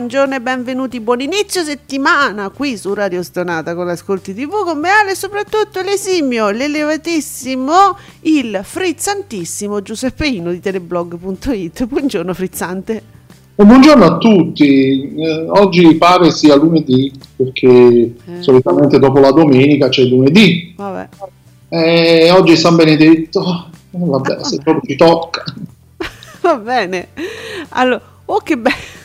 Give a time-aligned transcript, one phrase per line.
[0.00, 4.88] Buongiorno e benvenuti, buon inizio settimana qui su Radio Stonata con l'Ascolti TV con me
[4.88, 11.84] Ale e soprattutto l'esimio, l'elevatissimo, il frizzantissimo Giuseppeino di teleblog.it.
[11.84, 13.02] Buongiorno frizzante.
[13.56, 18.14] Buongiorno a tutti, eh, oggi pare sia lunedì perché Eh.
[18.40, 20.72] solitamente dopo la domenica c'è lunedì.
[20.78, 21.08] Vabbè.
[21.68, 25.44] Eh, oggi è San Benedetto, Eh, vabbè, se proprio ci tocca.
[26.40, 27.08] Va bene.
[27.68, 28.98] Allora, oh che bello.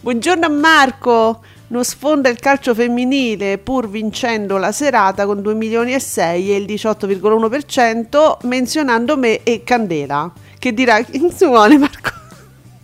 [0.00, 1.42] Buongiorno a Marco.
[1.68, 6.56] Non sfonda il calcio femminile pur vincendo la serata con 2 milioni e 6 e
[6.56, 10.30] il 18,1% menzionando me e Candela.
[10.58, 12.10] Che dirà, insomma, Marco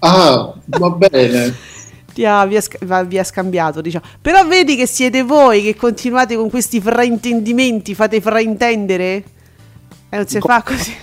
[0.01, 1.55] Ah, va bene.
[2.15, 4.05] ti ha, vi, ha, vi ha scambiato, diciamo.
[4.21, 9.25] Però vedi che siete voi che continuate con questi fraintendimenti, fate fraintendere?
[10.09, 10.95] E non si fa così.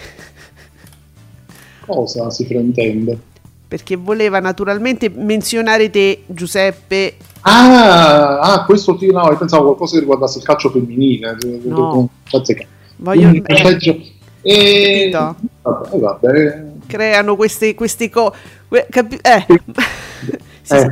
[1.86, 3.34] Cosa si fraintende?
[3.67, 7.16] Perché voleva naturalmente menzionare te, Giuseppe,
[7.47, 11.38] Ah, ah, questo ti, no, pensavo qualcosa che riguardasse il calcio femminile.
[11.63, 12.09] No.
[12.28, 12.66] Cazzica.
[12.97, 13.97] Voglio- Un messaggio-
[14.41, 15.09] E...
[15.12, 16.63] Vabbè, vabbè.
[16.88, 18.35] creano queste, queste cose.
[18.69, 19.45] Eh.
[19.47, 19.56] Sì,
[20.73, 20.79] Eh.
[20.79, 20.88] sì.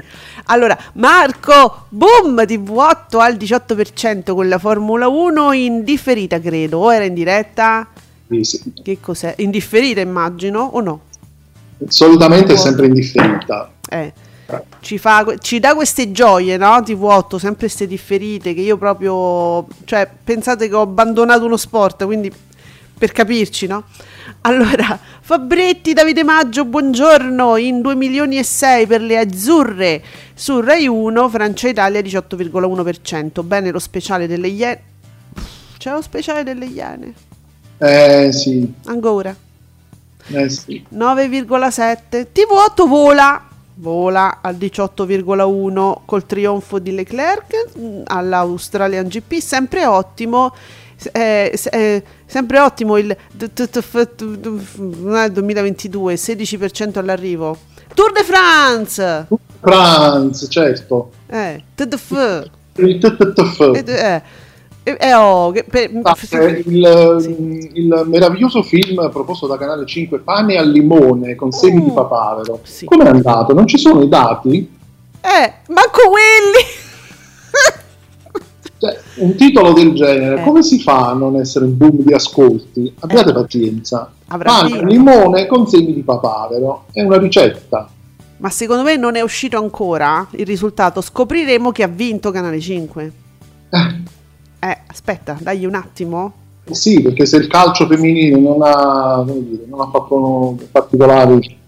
[0.46, 6.80] Allora, Marco, boom, TV8 al 18% con la Formula 1 in differita, credo.
[6.80, 7.88] O era in diretta?
[8.30, 8.74] Sì, sì.
[8.84, 9.34] Che cos'è?
[9.38, 11.00] In differita, immagino, o no?
[11.88, 13.72] Solitamente è sempre indifferita.
[13.90, 14.14] Eh.
[14.82, 16.78] Ci, fa, ci dà queste gioie, no?
[16.78, 19.66] TV8, sempre queste differite che io proprio...
[19.86, 22.32] Cioè, pensate che ho abbandonato uno sport, quindi
[22.98, 23.84] per capirci, no?
[24.42, 30.88] Allora, Fabretti, Davide Maggio, buongiorno, in 2 milioni e 6 per le azzurre su Rai
[30.88, 33.44] 1, Francia Italia 18,1%.
[33.44, 34.82] Bene lo speciale delle Iene.
[35.78, 37.14] C'è lo speciale delle Iene.
[37.78, 39.36] Eh sì, Ancora.
[40.28, 40.86] Eh sì.
[40.94, 43.48] 9,7 TV8 vola.
[43.76, 50.54] Vola al 18,1 col trionfo di Leclerc mm, all'Australian GP sempre ottimo.
[51.12, 57.58] Eh, eh, sempre ottimo il d- t- t- f- t- t- f- 2022 16% all'arrivo.
[57.96, 59.28] Tour de France!
[59.60, 61.10] Franz, certo.
[61.28, 64.22] eh, TDF Il TTF.
[64.84, 69.86] Eh, eh, eh, eh, oh, per- Ah, eh, il, il meraviglioso film proposto da Canale
[69.86, 72.60] 5 Pane al limone con semi di Mm, papavero.
[72.64, 72.86] sì.
[72.86, 73.54] Come è andato?
[73.54, 74.70] Non ci sono i dati?
[75.22, 76.66] eh, manco quelli
[78.78, 80.44] Cioè, un titolo del genere, Eh.
[80.44, 82.94] come si fa a non essere un boom di ascolti?
[83.00, 84.12] Abbiate pazienza.
[84.28, 86.88] Avrà Pane al limone con semi di papavero.
[86.92, 87.88] È una ricetta.
[88.38, 91.00] Ma secondo me non è uscito ancora il risultato.
[91.00, 93.12] Scopriremo che ha vinto Canale 5.
[93.70, 94.02] Eh,
[94.64, 96.32] Eh, aspetta, dagli un attimo.
[96.72, 101.60] sì, perché se il calcio femminile non ha, come dire, non ha fatto particolari...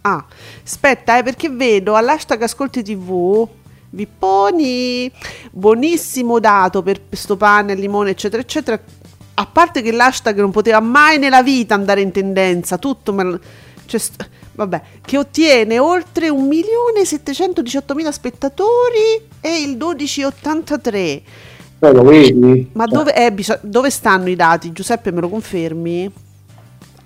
[0.00, 0.24] Ah,
[0.64, 3.46] aspetta, eh, perché vedo all'hashtag Ascolti TV.
[3.90, 5.12] Vipponi,
[5.50, 8.80] buonissimo dato per sto pane, limone, eccetera, eccetera.
[9.34, 13.38] A parte che l'hashtag non poteva mai nella vita andare in tendenza, tutto, ma
[13.84, 21.22] cioè, st- vabbè, che ottiene oltre 1.718.000 spettatori e il 12,83.
[21.78, 22.70] Poi lo vedi?
[22.72, 24.72] Ma Cioè, dove, eh, bisog- dove stanno i dati?
[24.72, 26.10] Giuseppe, me lo confermi?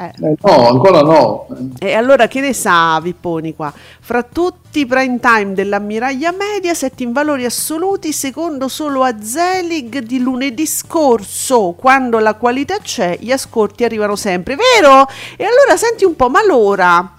[0.00, 0.04] Eh.
[0.04, 1.46] eh, no, ancora no.
[1.78, 3.70] E allora che ne sa Vipponi qua?
[4.00, 10.20] Fra tutti i prime time dell'ammiraglia Mediaset in valori assoluti, secondo solo a Zelig di
[10.20, 15.06] lunedì scorso, quando la qualità c'è, gli ascolti arrivano sempre, vero?
[15.36, 17.16] E allora senti un po', ma allora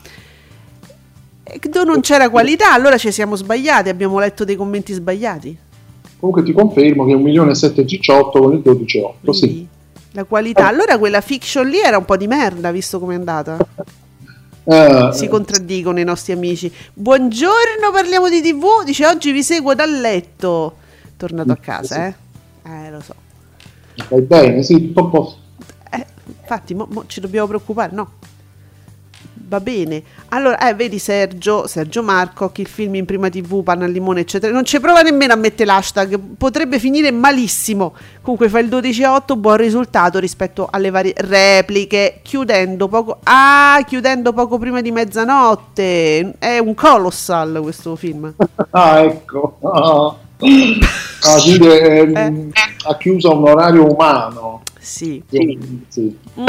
[1.43, 5.69] eh, non c'era qualità, allora ci siamo sbagliati, abbiamo letto dei commenti sbagliati.
[6.21, 9.29] Comunque ti confermo che 1.718 con il 12,8.
[9.31, 9.67] Sì.
[10.11, 13.57] La qualità, allora quella fiction lì era un po' di merda, visto com'è andata.
[14.63, 16.71] Eh, Si contraddicono i nostri amici.
[16.93, 18.83] Buongiorno, parliamo di TV.
[18.85, 20.75] Dice oggi vi seguo dal letto.
[21.17, 22.13] Tornato a casa, eh?
[22.67, 23.15] Eh, lo so.
[24.07, 25.39] Vai bene, sì, a posto.
[25.89, 26.05] Eh,
[26.41, 28.11] infatti, mo, mo ci dobbiamo preoccupare, no?
[29.51, 30.01] Va bene.
[30.29, 34.21] Allora, eh, vedi Sergio, Sergio Marco, che il film in prima TV, panna al limone,
[34.21, 34.53] eccetera.
[34.53, 36.17] Non ci prova nemmeno a mettere l'hashtag.
[36.37, 37.93] Potrebbe finire malissimo.
[38.21, 42.19] Comunque fa il 12 a 8, buon risultato rispetto alle varie repliche.
[42.21, 43.19] Chiudendo poco.
[43.23, 46.35] Ah, chiudendo poco prima di mezzanotte.
[46.39, 48.33] È un colossal questo film.
[48.71, 49.57] ah, ecco.
[49.63, 50.15] Ah.
[51.23, 52.49] Ah, quindi, eh, eh.
[52.87, 54.63] ha chiuso un orario umano.
[54.81, 55.21] Sì.
[55.29, 55.85] sì.
[55.87, 56.17] sì.
[56.39, 56.45] Mm.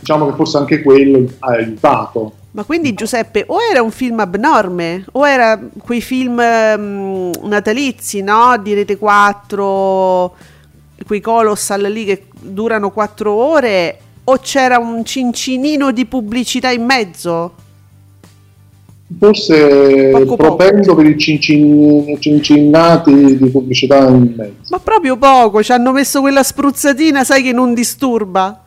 [0.00, 2.32] Diciamo che forse anche quello ha aiutato.
[2.56, 8.56] Ma quindi Giuseppe, o era un film abnorme, o era quei film um, natalizi, no?
[8.56, 10.36] Di Rete 4,
[11.06, 17.52] quei colossal lì che durano 4 ore, o c'era un cincinino di pubblicità in mezzo?
[19.18, 21.02] Forse poco propendo poco.
[21.02, 24.54] per i cincin- cincinnati di pubblicità in mezzo.
[24.70, 28.62] Ma proprio poco, ci hanno messo quella spruzzatina, sai che non disturba.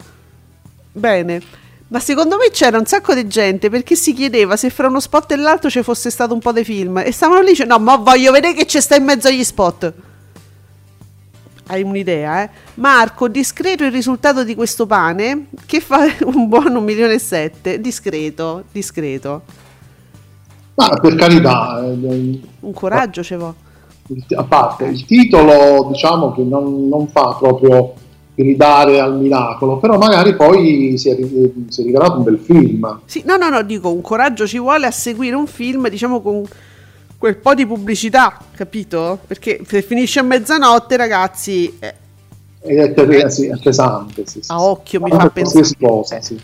[0.92, 1.42] Bene.
[1.90, 5.32] Ma secondo me c'era un sacco di gente perché si chiedeva se fra uno spot
[5.32, 7.00] e l'altro ci fosse stato un po' di film.
[7.00, 9.94] E stavano lì dicendo: No, ma voglio vedere che c'è sta in mezzo agli spot.
[11.66, 12.50] Hai un'idea, eh?
[12.76, 17.82] Marco, discreto il risultato di questo pane che fa un buon 1 milione e sette.
[17.82, 19.42] Discreto, discreto.
[20.76, 21.84] Ma per carità.
[21.84, 23.68] Eh, un coraggio ce vuole.
[24.36, 27.94] A parte il titolo, diciamo che non, non fa proprio
[28.40, 31.18] gridare al miracolo, però magari poi si è,
[31.68, 33.02] si rivelato un bel film.
[33.04, 36.46] Sì, no, no, no, dico, un coraggio ci vuole a seguire un film, diciamo, con
[37.18, 39.20] quel po' di pubblicità, capito?
[39.28, 41.78] Perché se finisce a mezzanotte, ragazzi...
[41.80, 41.96] Eh,
[42.62, 45.68] è, ter- sì, è pesante, sì, sì, A occhio mi fa pensare...
[45.78, 46.40] Cosa, sì.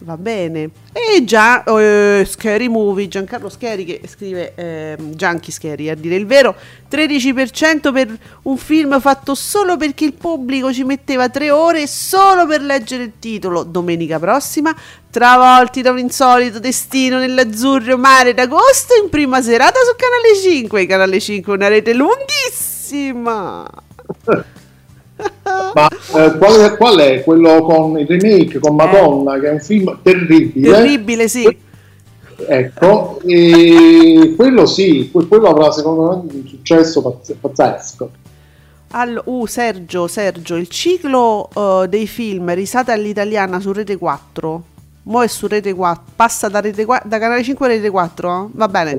[0.00, 0.70] Va bene.
[0.92, 6.24] E già uh, Scary Movie, Giancarlo Scary che scrive eh, Gianchi Scary a dire il
[6.24, 6.54] vero,
[6.88, 12.62] 13% per un film fatto solo perché il pubblico ci metteva tre ore solo per
[12.62, 13.64] leggere il titolo.
[13.64, 14.74] Domenica prossima,
[15.10, 20.86] travolti da un insolito destino nell'azzurro mare d'agosto in prima serata su Canale 5.
[20.86, 23.68] Canale 5 una rete lunghissima.
[25.74, 29.40] Ma eh, qual, è, qual, è, quello con il remake con Madonna, eh.
[29.40, 30.70] che è un film terribile?
[30.70, 31.56] Terribile, sì.
[32.46, 38.10] Ecco, e quello sì, quello avrà secondo me un successo pazzesco.
[38.90, 44.62] Allora, uh, Sergio, Sergio, il ciclo uh, dei film risate all'italiana su Rete 4.
[45.02, 48.50] Mo' è su Rete 4, passa da, Rete 4, da Canale 5 a Rete 4?
[48.52, 48.98] Va bene.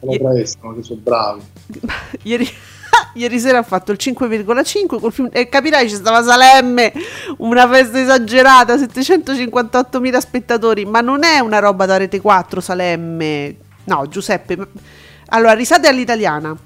[0.00, 1.42] Lo presto, che sono bravi.
[2.22, 2.48] Ieri
[3.14, 6.92] ieri sera ha fatto il 5,5 col film e capirai ci stava Salemme
[7.38, 13.56] una festa esagerata 758.000 spettatori ma non è una roba da rete 4 Salemme.
[13.84, 14.68] No Giuseppe
[15.32, 16.56] allora risate all'italiana.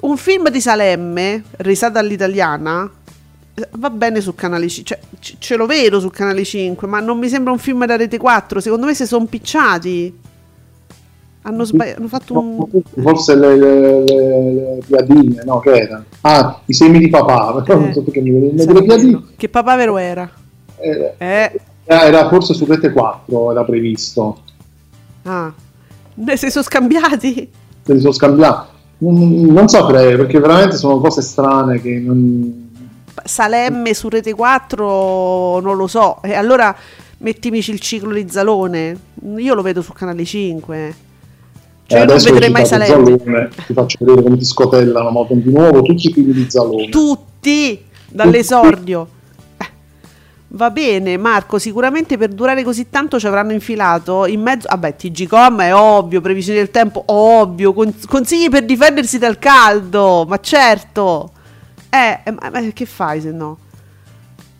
[0.00, 2.90] Un film di Salemme risate all'italiana
[3.72, 7.28] va bene su canale 5 cioè, ce lo vedo su canale 5 ma non mi
[7.28, 10.12] sembra un film da rete 4 secondo me si sono picciati
[11.46, 12.66] hanno, sbagli- hanno fatto un...
[13.02, 15.60] Forse le, le, le, le, piadine, no?
[15.60, 16.04] Che era?
[16.22, 19.22] Ah, i semi di papà, eh, non so perché mi viene le piadine.
[19.36, 20.30] Che papà vero era?
[20.76, 21.60] Eh, eh.
[21.84, 24.40] Era forse su Rete 4, era previsto.
[25.24, 25.52] Ah,
[26.14, 27.50] ne si sono scambiati?
[27.82, 28.72] Se li sono scambiati.
[28.98, 32.70] Non, non saprei, perché veramente sono cose strane che non...
[33.22, 36.22] Salemme su Rete 4 non lo so.
[36.22, 36.74] E allora
[37.18, 38.96] mettimici il ciclo di Zalone.
[39.36, 41.12] Io lo vedo su Canale 5.
[41.86, 43.16] Cioè, eh, non vedrei mai Salerno.
[43.66, 46.88] ti faccio vedere come ti scotellano ma di nuovo tutti i figli di Zalone.
[46.88, 47.92] Tutti!
[48.08, 49.08] Dall'esordio.
[49.58, 49.66] Eh,
[50.48, 51.58] va bene, Marco.
[51.58, 54.68] Sicuramente per durare così tanto ci avranno infilato in mezzo.
[54.70, 57.74] Vabbè, TGCOM è ovvio, previsioni del tempo, ovvio.
[58.06, 61.32] consigli per difendersi dal caldo, ma certo.
[61.90, 63.58] Eh, eh ma, ma che fai se no?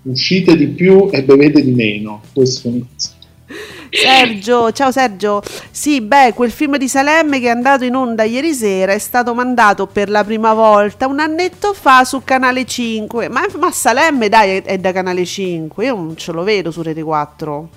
[0.03, 2.21] Uscite di più e bevete di meno.
[2.33, 2.73] Questo è
[3.97, 5.41] Sergio, ciao Sergio.
[5.71, 9.35] Sì, beh, quel film di Salemme che è andato in onda ieri sera è stato
[9.35, 13.29] mandato per la prima volta un annetto fa su Canale 5.
[13.29, 15.85] Ma, ma Salemme, dai, è, da Canale 5.
[15.85, 17.69] Io non ce lo vedo su Rete 4.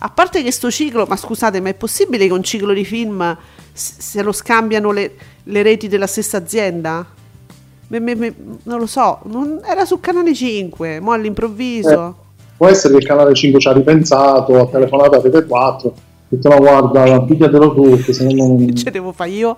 [0.00, 3.36] A parte che sto ciclo, ma scusate, ma è possibile che un ciclo di film
[3.72, 7.06] se lo scambiano le, le reti della stessa azienda?
[7.88, 8.34] Me, me, me,
[8.64, 12.16] non lo so, non, era su Canale 5, mo all'improvviso.
[12.20, 12.24] Eh
[12.56, 15.92] può essere che il canale 5 ci ha ripensato, ha telefonato a Rete 4, ha
[16.28, 18.74] detto no guarda, pigliatelo tu, che se no non...
[18.74, 19.56] Ce devo fare io?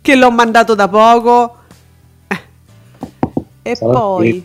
[0.00, 1.56] Che l'ho mandato da poco?
[2.26, 2.40] Eh.
[3.62, 4.44] E sarà poi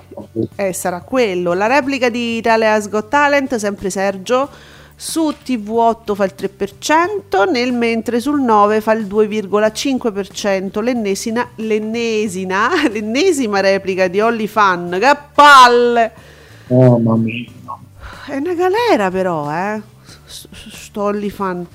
[0.55, 1.53] eh, sarà quello.
[1.53, 4.47] La replica di Italia's Got Talent, sempre Sergio,
[4.95, 10.81] su TV8 fa il 3%, nel mentre sul 9 fa il 2,5%.
[10.81, 14.97] L'ennesima, l'ennesima, l'ennesima replica di Holly Fan.
[14.99, 16.11] Che palle!
[16.67, 17.56] Oh mamma mia.
[18.29, 19.81] È una galera però, eh.
[20.25, 21.65] Sto fan.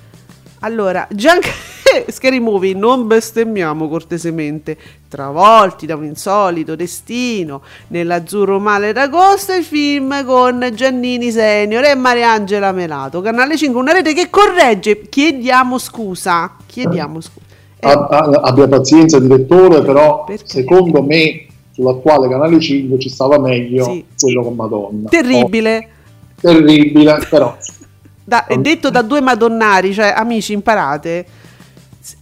[0.60, 1.50] Allora, anche
[2.12, 4.76] Scary Movie, non bestemmiamo cortesemente.
[5.08, 12.70] Travolti da un insolito destino, nell'azzurro male d'agosto, il film con Giannini Senior e Mariangela
[12.72, 13.20] Melato.
[13.22, 15.08] Canale 5, una rete che corregge.
[15.08, 16.56] Chiediamo scusa.
[16.66, 17.46] Chiediamo scusa.
[17.80, 17.88] Eh.
[18.42, 20.44] Abbia pazienza, direttore, però Perché?
[20.46, 24.04] secondo me sull'attuale Canale 5 ci stava meglio Sì.
[24.18, 25.08] quello con Madonna.
[25.08, 25.76] Terribile.
[25.76, 26.00] Oh,
[26.42, 27.56] terribile, però.
[28.24, 31.26] Da- è detto da due madonnari, cioè amici, imparate.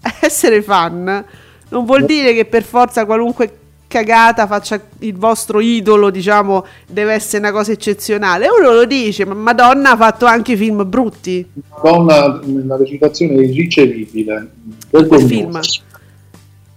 [0.21, 1.25] Essere fan
[1.71, 7.39] non vuol dire che per forza qualunque cagata faccia il vostro idolo, diciamo, deve essere
[7.39, 8.47] una cosa eccezionale.
[8.49, 11.45] Uno lo dice, ma Madonna ha fatto anche film brutti.
[11.83, 14.51] Madonna nella recitazione irricevibile.
[14.91, 15.27] quel vergognosa.
[15.27, 15.61] film.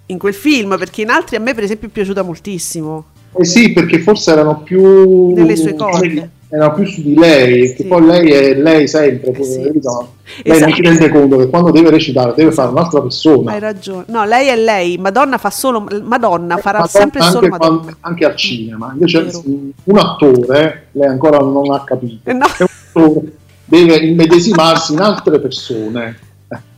[0.07, 3.05] In quel film, perché in altri a me per esempio è piaciuta moltissimo.
[3.35, 6.29] Eh sì, perché forse erano più Nelle sue corde.
[6.55, 7.87] Erano più su di lei, che Sì.
[7.87, 10.11] poi lei è lei sempre, Eh sì, lei non
[10.43, 10.73] Esatto.
[10.75, 13.53] si rende conto che quando deve recitare deve fare un'altra persona.
[13.53, 14.03] Hai ragione.
[14.09, 14.97] No, lei è lei.
[14.99, 17.97] Madonna fa solo Madonna, farà Madonna sempre anche, solo quando- Madonna.
[18.01, 18.91] anche al cinema.
[18.93, 19.31] Invece
[19.85, 22.45] un attore, lei ancora non ha capito, no.
[22.55, 23.21] che attore
[23.65, 26.19] deve immedesimarsi in altre persone.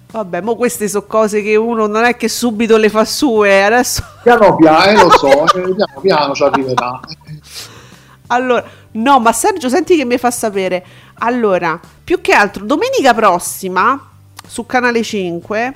[0.09, 3.61] Vabbè, mo queste sono cose che uno non è che subito le fa sue.
[3.65, 6.99] Adesso Piano piano, eh, lo so, eh, piano piano ci arriverà.
[8.27, 10.85] Allora, no, ma Sergio, senti che mi fa sapere.
[11.19, 14.11] Allora, più che altro, domenica prossima
[14.47, 15.73] su Canale 5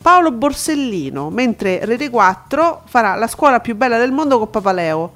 [0.00, 5.12] Paolo Borsellino, mentre Rete 4 farà la scuola più bella del mondo con Papaleo.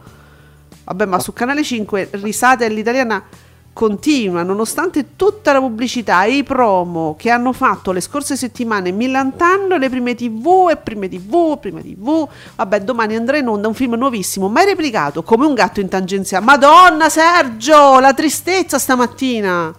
[0.84, 3.24] Vabbè, ma su Canale 5 risate all'italiana
[3.72, 9.76] continua, nonostante tutta la pubblicità e i promo che hanno fatto le scorse settimane millantando
[9.76, 12.28] le prime tv e prime tv, prime tv.
[12.56, 16.44] Vabbè, domani andrà in onda un film nuovissimo, mai replicato, come un gatto in tangenziale.
[16.44, 19.74] Madonna Sergio, la tristezza stamattina.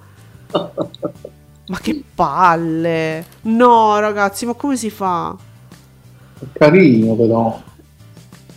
[0.51, 3.25] Ma che palle.
[3.41, 5.35] No, ragazzi, ma come si fa?
[6.53, 7.61] Carino però.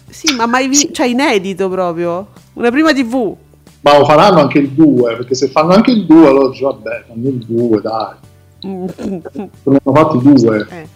[0.08, 2.28] Sì, ma mai visto, cioè inedito proprio.
[2.54, 3.36] Una prima tv.
[3.84, 7.04] Ma lo faranno anche il 2, perché se fanno anche il 2 allora dici vabbè,
[7.06, 8.14] fanno il 2, dai.
[8.66, 8.86] Mm,
[9.64, 10.88] hanno fatti due, eh.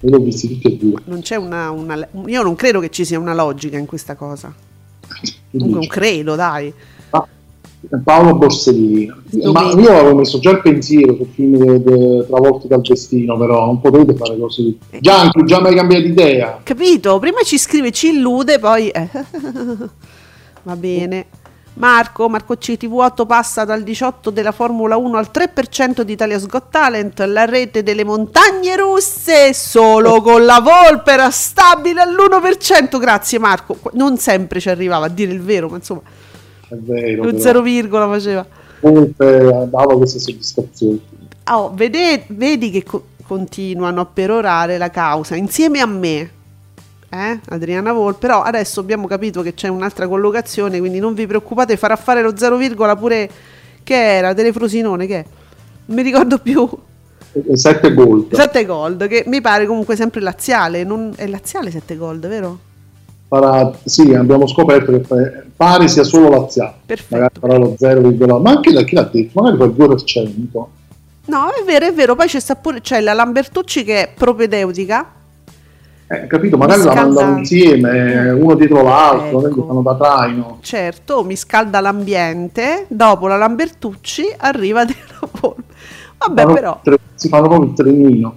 [0.00, 0.94] io l'ho visti tutti e due.
[1.04, 4.50] Non c'è una, una- Io non credo che ci sia una logica in questa cosa.
[5.50, 6.72] Non credo, dai.
[7.10, 7.26] Ah,
[8.02, 9.14] Paolo Borsellino.
[9.52, 13.66] Ma io avevo messo già il pensiero sul film de- de- Travolti dal destino, però
[13.66, 14.78] non potete fare così.
[14.88, 15.00] Eh.
[15.00, 16.60] Gianchi, già mai cambiato idea?
[16.62, 17.18] Capito?
[17.18, 18.88] Prima ci scrive, ci illude, poi...
[18.88, 19.08] eh.
[20.64, 21.26] Va bene.
[21.76, 27.20] Marco, Marco CTV8 passa dal 18 della Formula 1 al 3% di Italia's Got Talent,
[27.20, 32.98] la rete delle montagne russe, solo con la Volpe era stabile all'1%.
[32.98, 33.78] Grazie Marco.
[33.92, 36.00] Non sempre ci arrivava a dire il vero, ma insomma,
[36.66, 37.24] È vero.
[37.24, 37.38] lo però.
[37.42, 38.46] zero virgola faceva.
[38.80, 40.98] Comunque dava questa soddisfazione.
[41.50, 46.30] Oh, vede- vedi che co- continuano a perorare la causa insieme a me.
[47.08, 51.76] Eh, Adriana Vol, però adesso abbiamo capito che c'è un'altra collocazione, quindi non vi preoccupate,
[51.76, 53.30] farà fare lo zero virgola pure
[53.84, 55.24] che era Telefrosinone, che è?
[55.86, 56.68] Non mi ricordo più.
[57.54, 58.26] 7 gol.
[58.32, 62.58] 7 gold, che mi pare comunque sempre laziale, non- è laziale 7 gold, vero?
[63.28, 66.74] Farà- sì, abbiamo scoperto che pare sia solo laziale.
[66.86, 67.14] Perfetto.
[67.14, 69.40] Magari farà lo 0, ma anche da chi l'ha detto?
[69.40, 70.68] Magari fa il 2%.
[71.26, 75.10] No, è vero, è vero, poi c'è pure c'è la Lambertucci che è propedeutica.
[76.08, 76.56] Eh, capito?
[76.56, 77.14] Magari la Scaldante.
[77.20, 79.66] mandano insieme, uno dietro l'altro, Ecco.
[79.66, 80.58] fanno da traino.
[80.60, 82.84] Certo, mi scalda l'ambiente.
[82.88, 85.62] Dopo la Lambertucci arriva Adriana Volpe.
[86.18, 88.36] Vabbè, Fanno però, tre- si fanno proprio il trenino.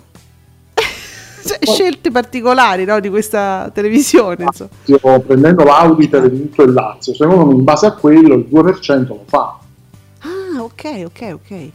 [1.45, 4.45] cioè, scelte particolari no, di questa televisione.
[4.51, 7.13] Stiamo prendendo l'auditor di tutto il Lazio.
[7.13, 9.59] Secondo me, in base a quello, il 2% lo fa.
[10.21, 11.69] Ah, ok, ok, ok.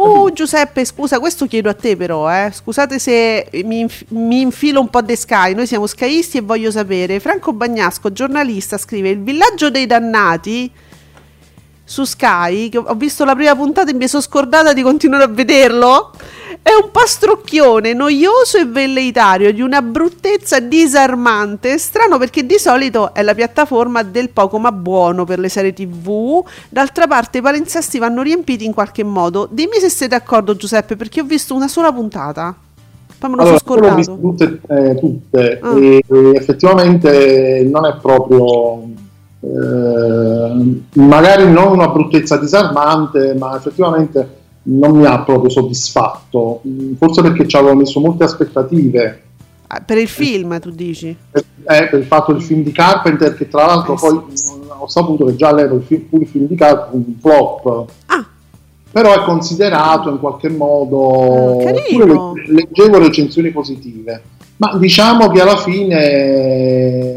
[0.00, 2.50] Uh, Giuseppe, scusa, questo chiedo a te però, eh.
[2.52, 6.70] Scusate se mi, inf- mi infilo un po' de Sky, noi siamo skyisti e voglio
[6.70, 7.18] sapere.
[7.18, 10.70] Franco Bagnasco, giornalista, scrive Il villaggio dei dannati
[11.88, 15.28] su Sky, che ho visto la prima puntata e mi sono scordata di continuare a
[15.28, 16.10] vederlo.
[16.60, 21.78] È un pastrocchione noioso e velleitario di una bruttezza disarmante.
[21.78, 26.44] Strano perché di solito è la piattaforma del poco ma buono per le serie TV.
[26.68, 29.48] D'altra parte i palinsesti vanno riempiti in qualche modo.
[29.50, 32.54] Dimmi se sei d'accordo Giuseppe perché ho visto una sola puntata.
[33.18, 34.18] Poi me lo Allora, sono scordato.
[34.20, 35.76] tutte, eh, tutte Ah.
[35.78, 38.82] e, e effettivamente non è proprio
[39.40, 44.36] eh, magari non una bruttezza disarmante ma effettivamente
[44.70, 46.60] non mi ha proprio soddisfatto.
[46.66, 49.22] Mm, forse perché ci avevo messo molte aspettative.
[49.68, 51.14] Ah, Per il film tu dici?
[51.30, 54.52] per, eh, per il fatto del film di Carpenter che tra l'altro Eh, poi sì,
[54.78, 57.90] ho saputo che già all'epoca il film, pure il film di Carpenter un flop.
[58.06, 58.26] Ah,
[58.90, 61.58] però è considerato in qualche modo...
[61.62, 64.22] Le- leggevo recensioni positive,
[64.56, 67.07] ma diciamo che alla fine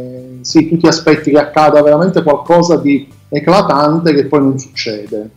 [0.41, 5.29] sì, tu ti aspetti che accada veramente qualcosa di eclatante che poi non succede.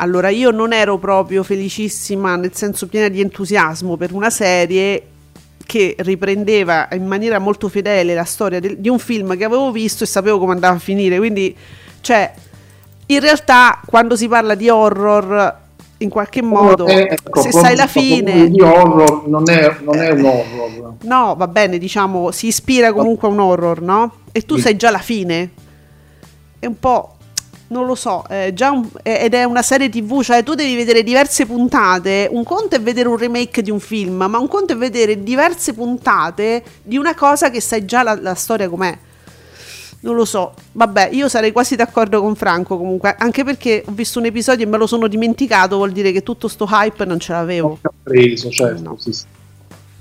[0.00, 5.02] Allora, io non ero proprio felicissima, nel senso piena di entusiasmo per una serie
[5.66, 10.04] che riprendeva in maniera molto fedele la storia del- di un film che avevo visto
[10.04, 11.18] e sapevo come andava a finire.
[11.18, 11.54] Quindi,
[12.00, 12.32] cioè,
[13.06, 15.56] in realtà, quando si parla di horror,
[15.98, 20.10] in qualche modo, Eh, ecco, se sai la fine, di horror non è, non è
[20.10, 20.94] un horror.
[21.02, 24.12] no, va bene, diciamo, si ispira comunque a un horror, no?
[24.32, 24.62] E tu Sì.
[24.62, 25.50] sai già la fine.
[26.58, 27.12] È un po'.
[27.70, 31.02] Non lo so, è già un- ed è una serie tv, cioè tu devi vedere
[31.02, 32.26] diverse puntate.
[32.30, 35.74] Un conto è vedere un remake di un film, ma un conto è vedere diverse
[35.74, 38.96] puntate di una cosa che sai già la, la storia com'è.
[40.00, 44.20] Non lo so, vabbè, io sarei quasi d'accordo con Franco comunque, anche perché ho visto
[44.20, 47.32] un episodio e me lo sono dimenticato, vuol dire che tutto sto hype non ce
[47.32, 47.78] l'avevo.
[47.82, 48.82] Ho preso, certo.
[48.82, 48.96] No.
[48.96, 49.24] sì, sì.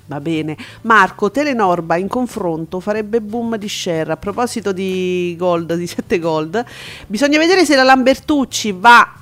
[0.06, 0.56] Va bene.
[0.82, 4.12] Marco, Telenorba in confronto farebbe boom di share.
[4.14, 6.64] A proposito di gold, di 7 gold,
[7.08, 9.14] bisogna vedere se la Lambertucci va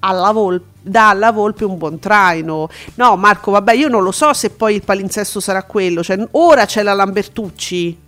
[0.00, 2.68] alla Volpe dà alla Volpe un buon traino.
[2.94, 6.02] No, Marco, vabbè, io non lo so se poi il palinsesto sarà quello.
[6.02, 7.98] Cioè, ora c'è la Lambertucci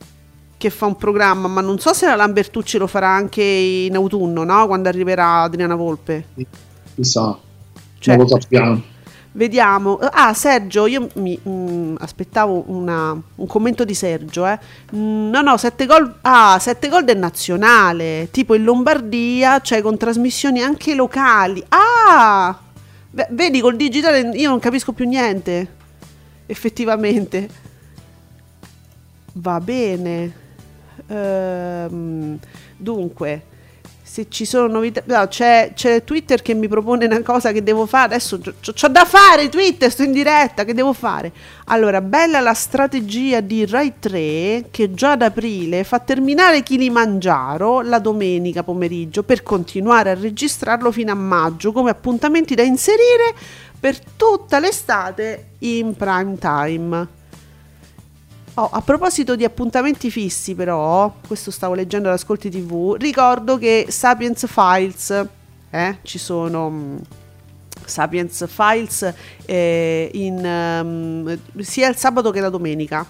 [0.63, 4.45] che fa un programma, ma non so se la Lambertucci lo farà anche in autunno,
[4.45, 4.69] no?
[4.69, 6.27] Quando arriverà Adriana Volpe.
[6.95, 7.37] Chissà,
[7.99, 8.83] Cioè- non lo sappiamo.
[9.33, 9.99] Vediamo.
[9.99, 14.47] Ah, Sergio, io mi mm, aspettavo una- un commento di Sergio.
[14.47, 14.57] Eh.
[14.95, 16.19] Mm, no, no, 7 gol.
[16.21, 18.29] Ah, 7 gol del nazionale.
[18.31, 21.61] Tipo in Lombardia, cioè con trasmissioni anche locali.
[21.71, 22.57] Ah!
[23.11, 25.67] Beh, vedi, col digitale io non capisco più niente.
[26.47, 27.49] Effettivamente.
[29.33, 30.41] Va bene.
[31.07, 32.39] Ehm,
[32.77, 33.43] dunque,
[34.13, 37.87] se ci sono novità, no, c'è, c'è Twitter che mi propone una cosa che devo
[37.87, 38.15] fare.
[38.15, 38.41] Adesso
[38.83, 39.49] ho da fare.
[39.49, 40.65] Twitter, sto in diretta.
[40.65, 41.33] Che devo fare?
[41.69, 47.99] Allora, bella la strategia di Rai 3 che già ad aprile fa terminare Kilimangiaro la
[48.01, 53.35] domenica pomeriggio per continuare a registrarlo fino a maggio come appuntamenti da inserire
[53.81, 57.21] per tutta l'estate in prime time.
[58.55, 63.87] Oh, a proposito di appuntamenti fissi, però, questo stavo leggendo ad Ascolti TV, ricordo che
[63.89, 65.27] Sapiens Files,
[65.71, 66.97] eh, ci sono mm,
[67.87, 69.15] Sapiens Files
[69.47, 73.07] eh, in, ehm, sia il sabato che la domenica.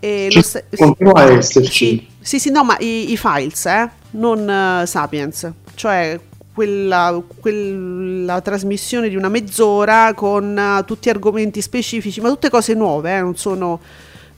[0.00, 1.70] E Ci- sta- continua a esserci.
[1.70, 6.18] Sì, sì, sì, no, ma i, i files, eh, non eh, Sapiens, cioè
[6.58, 13.16] quella, quella trasmissione di una mezz'ora con eh, tutti argomenti specifici, ma tutte cose nuove,
[13.16, 13.78] eh, non sono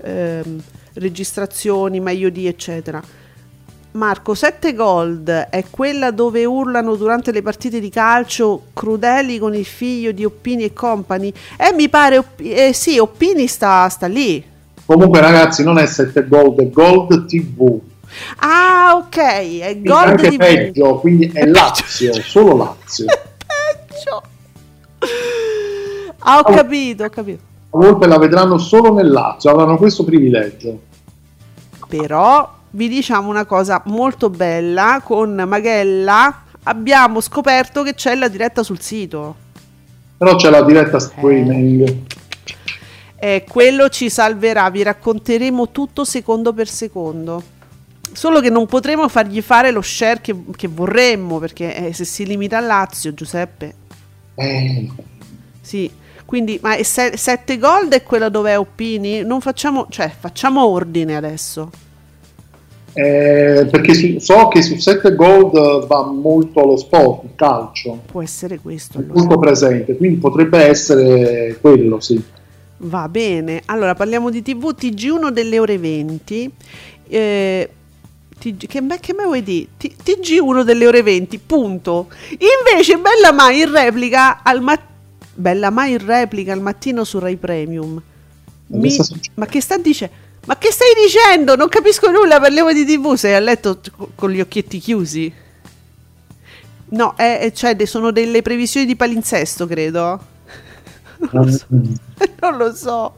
[0.02, 0.61] ehm,
[0.92, 3.02] registrazioni, meglio di, eccetera.
[3.92, 9.64] Marco, 7 Gold è quella dove urlano durante le partite di calcio crudeli con il
[9.64, 11.33] figlio di Oppini e Company?
[11.56, 14.44] Eh, mi pare, Opp- eh, sì, Oppini sta, sta lì.
[14.85, 17.80] Comunque, ragazzi, non è 7 Gold, è Gold TV.
[18.38, 20.37] Ah, ok, è Quindi anche TV.
[20.37, 23.07] peggio, quindi è Lazio, solo Lazio.
[23.07, 24.23] peggio.
[26.18, 27.42] Ah, ho capito, ho capito.
[27.70, 30.81] A Volpe la vedranno solo nel Lazio, avranno questo privilegio.
[31.88, 38.62] Però vi diciamo una cosa molto bella, con Maghella abbiamo scoperto che c'è la diretta
[38.62, 39.35] sul sito.
[40.18, 41.96] Però c'è la diretta streaming.
[43.16, 47.42] E quello ci salverà, vi racconteremo tutto secondo per secondo.
[48.12, 52.27] Solo che non potremo fargli fare lo share che, che vorremmo, perché eh, se si
[52.27, 53.75] limita a Lazio, Giuseppe,
[54.35, 54.88] Eh,
[55.61, 55.90] sì.
[56.25, 59.23] Quindi, ma 7 gold è quella dove è Oppini?
[59.23, 61.70] Non facciamo, cioè, facciamo ordine adesso.
[62.92, 68.20] eh, perché su- so che su 7 Gold va molto lo sport, il calcio, Può
[68.23, 68.99] essere questo.
[68.99, 69.18] è allora.
[69.20, 72.20] molto presente, quindi potrebbe essere quello, sì.
[72.79, 76.51] Va bene, allora parliamo di TV TG1 delle ore 20.
[77.09, 77.70] Eh,
[78.40, 79.68] TG, che, me, che me vuoi dire?
[79.76, 82.09] T- TG1 delle ore 20, punto.
[82.31, 84.88] Invece Bella Mai in replica al mattino.
[85.35, 88.03] Bella Mai in replica al mattino su Rai Premium.
[88.66, 88.96] Ma Mi-
[89.35, 90.14] ma che sta dicendo?
[90.46, 91.55] Ma che stai dicendo?
[91.55, 95.33] Non capisco nulla, parliamo di TV, sei a letto co- con gli occhietti chiusi.
[96.92, 100.18] No, è- cioè, sono delle previsioni di palinsesto, credo.
[101.33, 101.66] Non lo so.
[102.40, 103.14] non lo so.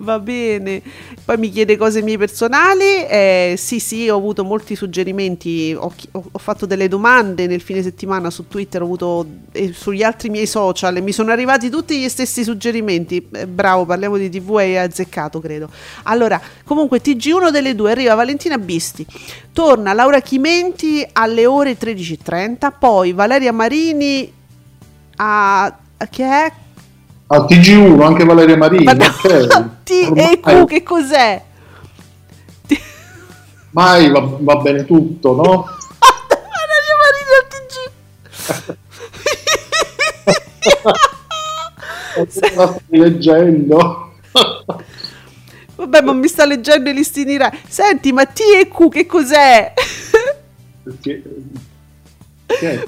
[0.00, 0.80] Va bene.
[1.24, 3.04] Poi mi chiede cose mie personali.
[3.06, 5.74] Eh, sì, sì, ho avuto molti suggerimenti.
[5.78, 10.30] Ho, ho, fatto delle domande nel fine settimana su Twitter, ho avuto e sugli altri
[10.30, 11.02] miei social.
[11.02, 13.28] Mi sono arrivati tutti gli stessi suggerimenti.
[13.30, 15.68] Eh, bravo, parliamo di TV e azzeccato, credo.
[16.04, 19.06] Allora, comunque, TG1 delle due arriva Valentina Bisti.
[19.52, 22.72] Torna Laura Chimenti alle ore 13.30.
[22.78, 24.32] Poi Valeria Marini
[25.16, 25.76] a.
[26.08, 26.52] che è?
[27.32, 28.82] Al TG1 anche Valeria Marini.
[28.82, 29.46] Ma no, okay.
[29.84, 31.44] T e Q che cos'è?
[33.70, 35.62] Mai va, va bene tutto, no?
[36.58, 37.74] Valeria Marini al TG.
[42.16, 42.26] La
[42.82, 44.14] stai leggendo?
[45.76, 47.56] Vabbè, ma mi sta leggendo i listini Rai.
[47.68, 49.72] Senti, ma T e Q che cos'è?
[50.82, 51.22] Perché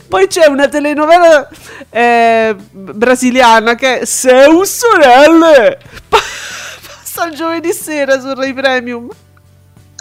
[0.09, 1.49] poi c'è una telenovela
[1.91, 5.79] eh, brasiliana che è Seu Sorelle.
[6.09, 9.09] Passa il giovedì sera su Rai Premium.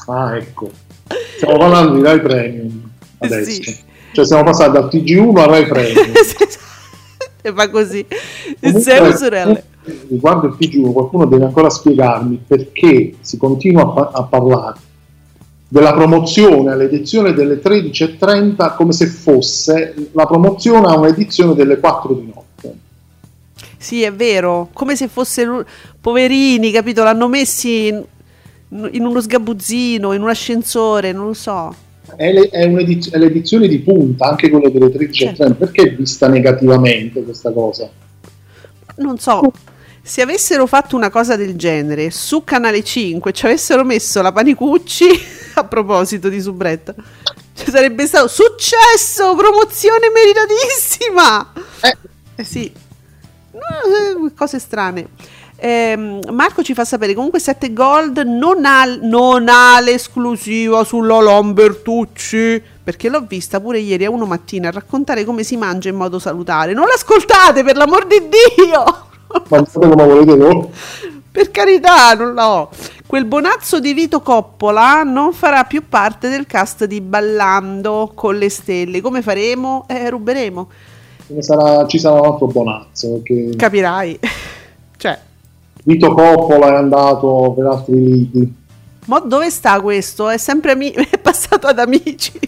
[0.07, 0.69] Ah, ecco.
[1.35, 3.61] Stiamo parlando di Rai Premium adesso.
[3.61, 3.89] Sì.
[4.13, 6.11] Cioè siamo passati dal TG1 a Rai Premium.
[7.41, 8.05] e fa così.
[8.59, 9.63] Seu Sorelle.
[10.09, 14.77] Riguardo il TG1 qualcuno deve ancora spiegarmi perché si continua a, pa- a parlare
[15.71, 22.25] della promozione all'edizione delle 13.30 come se fosse la promozione a un'edizione delle 4 di
[22.25, 22.75] notte.
[23.77, 25.47] Sì, è vero, come se fosse
[26.01, 27.03] poverini, capito?
[27.03, 28.03] L'hanno messi in,
[28.91, 31.73] in uno sgabuzzino, in un ascensore, non lo so.
[32.17, 35.13] È, le, è, è l'edizione di punta, anche quella delle 13.30.
[35.13, 35.55] Certo.
[35.55, 37.89] Perché è vista negativamente questa cosa?
[38.97, 39.41] Non so,
[40.01, 45.39] se avessero fatto una cosa del genere su Canale 5, ci avessero messo la Panicucci
[45.55, 46.93] a proposito di Subretta,
[47.53, 51.53] ci sarebbe stato successo, promozione meritatissima.
[51.81, 51.97] Eh,
[52.35, 52.71] eh sì,
[53.51, 55.09] eh, cose strane.
[55.63, 62.63] Eh, Marco ci fa sapere comunque 7 Gold non ha, non ha l'esclusiva sulla Lambertucci
[62.83, 66.17] perché l'ho vista pure ieri a uno mattina a raccontare come si mangia in modo
[66.17, 66.73] salutare.
[66.73, 69.09] Non l'ascoltate per l'amor di Dio!
[69.49, 70.69] Mangiate come volete voi.
[71.31, 72.69] Per carità, non l'ho.
[73.07, 78.49] Quel bonazzo di Vito Coppola non farà più parte del cast di Ballando con le
[78.49, 78.99] stelle.
[79.01, 79.85] Come faremo?
[79.87, 80.69] Eh, ruberemo.
[81.39, 83.13] Sarà, ci sarà un altro bonazzo.
[83.13, 83.55] Perché...
[83.55, 84.19] Capirai.
[84.97, 85.19] cioè.
[85.83, 88.55] Vito Coppola è andato per altri liti.
[89.05, 90.29] Ma dove sta questo?
[90.29, 92.39] È sempre ami- è passato ad amici.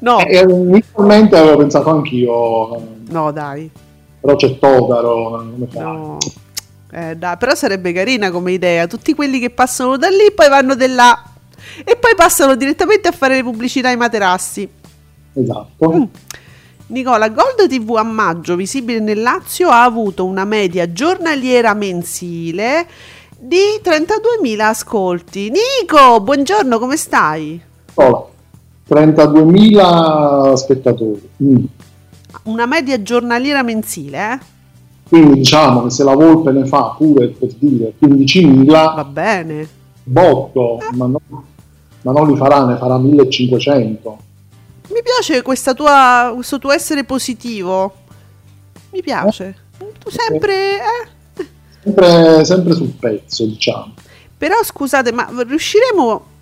[0.00, 0.18] No.
[0.18, 2.82] Eh, inizialmente avevo pensato anch'io.
[3.08, 3.70] No, dai
[4.26, 5.82] però c'è Todaro, come fai?
[5.82, 6.18] No.
[6.90, 10.74] Eh, dai, però sarebbe carina come idea, tutti quelli che passano da lì poi vanno
[10.74, 11.24] da là
[11.84, 14.68] e poi passano direttamente a fare le pubblicità ai materassi.
[15.32, 15.92] Esatto.
[15.92, 16.02] Mm.
[16.88, 22.86] Nicola, Gold TV a maggio, visibile nel Lazio, ha avuto una media giornaliera mensile
[23.36, 25.50] di 32.000 ascolti.
[25.50, 27.60] Nico, buongiorno, come stai?
[27.94, 28.30] Oh,
[28.88, 31.28] 32.000 spettatori.
[31.42, 31.64] Mm
[32.44, 34.38] una media giornaliera mensile, eh?
[35.08, 39.68] Quindi diciamo che se la Volpe ne fa pure per dire 15.000, va bene.
[40.02, 40.96] Botto, eh.
[40.96, 41.20] ma, no,
[42.02, 44.18] ma, non li farà, ne farà 1500.
[44.88, 45.42] Mi piace
[45.74, 47.92] tua, questo tuo essere positivo.
[48.90, 49.54] Mi piace.
[49.78, 49.92] Eh?
[49.98, 51.44] Tu sempre, eh?
[51.82, 53.94] sempre, sempre sul pezzo, diciamo.
[54.36, 56.34] Però scusate, ma riusciremo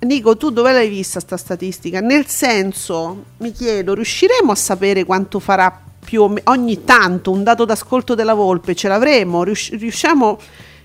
[0.00, 1.98] Nico, tu dove l'hai vista sta statistica?
[1.98, 7.66] Nel senso, mi chiedo, riusciremo a sapere quanto farà più o ogni tanto un dato
[7.66, 8.74] d'ascolto della Volpe?
[8.74, 9.44] Ce l'avremo?
[9.44, 10.38] Rius- riusciamo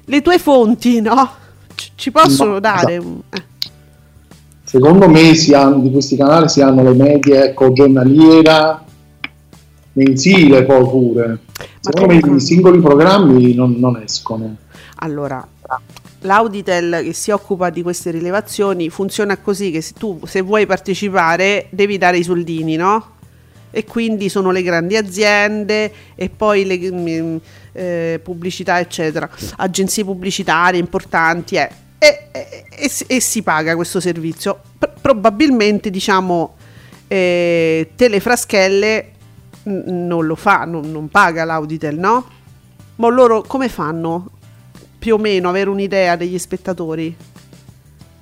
[0.04, 1.30] le tue fonti, no?
[1.74, 2.96] C- ci possono no, dare?
[2.96, 3.44] Eh.
[4.66, 8.84] Secondo me hanno, di questi canali si hanno le medie ecco, giornaliera,
[9.94, 11.28] mensile poi pure.
[11.28, 14.58] Ma Secondo me i singoli programmi non, non escono.
[14.96, 15.48] Allora,
[16.20, 21.68] l'Auditel che si occupa di queste rilevazioni funziona così che se tu se vuoi partecipare
[21.70, 23.13] devi dare i soldini, no?
[23.76, 27.38] E quindi sono le grandi aziende e poi le mm,
[27.72, 31.70] eh, pubblicità, eccetera, agenzie pubblicitarie importanti eh.
[31.98, 34.60] e, e, e, e, si paga questo servizio.
[34.78, 36.56] P- probabilmente, diciamo,
[37.08, 39.12] eh, Telefraschelle
[39.64, 42.26] n- non lo fa, non, non paga l'Auditel, no?
[42.98, 44.30] Ma loro come fanno?
[45.04, 47.04] più o meno avere un'idea degli spettatori?
[47.08, 47.14] Mi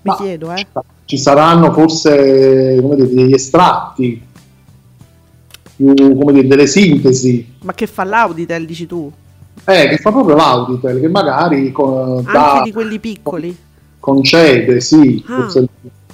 [0.01, 0.65] Ma chiedo, eh.
[1.05, 4.19] Ci saranno forse come dire, degli estratti,
[5.81, 7.53] più, come dire, delle sintesi.
[7.61, 9.11] Ma che fa l'Auditel, dici tu?
[9.65, 13.55] Eh, che fa proprio l'Auditel, che magari con, Anche da, di quelli piccoli.
[13.99, 15.23] Concede, sì.
[15.27, 15.41] Ah.
[15.41, 15.67] Forse,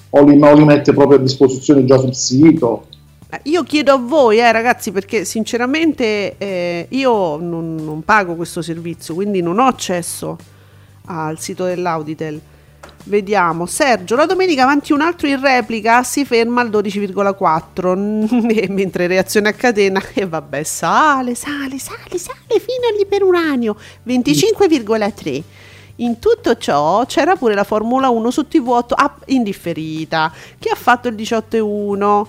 [0.10, 2.88] o, li, o li mette proprio a disposizione già sul sito.
[3.30, 8.62] Eh, io chiedo a voi, eh, ragazzi, perché sinceramente eh, io non, non, pago questo
[8.62, 10.38] servizio, quindi non ho accesso
[11.06, 12.40] al sito dell'Auditel.
[13.08, 19.48] Vediamo, Sergio, la domenica avanti un altro in replica si ferma al 12,4 mentre reazione
[19.48, 25.42] a catena e vabbè sale, sale, sale, sale fino all'iperuranio 25,3.
[25.98, 31.08] In tutto ciò c'era pure la Formula 1 su TV8 ah, indifferita che ha fatto
[31.08, 32.28] il 18,1.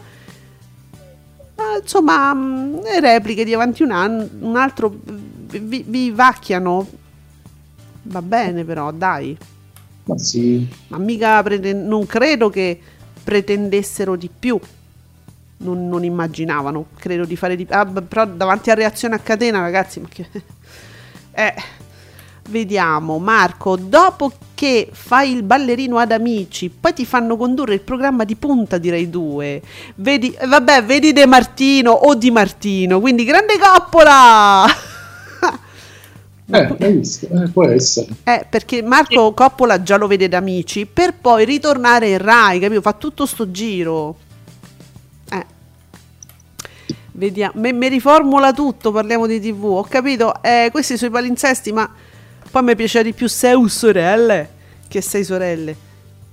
[1.57, 6.87] Ah, insomma, mh, le repliche di avanti un anno, un altro vi, vi vacchiano.
[8.03, 9.37] Va bene però, dai.
[10.09, 10.67] Ma sì.
[10.89, 12.81] Ma mica preten- non credo che
[13.23, 14.59] pretendessero di più.
[15.61, 17.75] Non, non immaginavano, credo di fare di più.
[17.75, 20.27] Ah, però davanti a reazione a catena, ragazzi, ma che...
[21.33, 21.55] eh,
[22.49, 28.25] vediamo, Marco, dopo che fai il ballerino ad amici, poi ti fanno condurre il programma
[28.25, 29.63] di punta di Rai 2.
[29.97, 34.65] Vedi, eh, vabbè, vedi De Martino o Di Martino, quindi grande coppola!
[36.51, 37.27] Eh, hai visto?
[37.27, 38.07] Eh, può essere.
[38.25, 42.81] Eh, perché Marco Coppola già lo vede da amici, per poi ritornare in Rai, capito?
[42.81, 44.17] Fa tutto sto giro.
[45.31, 45.45] Eh.
[47.13, 49.65] Vediamo, me riformula tutto, parliamo di TV.
[49.65, 51.91] Ho capito, eh, questi sui palinsesti, ma
[52.51, 54.57] poi mi piace di più sei sorelle
[54.89, 55.87] che sei sorelle.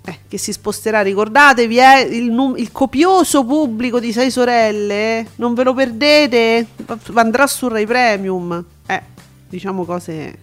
[0.08, 5.64] Eh, che si sposterà, ricordatevi, eh, il, il copioso pubblico di sei sorelle, non ve
[5.64, 6.68] lo perdete,
[7.16, 8.64] andrà su Rai Premium.
[9.48, 10.38] Eh diciamo cose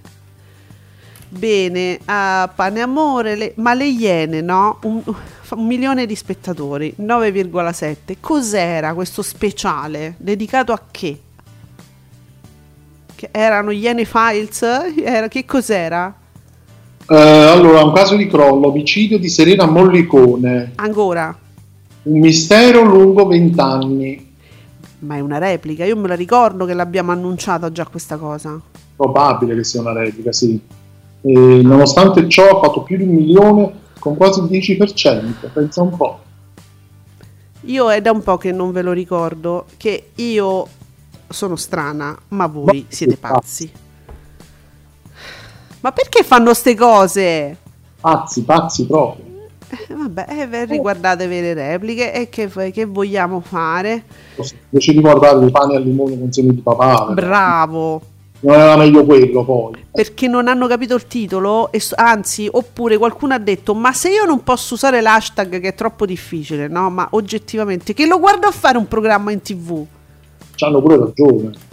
[1.29, 1.99] bene.
[2.05, 4.79] A pane amore le, ma le iene no?
[4.83, 10.15] Un, un, milione di spettatori 9,7 cos'era questo speciale?
[10.19, 11.21] Dedicato a che?
[13.15, 14.63] che erano iene files?
[15.03, 16.13] Era, che cos'era?
[17.07, 20.73] Uh, allora un caso di crollo omicidio di Serena Mollicone.
[20.77, 21.37] Ancora?
[22.05, 24.31] Un mistero lungo vent'anni.
[25.01, 28.61] Ma è una replica io me la ricordo che l'abbiamo annunciata già questa cosa
[29.03, 30.61] probabile che sia una replica, sì.
[31.25, 35.97] E nonostante ciò ha fatto più di un milione con quasi il 10%, pensa un
[35.97, 36.19] po'.
[37.67, 40.67] Io è da un po' che non ve lo ricordo, che io
[41.29, 43.71] sono strana, ma voi ma siete pazzi.
[45.81, 47.57] Ma perché fanno ste cose?
[48.01, 49.31] Pazzi, pazzi proprio.
[49.69, 54.05] Eh, vabbè, eh, riguardatevi le repliche e che, che vogliamo fare?
[54.71, 57.13] Invece di guardare i pani al limone con semi di papà.
[57.13, 58.11] Bravo
[58.43, 59.85] non era meglio quello poi.
[59.91, 64.25] Perché non hanno capito il titolo, e, anzi, oppure qualcuno ha detto: Ma se io
[64.25, 66.91] non posso usare l'hashtag che è troppo difficile, no?
[66.91, 69.85] Ma oggettivamente, che lo guardo a fare un programma in tv?
[70.57, 71.71] C'hanno pure ragione.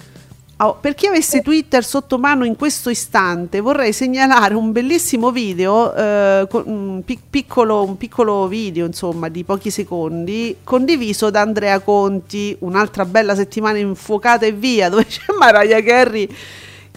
[0.61, 5.93] Oh, per chi avesse Twitter sotto mano in questo istante, vorrei segnalare un bellissimo video,
[5.95, 12.53] eh, un, pic- piccolo, un, piccolo, video, insomma, di pochi secondi, condiviso da Andrea Conti,
[12.59, 16.27] un'altra bella settimana infuocata e via, dove c'è Mariah Carey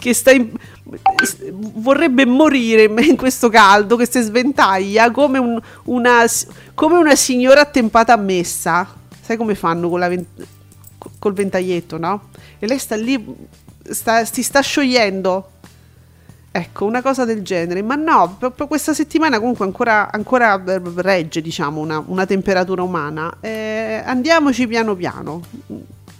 [0.03, 0.51] che sta in,
[1.75, 6.25] vorrebbe morire in questo caldo, che si sventaglia come, un, una,
[6.73, 8.85] come una signora attempata a messa.
[9.21, 10.45] Sai come fanno con la vent-
[11.19, 12.27] col ventaglietto, no?
[12.59, 13.33] E lei sta lì,
[13.81, 15.51] sta, si sta sciogliendo.
[16.51, 17.81] Ecco, una cosa del genere.
[17.81, 20.61] Ma no, proprio questa settimana comunque ancora, ancora
[20.95, 23.37] regge, diciamo, una, una temperatura umana.
[23.39, 25.41] Eh, andiamoci piano piano.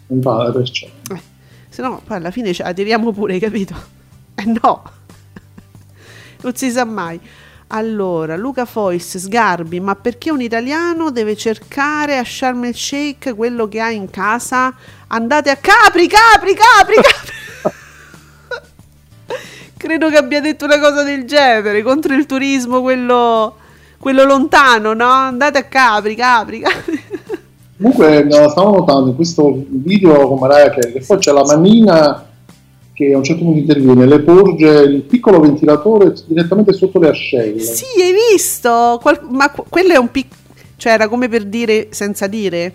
[0.07, 0.21] Un
[0.53, 0.87] perciò.
[1.11, 1.32] Eh
[1.73, 3.73] se no poi alla fine ce la tiriamo pure, capito?
[4.35, 4.83] Eh no,
[6.41, 7.19] non si sa mai.
[7.67, 13.67] Allora, Luca Fois, Sgarbi, ma perché un italiano deve cercare a Sharm el Sheikh quello
[13.67, 14.73] che ha in casa?
[15.07, 17.33] Andate a Capri, Capri, Capri, Capri.
[19.77, 23.57] Credo che abbia detto una cosa del genere contro il turismo, quello,
[23.99, 25.09] quello lontano, no?
[25.09, 27.02] Andate a Capri, Capri, Capri.
[27.77, 32.27] Comunque stavo notando in questo video con Mariah Carey che poi c'è la manina
[32.93, 37.59] che a un certo punto interviene, le porge il piccolo ventilatore direttamente sotto le ascelle.
[37.59, 38.99] Sì, hai visto?
[39.01, 40.41] Qual- ma qu- quello è un piccolo...
[40.77, 42.73] Cioè era come per dire senza dire?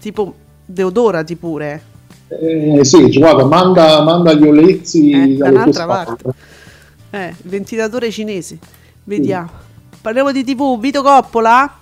[0.00, 1.82] Tipo deodorati pure.
[2.28, 6.30] Eh, sì, guarda, manda, manda gli olezzi eh, da un'altra parte.
[7.10, 8.58] Eh, il ventilatore cinese.
[9.02, 9.48] Vediamo.
[9.48, 9.96] Sì.
[10.00, 11.79] Parliamo di TV, Vito Coppola?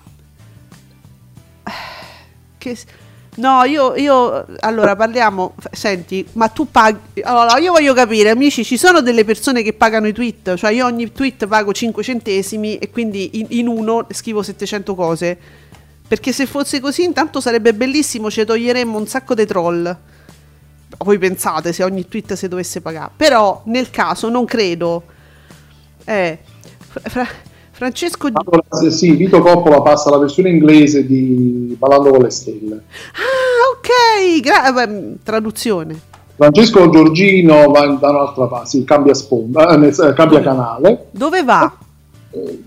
[2.58, 2.76] Che...
[3.36, 5.54] No, io, io, allora parliamo.
[5.70, 7.20] Senti, ma tu paghi.
[7.22, 10.84] Allora, io voglio capire, amici, ci sono delle persone che pagano i tweet, cioè io
[10.84, 15.38] ogni tweet pago 5 centesimi e quindi in, in uno scrivo 700 cose.
[16.08, 19.96] Perché se fosse così, intanto sarebbe bellissimo, ci toglieremmo un sacco di troll.
[20.98, 23.10] Voi pensate se ogni tweet si dovesse pagare.
[23.14, 25.04] Però nel caso non credo.
[26.04, 26.38] Eh,
[26.78, 27.28] fra,
[27.78, 32.74] Francesco allora, sì, Vito Coppola passa la versione inglese di Ballando con le stelle.
[32.74, 36.00] Ah, ok, Gra- beh, traduzione.
[36.34, 41.06] Francesco Giorgino va da un'altra parte, sì, cambia sponda, eh, eh, cambia canale.
[41.12, 41.72] Dove va?
[42.32, 42.62] Eh,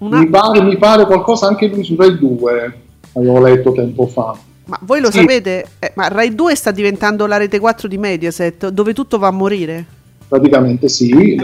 [0.00, 0.18] Una...
[0.18, 2.78] mi, pare, mi, pare, qualcosa anche lui su Rai 2,
[3.14, 4.36] avevo letto tempo fa.
[4.66, 5.20] Ma voi lo sì.
[5.20, 9.28] sapete, eh, ma Rai 2 sta diventando la rete 4 di Mediaset, dove tutto va
[9.28, 9.86] a morire?
[10.28, 11.34] Praticamente sì,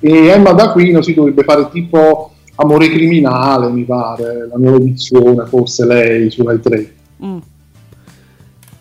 [0.00, 2.31] e Emma D'Aquino si dovrebbe fare tipo
[2.62, 6.94] Amore criminale, mi pare, la nuova edizione, forse lei su Rai 3.
[7.24, 7.38] Mm.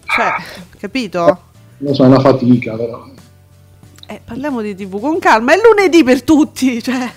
[0.05, 0.33] Cioè,
[0.77, 1.41] capito?
[1.77, 3.03] Non so, è una fatica, però.
[4.05, 7.11] Eh, parliamo di TV con calma, è lunedì per tutti, cioè...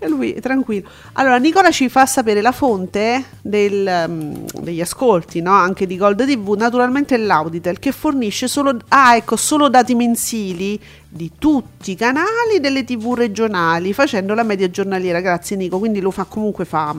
[0.00, 0.88] E lui tranquillo.
[1.14, 5.50] Allora, Nicola ci fa sapere la fonte del, um, degli ascolti, no?
[5.50, 10.78] anche di Gold TV, naturalmente è l'Auditel, che fornisce solo, ah, ecco, solo dati mensili
[11.08, 15.20] di tutti i canali delle TV regionali, facendo la media giornaliera.
[15.20, 16.94] Grazie Nico, quindi lo fa comunque fa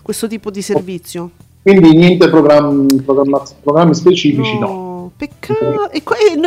[0.00, 1.30] questo tipo di servizio.
[1.60, 4.66] Quindi niente programmi, programmi specifici, no.
[4.66, 5.10] no.
[5.14, 5.90] Peccato.
[5.90, 6.02] E,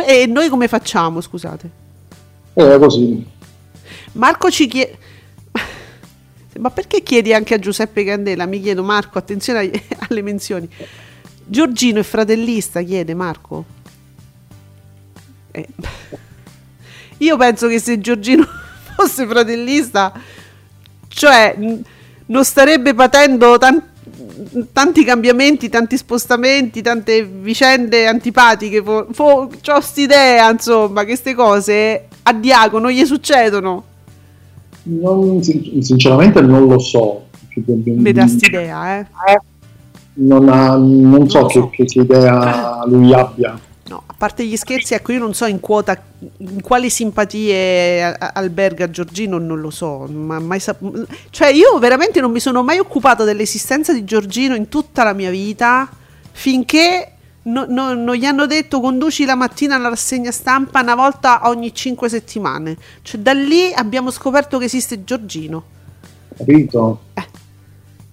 [0.06, 1.70] e, noi come facciamo, scusate?
[2.52, 3.24] È così.
[4.14, 4.98] Marco ci chiede
[6.58, 8.46] ma perché chiedi anche a Giuseppe Candela?
[8.46, 9.70] Mi chiedo, Marco, attenzione
[10.08, 10.68] alle menzioni.
[11.46, 13.64] Giorgino è fratellista, chiede Marco.
[15.50, 15.68] Eh.
[17.18, 18.46] Io penso che se Giorgino
[18.96, 20.12] fosse fratellista,
[21.08, 21.56] cioè
[22.26, 23.92] non starebbe patendo tanti
[24.72, 28.82] tanti cambiamenti, tanti spostamenti, tante vicende antipatiche.
[28.82, 33.92] Fo, fo, c'ho st'idea, insomma, che queste cose a Diaco non gli succedono.
[34.84, 37.26] Non, sinceramente non lo so.
[37.56, 39.06] Mi dà idea, eh?
[40.14, 41.70] Non, ha, non so, non so.
[41.70, 43.58] Che, che, idea lui abbia.
[43.86, 46.00] No, a parte gli scherzi, ecco, io non so in quota
[46.38, 50.06] in quali simpatie alberga Giorgino, non lo so.
[50.10, 54.68] Ma mai sap- cioè, io veramente non mi sono mai occupata dell'esistenza di Giorgino in
[54.68, 55.88] tutta la mia vita
[56.32, 57.13] finché
[57.44, 61.74] no, no, non gli hanno detto conduci la mattina la rassegna stampa una volta ogni
[61.74, 62.76] cinque settimane.
[63.02, 65.62] Cioè, da lì abbiamo scoperto che esiste Giorgino.
[66.36, 67.00] Capito?
[67.14, 67.26] Eh.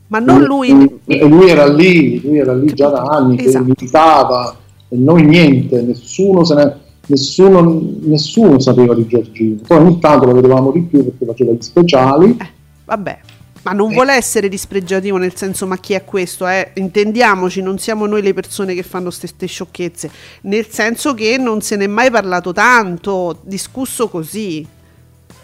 [0.08, 1.00] Ma non lui.
[1.06, 3.66] E lui era lì, lui era lì già da anni, esatto.
[3.66, 4.58] che militava,
[4.90, 6.80] e noi niente, nessuno se ne.
[7.04, 9.58] Nessuno, nessuno sapeva di Giorgino.
[9.68, 12.38] Poi ogni tanto lo vedevamo di più perché faceva gli speciali.
[12.40, 12.48] Eh,
[12.86, 13.20] vabbè,
[13.64, 16.48] ma non vuole essere dispregiativo nel senso ma chi è questo?
[16.48, 16.72] Eh?
[16.76, 20.10] Intendiamoci, non siamo noi le persone che fanno queste sciocchezze,
[20.42, 24.68] nel senso che non se n'è mai parlato tanto, discusso così.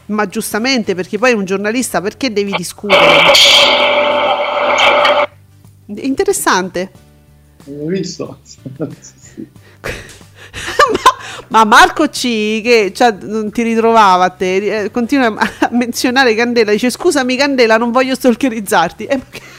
[0.07, 3.23] Ma giustamente, perché poi un giornalista perché devi discutere?
[5.85, 6.91] Interessante.
[7.65, 8.39] L'ho visto.
[10.91, 11.16] Ma
[11.49, 16.89] Marco C, che cioè, non ti ritrovava a te, eh, continua a menzionare Candela, dice
[16.89, 19.07] scusami Candela, non voglio stalkerizzarti.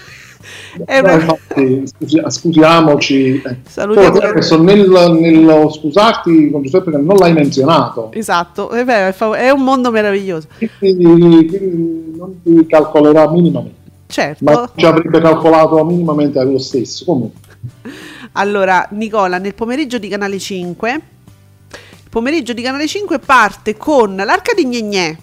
[0.78, 1.14] Eh, è una...
[1.14, 3.42] infatti, scusi, scusiamoci.
[3.42, 3.56] Eh.
[3.66, 4.18] Salutiamo.
[4.18, 8.10] Adesso nel, nello scusarti con Giuseppe che non l'hai menzionato.
[8.12, 10.46] Esatto, è, vero, è un mondo meraviglioso.
[10.78, 11.04] Quindi,
[11.46, 13.76] quindi non ti calcolerà minimamente.
[14.06, 14.44] Certo.
[14.44, 17.04] Ma ci avrebbe calcolato minimamente lo stesso.
[17.04, 17.40] Comunque.
[18.32, 21.00] Allora, Nicola, nel pomeriggio di Canale 5
[22.08, 25.16] pomeriggio di Canale 5 parte con l'Arca di Gnegnè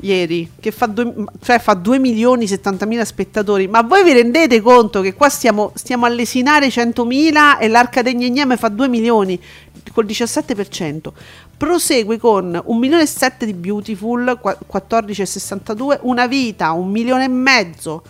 [0.00, 4.12] ieri, che fa 2 cioè fa 2 milioni e 70 mila spettatori, ma voi vi
[4.12, 8.56] rendete conto che qua stiamo, stiamo a lesinare 100 mila e l'Arca di Gnegnè mi
[8.56, 9.40] fa 2 milioni
[9.92, 11.12] col 17%.
[11.56, 14.38] Prosegue con 1 milione e 7 di Beautiful,
[14.70, 18.02] 14,62, Una vita, 1 milione e mezzo.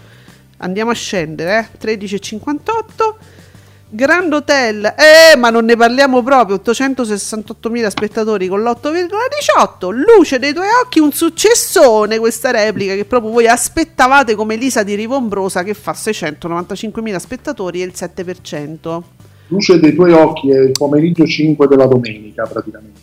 [0.58, 1.96] Andiamo a scendere, eh?
[1.96, 3.14] 13,58
[3.88, 6.56] Grand Hotel, eh, ma non ne parliamo proprio.
[6.56, 9.90] 868.000 spettatori con l'8,18.
[9.92, 12.18] Luce dei tuoi occhi, un successone.
[12.18, 17.84] Questa replica che proprio voi aspettavate come Lisa di Rivombrosa che fa 695.000 spettatori e
[17.84, 19.02] il 7%.
[19.48, 23.00] Luce dei tuoi occhi è il pomeriggio 5 della domenica praticamente.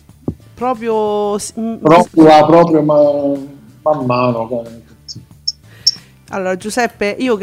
[0.54, 1.38] Proprio,
[1.80, 4.62] proprio, proprio man mano.
[6.34, 7.38] Allora Giuseppe, io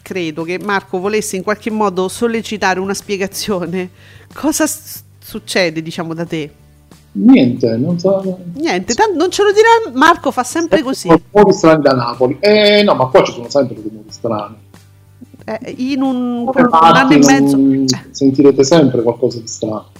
[0.00, 3.90] credo che Marco volesse in qualche modo sollecitare una spiegazione.
[4.32, 6.50] Cosa s- succede, diciamo, da te?
[7.12, 8.38] Niente, non so.
[8.54, 11.08] Niente, tanto non ce lo dirà Marco, fa sempre così.
[11.08, 12.38] Rumori strani da Napoli.
[12.40, 14.54] Eh no, ma qua ci sono sempre rumori strani.
[15.44, 19.90] Eh, in un, un anno e mezzo sentirete sempre qualcosa di strano.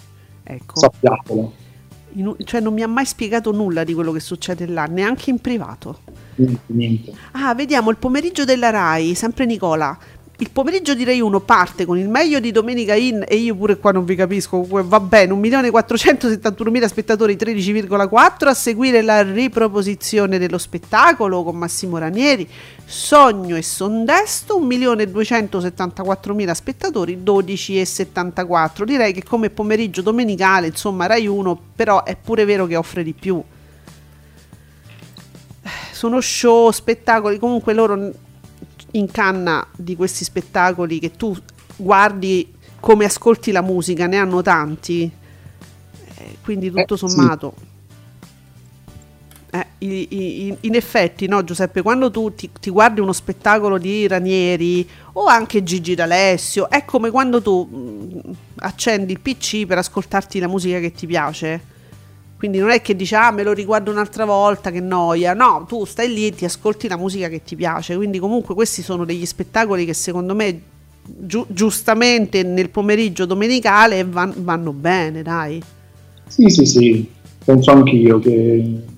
[0.42, 0.78] Ecco.
[0.78, 1.52] Sappiatelo.
[2.14, 5.38] In, cioè non mi ha mai spiegato nulla di quello che succede là, neanche in
[5.38, 5.98] privato.
[7.32, 9.98] Ah, vediamo il pomeriggio della RAI, sempre Nicola.
[10.38, 13.78] il pomeriggio di Rai 1 parte con il meglio di Domenica In e io pure
[13.78, 21.42] qua non vi capisco, va bene, 1.471.000 spettatori 13,4 a seguire la riproposizione dello spettacolo
[21.42, 22.46] con Massimo Ranieri,
[22.84, 28.84] Sogno e Sondesto 1.274.000 spettatori 12,74.
[28.84, 33.14] Direi che come pomeriggio domenicale, insomma Rai 1 però è pure vero che offre di
[33.14, 33.42] più.
[35.96, 38.12] Sono show, spettacoli, comunque loro
[38.90, 41.34] in canna di questi spettacoli che tu
[41.74, 45.10] guardi come ascolti la musica, ne hanno tanti,
[46.18, 47.54] eh, quindi tutto eh, sommato.
[47.56, 47.64] Sì.
[49.58, 54.06] Eh, i, i, in effetti, no, Giuseppe, quando tu ti, ti, guardi uno spettacolo di
[54.06, 58.18] Ranieri o anche Gigi D'Alessio, è come quando tu mm,
[58.56, 61.74] accendi il PC per ascoltarti la musica che ti piace
[62.36, 65.34] quindi non è che dici ah me lo riguardo un'altra volta, che noia.
[65.34, 67.96] No, tu stai lì e ti ascolti la musica che ti piace.
[67.96, 70.60] Quindi comunque questi sono degli spettacoli che secondo me
[71.02, 75.62] giu- giustamente nel pomeriggio domenicale van- vanno bene, dai.
[76.26, 77.08] Sì, sì, sì,
[77.44, 78.94] penso anch'io che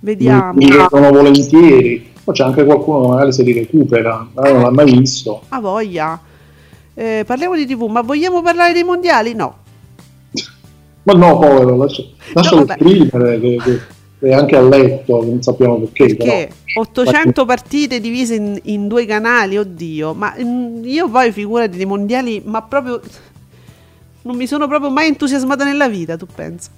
[0.00, 0.52] Vediamo.
[0.52, 2.06] Mi, vedono volentieri.
[2.22, 5.42] Poi c'è anche qualcuno magari se li recupera, magari non l'ha mai visto.
[5.48, 6.20] Ha voglia.
[6.94, 9.34] Eh, parliamo di TV, ma vogliamo parlare dei mondiali?
[9.34, 9.66] No.
[11.08, 12.02] Ma no, povero, lascia,
[12.34, 13.80] lascialo no, scrivere che, che,
[14.18, 16.16] che, anche a letto, non sappiamo perché.
[16.16, 16.82] Perché però.
[16.82, 22.42] 800 partite divise in, in, due canali, oddio, ma mm, io poi figurati dei mondiali,
[22.44, 23.00] ma proprio
[24.20, 26.68] non mi sono proprio mai entusiasmata nella vita, tu pensi?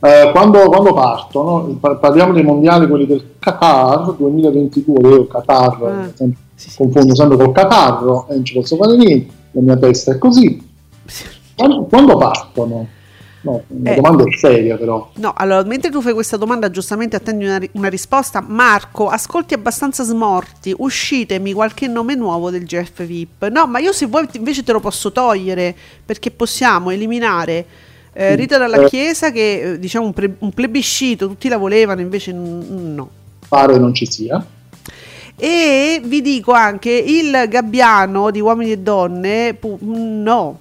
[0.00, 6.42] Eh, quando, quando, partono, parliamo dei mondiali, quelli del Qatar 2022, io Qatar, ah, sempre,
[6.54, 10.12] sì, sì, confondo sempre col Qatar e non ci posso fare niente, la mia testa
[10.12, 10.72] è così.
[11.56, 12.88] Quando, quando partono?
[13.44, 15.10] No, una eh, domanda seria però.
[15.16, 18.40] No, allora, mentre tu fai questa domanda, giustamente attendi una, una, risposta.
[18.40, 23.48] Marco, ascolti abbastanza smorti, uscitemi qualche nome nuovo del GF VIP.
[23.48, 25.74] No, ma io se vuoi invece te lo posso togliere,
[26.06, 27.66] perché possiamo eliminare
[28.14, 32.00] eh, Rita dalla eh, Chiesa, che eh, diciamo un, pre, un, plebiscito, tutti la volevano,
[32.00, 33.10] invece n- no.
[33.46, 34.42] Pare non ci sia.
[35.36, 40.58] E vi dico anche il gabbiano di uomini e donne, pu- no,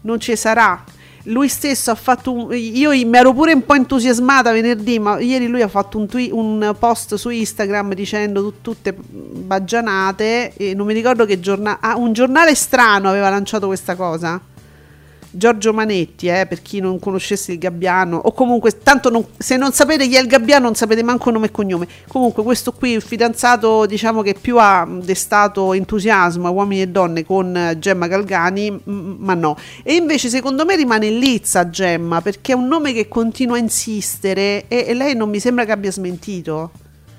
[0.00, 0.82] non ci sarà
[1.26, 5.46] lui stesso ha fatto un, io mi ero pure un po' entusiasmata venerdì ma ieri
[5.46, 10.86] lui ha fatto un, tweet, un post su Instagram dicendo tut, tutte baggianate e non
[10.86, 14.40] mi ricordo che giornale ah, un giornale strano aveva lanciato questa cosa
[15.36, 19.72] Giorgio Manetti, eh, per chi non conoscesse il Gabbiano, o comunque, tanto non, se non
[19.72, 21.86] sapete chi è il Gabbiano non sapete manco nome e cognome.
[22.08, 27.24] Comunque questo qui, il fidanzato, diciamo che più ha destato entusiasmo a uomini e donne
[27.24, 29.56] con Gemma Galgani, m- ma no.
[29.82, 34.64] E invece secondo me rimane lizza Gemma, perché è un nome che continua a insistere
[34.68, 36.70] e, e lei non mi sembra che abbia smentito.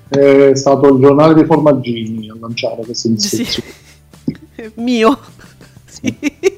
[0.08, 3.50] È stato il giornale dei formaggini a lanciare questa iniziativa.
[3.50, 4.70] Sì.
[4.80, 5.18] Mio.
[5.86, 6.56] Sì.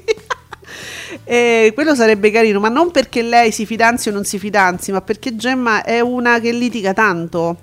[1.31, 4.99] E quello sarebbe carino, ma non perché lei si fidanzi o non si fidanzi, ma
[4.99, 7.55] perché Gemma è una che litiga tanto.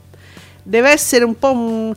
[0.63, 1.95] Deve essere un po' un,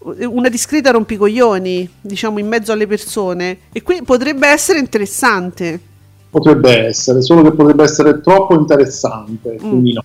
[0.00, 3.56] una discreta rompicoglioni, diciamo, in mezzo alle persone.
[3.72, 5.80] E qui potrebbe essere interessante.
[6.28, 9.56] Potrebbe essere, solo che potrebbe essere troppo interessante, mm.
[9.56, 10.04] quindi no.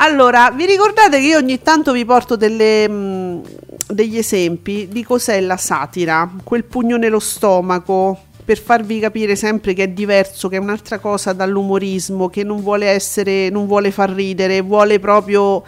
[0.00, 3.40] Allora, vi ricordate che io ogni tanto vi porto delle, mh, mm,
[3.88, 9.82] degli esempi di cos'è la satira, quel pugno nello stomaco, per farvi capire sempre che
[9.82, 14.62] è diverso, che è un'altra cosa dall'umorismo, che non vuole essere, non vuole far ridere,
[14.62, 15.62] vuole proprio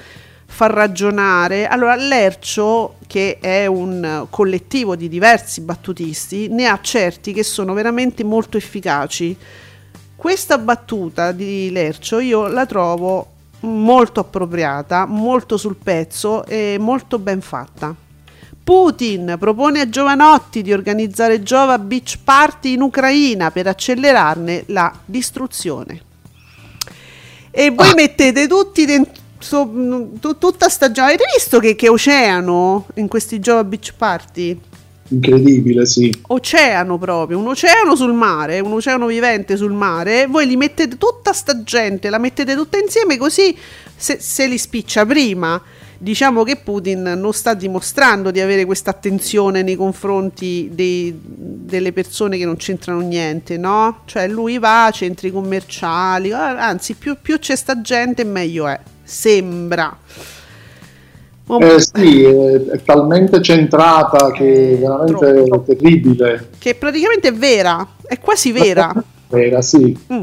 [0.46, 1.66] far ragionare.
[1.66, 8.24] Allora, Lercio, che è un collettivo di diversi battutisti, ne ha certi che sono veramente
[8.24, 9.36] molto efficaci.
[10.16, 13.26] Questa battuta di Lercio io la trovo
[13.60, 17.94] molto appropriata, molto sul pezzo e molto ben fatta.
[18.70, 26.00] Putin propone a Giovanotti di organizzare Giova Beach Party in Ucraina per accelerarne la distruzione.
[27.50, 27.94] E voi ah.
[27.94, 29.66] mettete tutti dentro So,
[30.20, 31.08] t- tutta stagione.
[31.08, 34.60] Avete visto che, che, oceano in questi Giova Beach Party?
[35.08, 36.14] Incredibile, sì.
[36.28, 40.26] Oceano proprio, un oceano sul mare, un oceano vivente sul mare.
[40.26, 43.56] Voi li mettete tutta sta gente, la mettete tutta insieme così
[43.96, 45.60] se, se li spiccia prima
[46.02, 52.38] diciamo che Putin non sta dimostrando di avere questa attenzione nei confronti dei, delle persone
[52.38, 54.00] che non c'entrano niente, no?
[54.06, 59.94] Cioè lui va a centri commerciali, anzi più, più c'è sta gente meglio è, sembra.
[61.58, 65.62] Eh sì, è, è, talmente centrata che è veramente troppo.
[65.62, 66.48] terribile.
[66.56, 68.90] Che praticamente è vera, è quasi vera.
[69.28, 69.98] vera, sì.
[70.12, 70.22] Mm.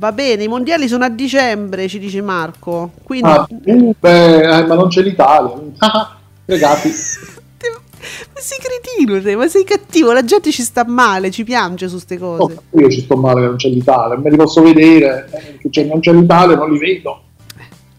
[0.00, 2.92] Va bene, i mondiali sono a dicembre, ci dice Marco.
[3.02, 3.28] Quindi...
[3.28, 5.52] Ah, beh, eh, ma non c'è l'Italia.
[6.46, 6.88] Pregati.
[6.88, 12.16] si cretino, sei, ma sei cattivo, la gente ci sta male, ci piange su queste
[12.16, 12.42] cose.
[12.70, 15.28] Oh, io ci sto male che non c'è l'Italia, me li posso vedere,
[15.60, 17.20] eh, non c'è l'Italia, non li vedo.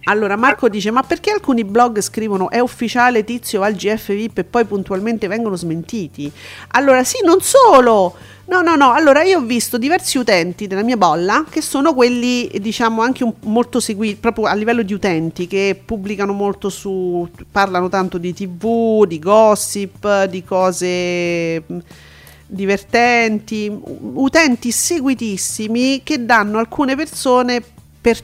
[0.05, 4.43] Allora Marco dice: Ma perché alcuni blog scrivono è ufficiale tizio al GF VIP e
[4.43, 6.31] poi puntualmente vengono smentiti?
[6.69, 8.15] Allora, sì, non solo.
[8.45, 8.91] No, no, no.
[8.91, 13.33] Allora, io ho visto diversi utenti della mia bolla che sono quelli, diciamo, anche un,
[13.43, 17.29] molto seguiti proprio a livello di utenti che pubblicano molto su.
[17.51, 21.63] parlano tanto di TV, di gossip, di cose
[22.47, 23.71] divertenti,
[24.13, 27.63] utenti seguitissimi che danno alcune persone
[28.01, 28.19] per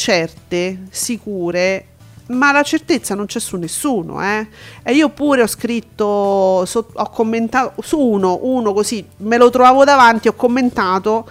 [0.00, 1.84] certe, sicure,
[2.28, 4.48] ma la certezza non c'è su nessuno, eh?
[4.82, 10.28] E io pure ho scritto, ho commentato su uno, uno così, me lo trovavo davanti,
[10.28, 11.28] ho commentato,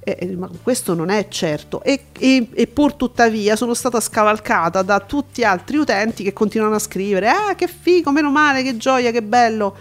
[0.00, 1.84] eh, ma questo non è certo.
[1.84, 6.80] E, e, e, pur tuttavia sono stata scavalcata da tutti altri utenti che continuano a
[6.80, 9.76] scrivere, ah che figo, meno male, che gioia, che bello.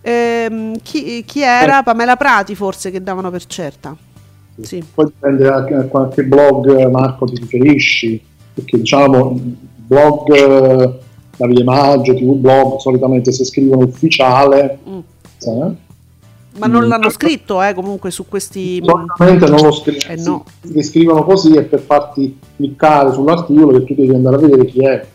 [0.00, 1.84] Eh, chi, chi era?
[1.84, 3.96] Pamela Prati forse che davano per certa.
[4.62, 4.84] Sì.
[4.94, 8.22] Poi dipende anche da qualche blog Marco ti riferisci,
[8.54, 9.38] perché diciamo
[9.86, 10.98] blog eh,
[11.36, 14.78] Davide Maggio, TV blog, solitamente se scrivono ufficiale.
[14.88, 14.98] Mm.
[15.40, 15.74] Eh?
[16.58, 18.82] Ma non l'hanno scritto eh, comunque su questi...
[18.84, 20.12] Solitamente non lo scrivono.
[20.12, 20.44] Eh, no.
[20.62, 24.84] Sì, scrivono così è per farti cliccare sull'articolo che tu devi andare a vedere chi
[24.84, 25.06] è.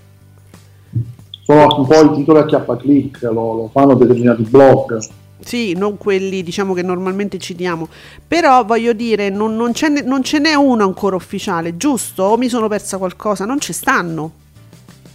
[1.44, 4.98] Sono un po' i titoli a chiappa click, lo, lo fanno determinati blog.
[5.46, 7.88] Sì, non quelli diciamo che normalmente citiamo,
[8.28, 12.24] però voglio dire, non, non, ce, n'è, non ce n'è uno ancora ufficiale, giusto?
[12.24, 13.46] O mi sono persa qualcosa?
[13.46, 14.32] Non ci stanno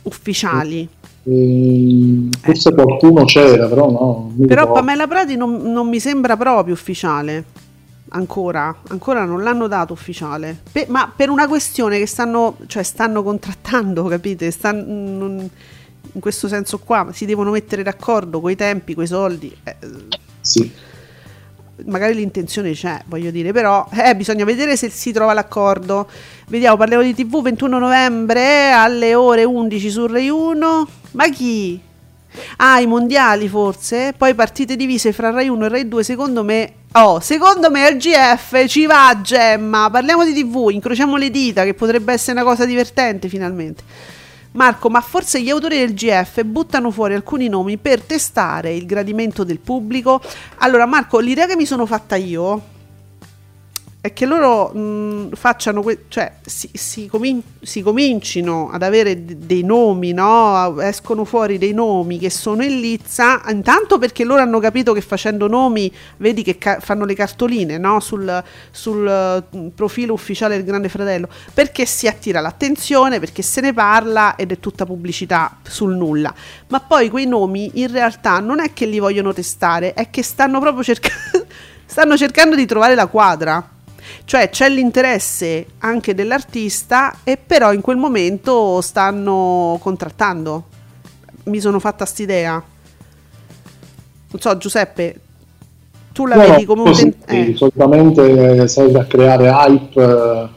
[0.03, 0.89] ufficiali.
[1.29, 2.75] Mm, forse eh.
[2.75, 4.33] qualcuno c'era, però no.
[4.37, 4.73] Però ricordo.
[4.73, 7.45] Pamela Prati non, non, mi sembra proprio ufficiale.
[8.11, 10.57] Ancora, ancora non l'hanno dato ufficiale.
[10.71, 14.53] Pe- ma per una questione che stanno, cioè stanno contrattando, capite?
[14.53, 15.51] Stanno, non,
[16.13, 19.55] in questo senso qua si devono mettere d'accordo con i tempi, con i soldi.
[19.63, 19.77] Eh,
[20.41, 20.71] sì.
[21.87, 26.09] Magari l'intenzione c'è, voglio dire, però eh, bisogna vedere se si trova l'accordo.
[26.49, 30.89] Vediamo, parliamo di TV 21 novembre alle ore 11 su Rai 1.
[31.13, 31.81] Ma chi?
[32.57, 34.15] Ah, i mondiali forse?
[34.17, 36.75] Poi partite divise fra Rai 1 e Rai 2, secondo me...
[36.93, 39.89] Oh, secondo me al GF ci va Gemma.
[39.91, 43.83] Parliamo di TV, incrociamo le dita che potrebbe essere una cosa divertente finalmente.
[44.53, 49.45] Marco, ma forse gli autori del GF buttano fuori alcuni nomi per testare il gradimento
[49.45, 50.21] del pubblico?
[50.59, 52.70] Allora, Marco, l'idea che mi sono fatta io
[54.03, 59.35] è che loro mh, facciano, que- cioè si, si, comin- si, comincino ad avere d-
[59.35, 60.81] dei nomi, no?
[60.81, 65.49] escono fuori dei nomi che sono in lizza, intanto perché loro hanno capito che facendo
[65.49, 68.01] nomi, vedi che ca- fanno le cartoline no?
[68.01, 73.75] sul, sul uh, profilo ufficiale del Grande Fratello, perché si attira l'attenzione, perché se ne
[73.75, 76.35] parla ed è tutta pubblicità sul nulla.
[76.69, 80.59] Ma poi quei nomi in realtà non è che li vogliono testare, è che stanno
[80.59, 81.45] proprio cercando,
[81.85, 83.75] stanno cercando di trovare la quadra
[84.25, 90.65] cioè c'è l'interesse anche dell'artista e però in quel momento stanno contrattando.
[91.45, 92.53] Mi sono fatta st'idea.
[94.33, 95.21] Non so, Giuseppe,
[96.13, 96.93] tu la no, vedi come un...
[96.95, 97.57] Ten- eh.
[97.57, 100.03] Solitamente serve a creare hype.
[100.03, 100.49] Eh,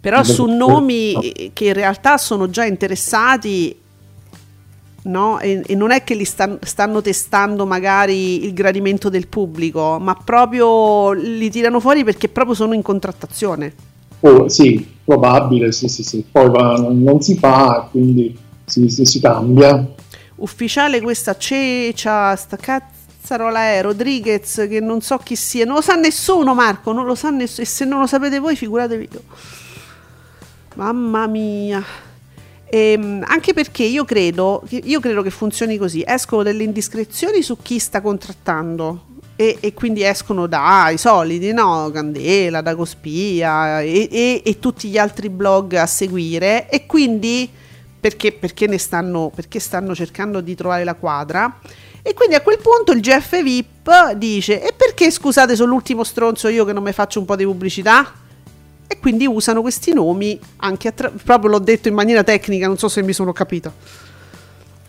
[0.00, 3.81] però su nomi che in realtà sono già interessati
[5.02, 5.38] no?
[5.40, 10.14] E, e, non è che li stan, stanno testando magari il gradimento del pubblico, ma
[10.14, 13.74] proprio li tirano fuori perché proprio sono in contrattazione.
[14.20, 16.24] Oh, sì, probabile, sì, sì, sì.
[16.30, 19.84] Poi va, non si fa, quindi si, si, si cambia.
[20.36, 25.94] Ufficiale questa cecia, sta cazzarola è Rodriguez, che non so chi sia, non lo sa
[25.94, 29.22] nessuno Marco, non lo sa nessuno, e se non lo sapete voi figuratevi io.
[30.74, 31.84] Mamma mia.
[32.74, 37.78] Ehm, anche perché io credo, io credo che funzioni così, escono delle indiscrezioni su chi
[37.78, 41.90] sta contrattando e, e, quindi escono dai soliti, no?
[41.92, 47.46] Candela, da Cospia e, e, e, tutti gli altri blog a seguire e quindi
[48.00, 51.58] perché, perché ne stanno, perché stanno cercando di trovare la quadra
[52.00, 56.48] e quindi a quel punto il GF VIP dice e perché scusate sono l'ultimo stronzo
[56.48, 58.14] io che non mi faccio un po' di pubblicità?
[58.92, 62.88] E quindi usano questi nomi anche attra- proprio l'ho detto in maniera tecnica, non so
[62.88, 63.72] se mi sono capito.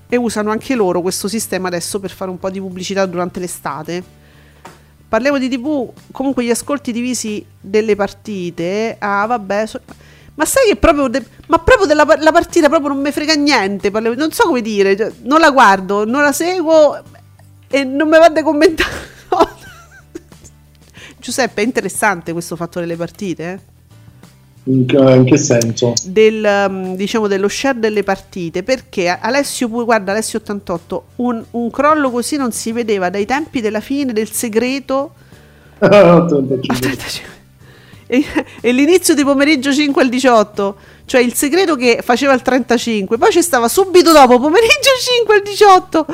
[0.10, 4.04] E usano anche loro questo sistema adesso per fare un po' di pubblicità durante l'estate.
[5.08, 8.98] Parliamo di TV, comunque gli ascolti divisi delle partite.
[9.00, 9.80] Ah, vabbè, so-
[10.36, 13.90] ma sai che proprio, de- ma proprio della la partita proprio non mi frega niente,
[13.90, 17.02] parliamo- non so come dire, cioè, non la guardo, non la seguo
[17.70, 19.12] e non mi vado a commentare.
[21.20, 23.44] Giuseppe, è interessante questo fatto delle partite?
[23.54, 23.72] Eh?
[24.66, 25.94] In, in che senso?
[26.06, 32.10] Del, um, diciamo, dello share delle partite perché Alessio guarda Alessio 88 un, un crollo
[32.10, 35.16] così non si vedeva dai tempi della fine del segreto
[35.80, 37.22] 35.
[38.08, 38.24] e,
[38.62, 43.32] e l'inizio di pomeriggio 5 al 18 cioè il segreto che faceva il 35 poi
[43.32, 44.92] ci stava subito dopo pomeriggio
[45.26, 46.06] 5 al 18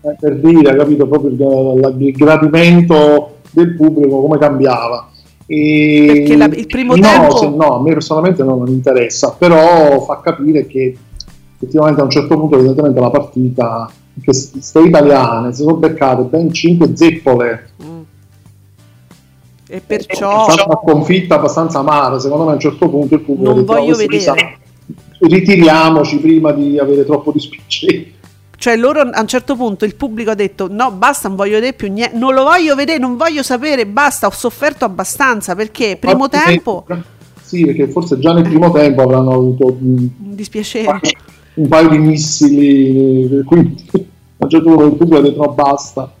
[0.00, 5.10] eh, per dire capito proprio il, il gradimento del pubblico come cambiava
[5.46, 9.32] e perché la, il primo no, tempo se, no, a me personalmente non mi interessa
[9.38, 10.96] però fa capire che
[11.54, 13.90] effettivamente a un certo punto evidentemente la partita
[14.20, 17.68] che ste italiane si sono beccate ben 5 zeppole.
[17.84, 18.00] Mm.
[19.68, 23.20] E perciò è stata una sconfitta abbastanza amara secondo me a un certo punto il
[23.20, 24.58] pubblico non voglio vedere.
[25.20, 28.12] ritiriamoci prima di avere troppo dispiacere
[28.56, 31.74] cioè loro a un certo punto il pubblico ha detto no basta non voglio vedere
[31.74, 36.28] più niente non lo voglio vedere non voglio sapere basta ho sofferto abbastanza perché primo
[36.28, 36.86] Forse tempo
[37.42, 41.00] sì perché forse già nel primo tempo avranno avuto un dispiacere.
[41.54, 43.84] un paio di missili quindi
[44.38, 46.12] a un certo punto il pubblico ha detto no basta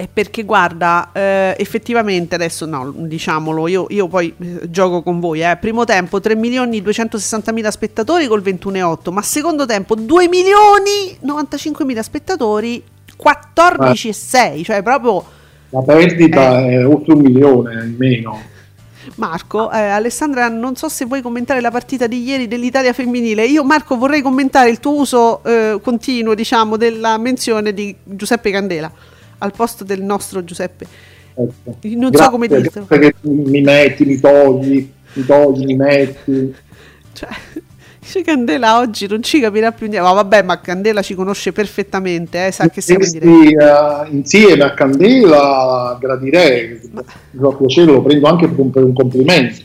[0.00, 5.42] è perché guarda, eh, effettivamente adesso no, diciamolo, io, io poi eh, gioco con voi,
[5.42, 5.58] eh.
[5.60, 11.84] primo tempo 3 milioni 260 mila spettatori col 21,8, ma secondo tempo 2 milioni 95
[11.84, 12.82] mila spettatori
[13.22, 15.22] 14,6, cioè proprio...
[15.68, 18.40] La perdita è oltre un milione in meno.
[19.16, 23.44] Marco, eh, Alessandra, non so se vuoi commentare la partita di ieri dell'Italia femminile.
[23.44, 28.90] Io, Marco, vorrei commentare il tuo uso eh, continuo, diciamo, della menzione di Giuseppe Candela
[29.40, 30.86] al posto del nostro Giuseppe.
[31.34, 31.76] Ecco.
[31.82, 32.84] Non Grazie, so come dirlo.
[32.86, 36.54] Perché mi metti, mi togli, mi togli, mi metti.
[37.12, 37.28] Cioè,
[37.98, 40.06] dice Candela oggi non ci capirà più niente.
[40.06, 44.06] Ma vabbè, ma Candela ci conosce perfettamente, eh, sa che siamo in diretta.
[44.08, 46.80] Uh, insieme a Candela gradirei,
[47.32, 49.62] mi piacere, lo prendo anche per un complimento.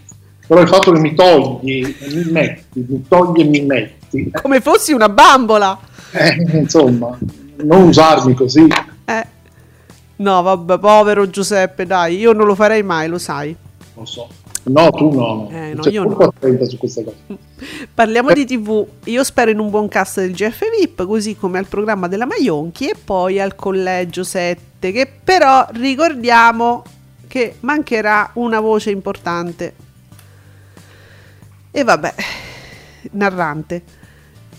[0.48, 4.32] Però il fatto che mi togli e mi metti, mi togli e mi metti.
[4.42, 5.78] Come fossi una bambola.
[6.12, 7.18] Eh, insomma,
[7.64, 8.68] non usarmi così.
[9.06, 9.34] Eh.
[10.18, 13.56] No, vabbè, povero Giuseppe, dai, io non lo farei mai, lo sai.
[13.96, 14.28] Lo so.
[14.64, 15.48] No, tu no.
[15.52, 16.34] Eh, no Cioè, io no.
[16.66, 17.18] su queste cose.
[17.94, 18.86] Parliamo di TV.
[19.06, 22.88] Io spero in un buon cast del GF VIP, così come al programma della Maionchi
[22.90, 26.84] e poi al collegio 7, che però ricordiamo
[27.28, 29.74] che mancherà una voce importante.
[31.70, 32.14] E vabbè,
[33.12, 33.84] narrante.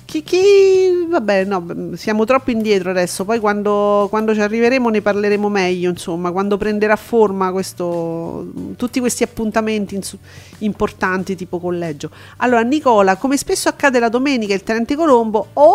[0.06, 3.24] Chi, chi, vabbè, no, siamo troppo indietro adesso.
[3.24, 5.90] Poi quando, quando, ci arriveremo ne parleremo meglio.
[5.90, 8.46] Insomma, quando prenderà forma questo,
[8.76, 10.16] tutti questi appuntamenti ins-
[10.58, 12.10] importanti, tipo collegio.
[12.36, 15.48] Allora, Nicola, come spesso accade la domenica, il Tenente Colombo.
[15.54, 15.74] Oh,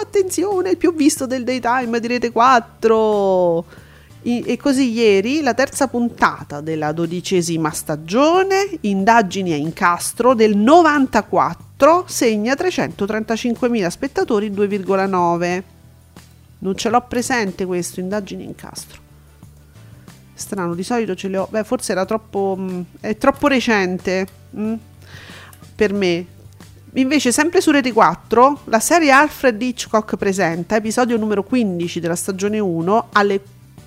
[0.00, 3.64] attenzione, il più visto del daytime di Rete 4.
[4.22, 11.71] I- e così ieri la terza puntata della dodicesima stagione, indagini a incastro del 94
[12.06, 15.62] segna 335.000 spettatori 2,9
[16.58, 19.00] non ce l'ho presente questo indagini in castro.
[20.32, 24.26] Strano di solito ce le ho beh forse era troppo mh, mm, è troppo recente
[24.50, 24.74] mh, mm,
[25.74, 26.26] per me.
[26.94, 32.60] Invece sempre su Rete 4 la serie Alfred Hitchcock presenta episodio numero 15 della stagione
[32.60, 33.40] 1 alle,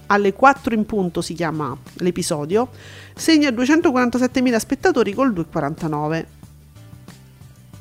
[0.08, 2.70] alle 4 in punto si chiama l'episodio
[3.16, 6.26] segna 247.000 spettatori col 2,49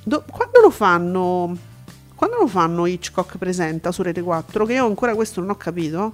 [0.05, 1.57] Do- quando lo fanno?
[2.15, 4.67] Quando lo fanno Hitchcock presenta su Rete 4?
[4.67, 6.13] Che io ancora questo non ho capito.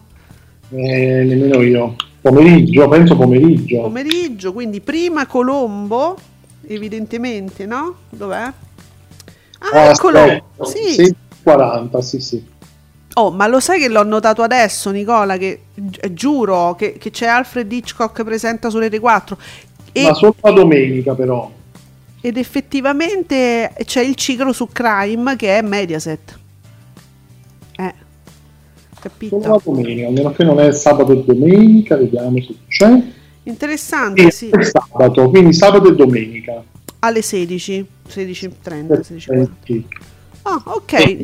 [0.70, 1.97] Eh, nemmeno io.
[2.20, 3.82] Pomeriggio, penso pomeriggio.
[3.82, 6.16] Pomeriggio, quindi prima Colombo,
[6.66, 7.97] evidentemente, no?
[8.09, 8.53] Dov'è?
[9.59, 11.14] Ah, ah aspetta, Sì.
[11.43, 12.45] 40, sì, sì.
[13.14, 17.26] Oh, ma lo sai che l'ho notato adesso, Nicola, che gi- giuro che, che c'è
[17.26, 19.36] Alfred Hitchcock presenta su Rete 4.
[19.93, 20.03] E...
[20.03, 21.51] Ma solo la domenica però.
[22.22, 26.38] Ed effettivamente c'è il ciclo su Crime che è Mediaset.
[27.76, 27.94] Eh,
[29.00, 29.40] capito?
[29.40, 33.02] Solo la domenica, almeno che non è sabato e domenica, vediamo se c'è.
[33.44, 34.50] Interessante, sì.
[34.50, 36.62] È sabato, quindi sabato e domenica.
[36.98, 39.84] Alle 16, 16.30, 16.40.
[40.42, 41.16] Ah, ok.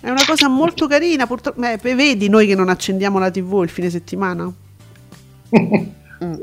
[0.00, 1.62] È una cosa molto carina, purtroppo.
[1.62, 4.44] Eh, vedi noi che non accendiamo la TV il fine settimana?
[6.22, 6.34] mm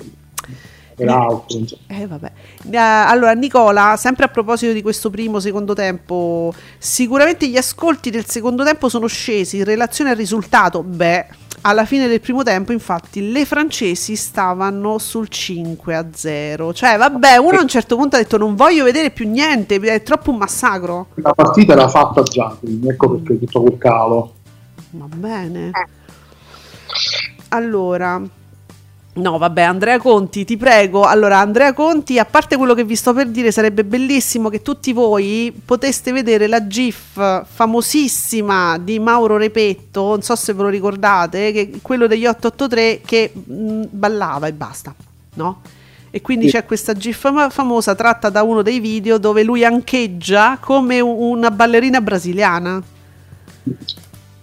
[0.96, 1.60] peraltro.
[1.88, 2.32] Eh, vabbè.
[2.64, 8.26] Uh, allora, Nicola, sempre a proposito di questo primo secondo tempo, sicuramente gli ascolti del
[8.26, 10.82] secondo tempo sono scesi in relazione al risultato.
[10.84, 11.28] Beh,
[11.62, 16.74] alla fine del primo tempo, infatti, le francesi stavano sul 5 a 0.
[16.74, 20.04] Cioè, vabbè, uno a un certo punto ha detto: Non voglio vedere più niente, è
[20.04, 21.08] troppo un massacro.
[21.16, 24.34] La partita era fatta già, quindi ecco perché tutto quel calo.
[24.92, 25.72] Va bene.
[27.50, 28.22] Allora,
[29.18, 31.04] No, vabbè, Andrea Conti, ti prego.
[31.04, 34.92] Allora, Andrea Conti, a parte quello che vi sto per dire, sarebbe bellissimo che tutti
[34.92, 41.54] voi poteste vedere la GIF famosissima di Mauro Repetto, non so se ve lo ricordate,
[41.54, 44.94] che quello degli 883 che mh, ballava e basta,
[45.36, 45.62] no?
[46.12, 46.52] E quindi Sì.
[46.54, 51.52] c'è questa GIF fam- famosa tratta da uno dei video dove lui ancheggia come una
[51.52, 52.82] ballerina brasiliana.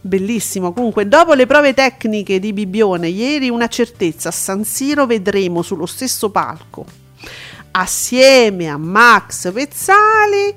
[0.05, 0.73] Bellissimo.
[0.73, 5.87] Comunque, dopo le prove tecniche di Bibione, ieri una certezza: a San Siro vedremo sullo
[5.87, 6.85] stesso palco,
[7.71, 10.53] assieme a Max Pezzali,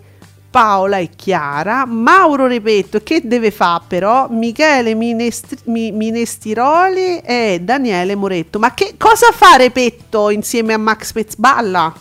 [0.49, 4.27] Paola e Chiara, Mauro Repetto, che deve fare però?
[4.31, 8.57] Michele Minestri- Mi- Minestiroli e Daniele Moretto.
[8.57, 11.35] Ma che cosa fa Repetto insieme a Max Pezzali?
[11.37, 11.93] Balla?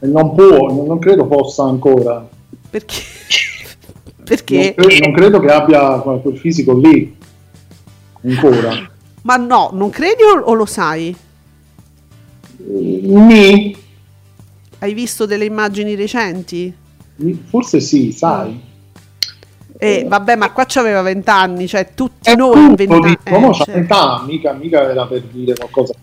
[0.00, 2.26] E non può, non credo possa ancora.
[2.70, 3.02] Perché?
[4.28, 4.74] Perché?
[4.76, 7.16] Non, cre- non credo che abbia quel fisico lì
[8.24, 8.90] ancora.
[9.22, 11.14] Ma no, non credi o, lo sai?
[12.66, 13.76] Mi,
[14.80, 16.72] Hai visto delle immagini recenti?
[17.48, 18.60] forse sì, sai.
[19.80, 23.08] Eh, vabbè, ma qua c'aveva 20 anni, cioè tutti È noi appunto, 20 anni.
[23.08, 23.74] dico, eh, mo c'ha cioè.
[23.74, 25.94] 20 anni, mica, mica era per dire qualcosa.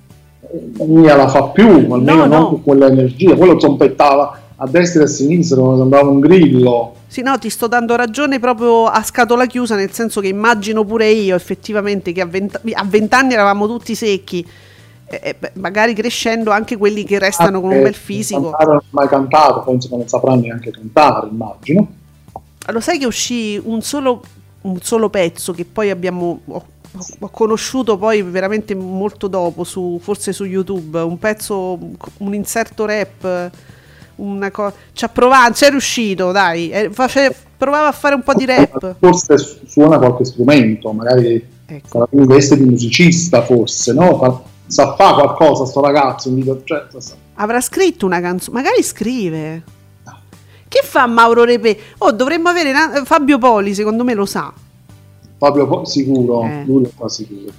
[0.41, 2.47] Eh, Mia la fa più, almeno No, non no.
[2.49, 3.35] con quella energia.
[3.35, 6.95] Quello zompettava a destra e a sinistra, come sembrava un grillo.
[7.07, 11.09] Sì, no, ti sto dando ragione proprio a scatola chiusa, nel senso che immagino pure
[11.09, 14.45] io effettivamente che a 20, a 20 anni eravamo tutti secchi,
[15.07, 18.41] e- e beh, magari crescendo anche quelli che restano con un Eh, bel fisico.
[18.49, 21.87] Cantare non ha mai cantato, penso che non saprà neanche cantare, immagino.
[22.67, 24.23] Lo sai che uscì un solo,
[24.61, 26.65] un solo pezzo che poi abbiamo ho,
[27.19, 31.77] ho conosciuto poi veramente molto dopo, su, forse su YouTube, un pezzo,
[32.17, 33.51] un inserto rap,
[34.15, 34.75] una cosa.
[34.93, 38.95] Ci ha provato, c'è riuscito, dai, eh, face- provava a fare un po' di rap.
[38.99, 41.87] Forse su- suona qualche strumento, magari Ecco.
[41.87, 44.17] sarà in veste di musicista, forse, no?
[44.17, 48.81] Fa- sa fa qualcosa sto ragazzo, un video- cioè, sa- Avrà scritto una canzone, magari
[48.81, 49.63] scrive.
[50.67, 51.77] Che fa Mauro Repe?
[51.99, 54.51] Oh, dovremmo avere na- Fabio Poli, secondo me lo sa.
[55.37, 56.63] proprio po- sicuro, Eh.
[56.65, 57.51] lui lo fa sicuro.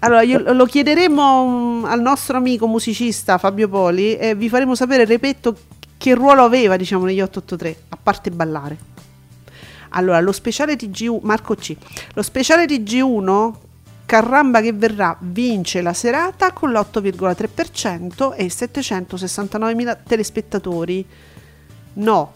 [0.00, 5.04] Allora, io lo chiederemo mm, al nostro amico musicista Fabio Poli e vi faremo sapere,
[5.04, 5.54] ripeto,
[6.04, 8.76] che ruolo aveva, diciamo, negli 883, a parte ballare.
[9.92, 11.74] Allora, lo speciale TG1, Marco C,
[12.12, 13.52] lo speciale TG1,
[14.04, 21.06] Carramba che verrà, vince la serata con l'8,3% e 769.000 telespettatori.
[21.94, 22.32] No,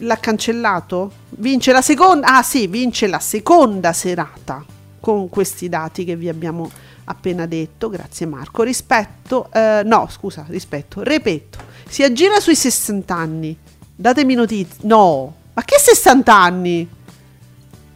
[0.00, 1.10] l'ha cancellato?
[1.30, 4.62] Vince la seconda, ah sì, vince la seconda serata
[5.00, 6.70] con questi dati che vi abbiamo
[7.04, 8.62] appena detto, grazie Marco.
[8.62, 13.56] Rispetto, eh, no scusa, rispetto, ripeto, si aggira sui 60 anni.
[13.94, 14.78] Datemi notizie.
[14.80, 16.88] No, ma che 60 anni?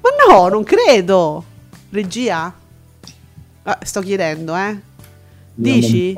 [0.00, 1.44] Ma no, non credo.
[1.90, 2.54] Regia?
[3.64, 4.78] Ah, sto chiedendo, eh.
[5.52, 6.14] Dici?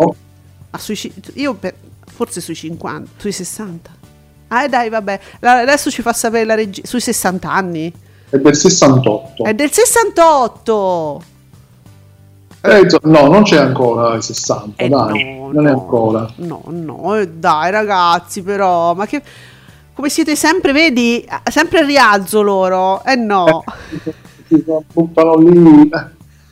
[0.73, 1.75] Ah, sui io per-
[2.05, 3.91] forse sui 50, sui 60.
[4.49, 5.19] Ah, dai, vabbè.
[5.41, 6.83] Adesso ci fa sapere la regia.
[6.85, 7.91] Sui 60 anni?
[8.29, 9.43] È del 68.
[9.43, 11.23] È del 68.
[12.63, 16.31] Eh, no, non c'è ancora i 60, Eh, dai, no, non è no, ancora.
[16.37, 19.23] No, no, eh, dai, ragazzi, però, ma che.
[19.95, 23.03] Come siete sempre, vedi, sempre a rialzo loro.
[23.05, 23.65] Eh no.
[24.49, 25.89] Si buttano lì.
[25.91, 26.07] eh.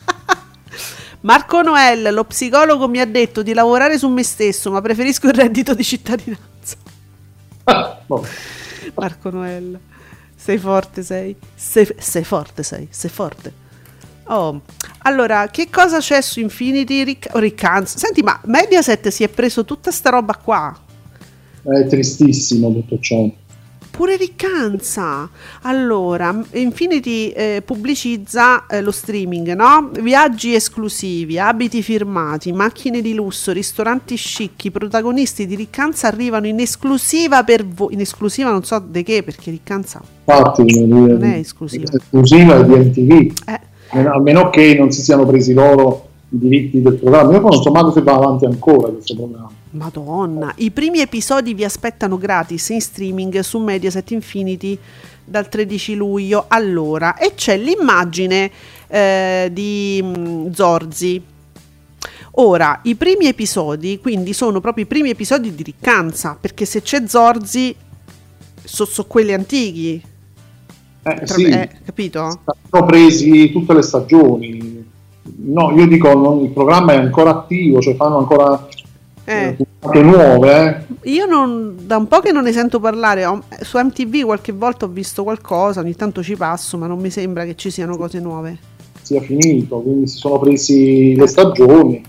[1.22, 5.34] Marco Noel, lo psicologo, mi ha detto di lavorare su me stesso, ma preferisco il
[5.34, 6.76] reddito di cittadinanza.
[7.64, 8.28] Ah, vabbè.
[8.94, 9.78] Marco Noel,
[10.34, 11.36] sei forte, sei.
[11.54, 12.88] Sei, sei forte, sei.
[12.90, 13.52] Sei forte.
[14.30, 14.60] Oh,
[15.00, 17.98] allora, che cosa c'è su Infinity Ric- oh, Riccanza?
[17.98, 20.76] Senti, ma Mediaset si è preso tutta sta roba qua.
[21.62, 23.26] È tristissimo tutto ciò.
[23.90, 25.28] Pure Riccanza.
[25.62, 29.90] Allora, Infinity eh, pubblicizza eh, lo streaming, no?
[30.00, 34.66] Viaggi esclusivi, abiti firmati, macchine di lusso, ristoranti chic.
[34.66, 37.94] I protagonisti di Riccanza arrivano in esclusiva per voi.
[37.94, 41.90] In esclusiva non so di che, perché Riccanza Infatti, non è esclusiva.
[41.90, 43.48] esclusiva di MTV.
[43.48, 43.60] Eh,
[43.91, 47.32] A meno che non si siano presi loro i diritti del programma.
[47.32, 49.51] Io poi non so manco se va avanti ancora questo programma.
[49.70, 54.78] Madonna, i primi episodi vi aspettano gratis in streaming su Mediaset Infinity
[55.24, 56.45] dal 13 luglio.
[56.49, 58.51] Allora, e c'è l'immagine
[58.89, 61.22] eh, di mm, Zorzi.
[62.32, 67.03] Ora, i primi episodi, quindi sono proprio i primi episodi di Riccanza, perché se c'è
[67.07, 67.74] Zorzi,
[68.62, 70.01] sono quelli antichi,
[71.03, 72.40] Eh, tra- sì, eh, capito?
[72.70, 74.86] sono presi tutte le stagioni.
[75.40, 78.66] No, io dico, non- il programma è ancora attivo, cioè fanno ancora
[79.24, 79.44] Eh.
[79.49, 80.86] eh, puntate nuove.
[81.03, 81.11] eh.
[81.11, 84.84] Io non, da un po' che non ne sento parlare, ho- su MTV qualche volta
[84.86, 88.20] ho visto qualcosa, ogni tanto ci passo, ma non mi sembra che ci siano cose
[88.20, 88.59] nuove.
[89.09, 92.03] sia finito, quindi si sono presi le stagioni.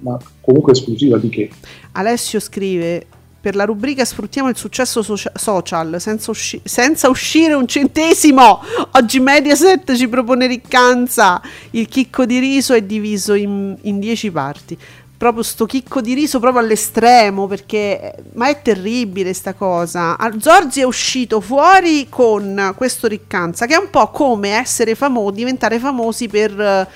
[0.00, 1.48] ma comunque esclusiva di che?
[1.92, 3.06] Alessio scrive
[3.42, 8.62] per la rubrica sfruttiamo il successo socia- social senza, usci- senza, uscire un centesimo.
[8.92, 11.42] Oggi Mediaset ci propone riccanza.
[11.70, 14.78] Il chicco di riso è diviso in, in dieci parti.
[15.16, 20.16] Proprio sto chicco di riso proprio all'estremo perché ma è terribile sta cosa.
[20.38, 25.80] Zorzi è uscito fuori con questo riccanza che è un po' come essere famosi, diventare
[25.80, 26.88] famosi per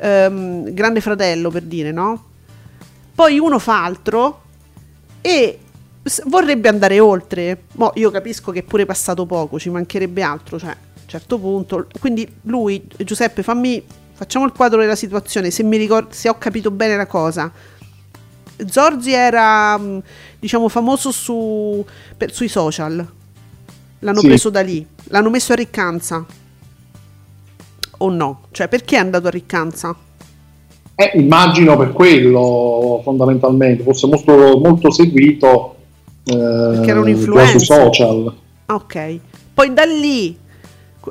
[0.00, 2.24] ehm, Grande Fratello per dire, no?
[3.14, 4.40] Poi uno fa altro
[5.20, 5.58] e
[6.26, 7.64] vorrebbe andare oltre.
[7.74, 11.38] Mo io capisco che è pure passato poco, ci mancherebbe altro, cioè a un certo
[11.38, 11.86] punto.
[12.00, 13.82] Quindi lui, Giuseppe, fammi,
[14.12, 17.50] facciamo il quadro della situazione, se, mi ricordo, se ho capito bene la cosa.
[18.64, 19.98] Zorzi era, mm,
[20.38, 21.84] diciamo, famoso su,
[22.16, 23.06] per, sui social.
[24.00, 24.26] L'hanno sì.
[24.26, 26.24] preso da lì, l'hanno messo a riccanza.
[27.98, 28.42] O no?
[28.50, 29.94] Cioè, perché è andato a riccanza?
[30.94, 35.76] Eh, immagino per quello, fondamentalmente, fosse molto, molto seguito
[36.24, 38.34] perché era un influencer sui social.
[38.66, 39.18] Ok,
[39.54, 40.38] poi da lì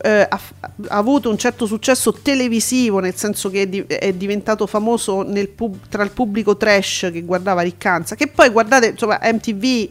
[0.01, 4.65] eh, ha, ha, avuto un certo successo televisivo, nel senso che è, di, è diventato
[4.67, 9.89] famoso pub, tra il pubblico trash che guardava Riccanza, che poi guardate, insomma, MTV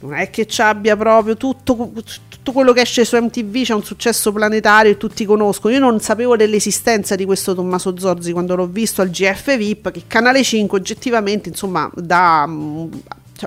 [0.00, 1.92] non è che ci abbia proprio tutto,
[2.28, 5.72] tutto quello che esce su MTV c'è un successo planetario e tutti conoscono.
[5.72, 10.02] Io non sapevo dell'esistenza di questo Tommaso Zorzi quando l'ho visto al GF VIP, che
[10.08, 12.48] Canale 5 oggettivamente, insomma, dà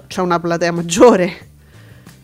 [0.08, 1.54] c'è una platea maggiore.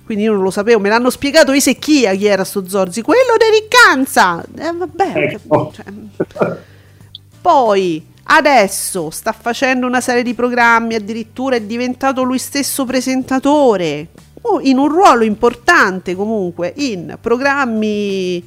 [0.03, 3.37] Quindi io non lo sapevo, me l'hanno spiegato i secchia chi era sto Zorzi, quello
[3.37, 4.43] di Riccanza.
[4.57, 5.71] Eh, vabbè, ecco.
[5.73, 6.55] cioè.
[7.41, 14.07] Poi adesso sta facendo una serie di programmi, addirittura è diventato lui stesso presentatore,
[14.41, 18.43] oh, in un ruolo importante comunque, in programmi,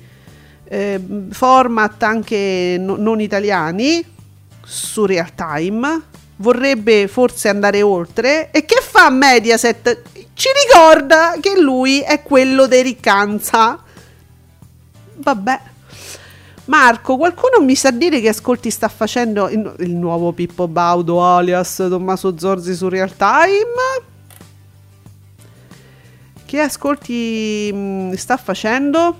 [0.64, 1.00] eh,
[1.30, 4.04] format anche no, non italiani,
[4.62, 6.02] su real time,
[6.36, 10.02] vorrebbe forse andare oltre e che fa Mediaset?
[10.34, 13.80] Ci ricorda che lui è quello di Riccanza.
[15.16, 15.60] Vabbè.
[16.66, 21.76] Marco, qualcuno mi sa dire che ascolti sta facendo il, il nuovo Pippo Baudo alias
[21.76, 24.12] Tommaso Zorzi su Real Time?
[26.46, 29.16] Che ascolti mh, mm, sta facendo?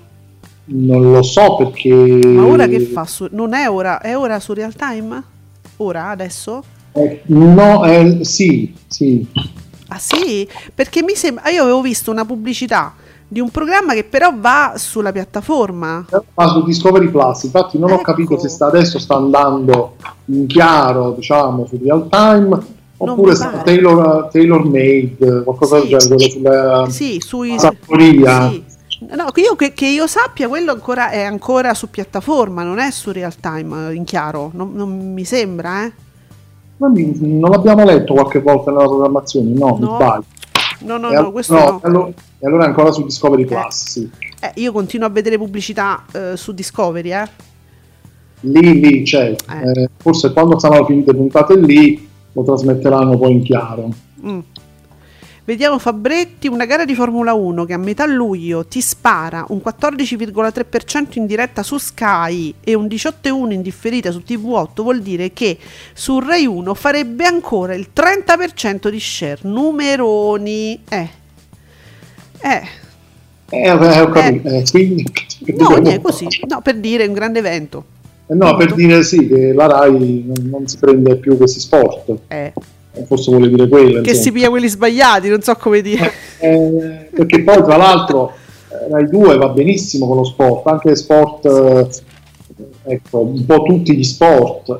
[0.65, 1.93] Non lo so perché...
[1.93, 3.05] Ma ora che fa?
[3.05, 5.23] Su, non è ora, è ora su Real Time?
[5.77, 6.63] Ora, adesso?
[6.95, 9.27] Eh, no, eh, sì, sì.
[9.89, 10.47] Ah sì?
[10.73, 12.93] Perché mi sembra, io avevo visto una pubblicità
[13.27, 16.05] di un programma che però va sulla piattaforma.
[16.33, 17.99] Va su Discovery Plus, infatti non ecco.
[17.99, 22.59] ho capito se sta, adesso sta andando in chiaro, diciamo, su real time
[22.95, 25.87] oppure sta tailor, tailor made, qualcosa sì.
[25.89, 28.49] del genere sulla sì, sui, fattoria.
[28.49, 28.63] Sì.
[29.13, 33.11] No, io, che, che, io sappia, quello ancora, è ancora su piattaforma, non è su
[33.11, 35.91] real time in chiaro, non, non mi sembra, eh.
[36.77, 39.77] Non l'abbiamo letto qualche volta nella programmazione, no, no.
[39.77, 40.25] mi sbaglio.
[40.79, 41.79] No, no, e no, questo no.
[41.83, 43.45] Allora, e allora è ancora su Discovery eh.
[43.45, 44.09] Plus, sì.
[44.41, 47.27] Eh, io continuo a vedere pubblicità eh, su Discovery, eh.
[48.41, 49.35] Lì, lì c'è.
[49.49, 49.81] Eh.
[49.81, 53.89] Eh, forse quando saranno finite puntate lì lo trasmetteranno poi in chiaro.
[54.25, 54.39] Mm.
[55.47, 61.19] Vediamo Fabretti, una gara di Formula 1 che a metà luglio ti spara un 14,3%
[61.19, 65.59] in diretta su Sky e un 18,1% in differita su TV8 vuol dire che
[65.93, 69.37] su Rai 1 farebbe ancora il 30% di share.
[69.43, 70.81] Numeroni.
[70.89, 71.09] Eh.
[72.41, 72.63] Eh.
[73.51, 74.47] Eh, ho capito.
[74.47, 74.63] Eh.
[74.71, 75.05] quindi,
[75.57, 76.27] no, niente, così.
[76.47, 77.85] No, per dire un grande evento.
[78.25, 82.21] Eh no, per dire sì, che la RAI non, non si prende più questi sport.
[82.29, 82.51] Eh
[83.05, 84.01] forse vuole dire quello.
[84.01, 84.21] Che insomma.
[84.21, 86.11] si piglia quelli sbagliati, non so come dire.
[86.39, 88.33] Eh, perché poi tra l'altro
[88.69, 93.95] eh, Rai 2 va benissimo con lo sport, anche sport, eh, ecco, un po' tutti
[93.95, 94.79] gli sport.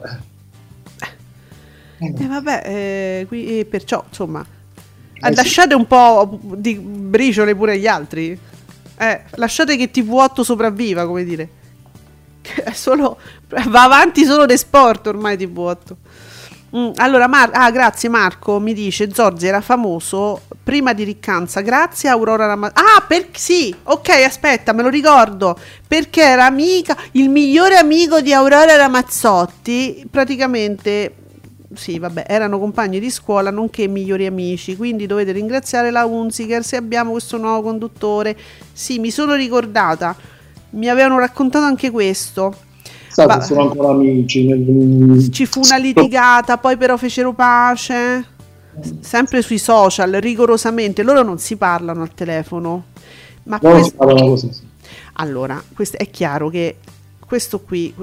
[2.00, 4.46] Eh, eh vabbè, eh, qui, perciò insomma,
[5.20, 5.76] lasciate sì.
[5.76, 8.38] un po' di briciole pure agli altri.
[9.32, 11.50] lasciate che TV8 sopravviva, come dire.
[12.74, 15.96] Solo, va avanti solo dei sport ormai TV8.
[16.76, 22.10] Mm, allora, Mar- ah, grazie Marco, mi dice Zorzi era famoso prima di Riccanza, grazie
[22.10, 22.82] a Aurora Ramazzotti.
[22.82, 25.58] Ah, per- sì, ok, aspetta, me lo ricordo,
[25.88, 31.16] perché era amica, il migliore amico di Aurora Ramazzotti, praticamente
[31.76, 36.76] sì, vabbè, erano compagni di scuola nonché migliori amici, quindi dovete ringraziare la Unziker se
[36.76, 38.36] abbiamo questo nuovo conduttore.
[38.74, 40.16] Sì, mi sono ricordata,
[40.72, 42.54] mi avevano raccontato anche questo
[43.16, 44.46] sa, sono ancora amici.
[44.46, 45.30] Nel...
[45.32, 48.34] Ci fu una litigata, poi però fecero pace.
[49.00, 51.02] Sempre sui social, rigorosamente.
[51.02, 52.86] Loro non si parlano al telefono.
[53.44, 53.98] Ma no, questo...
[53.98, 54.52] così.
[54.52, 54.62] Sì.
[55.14, 56.78] Allora, questo è chiaro che
[57.26, 57.94] questo qui.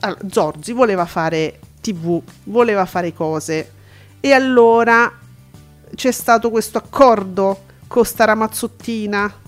[0.00, 3.72] Allora, Zorzi voleva fare tv voleva fare cose
[4.20, 5.12] e allora
[5.94, 9.42] c'è stato questo accordo con sta ramazzottina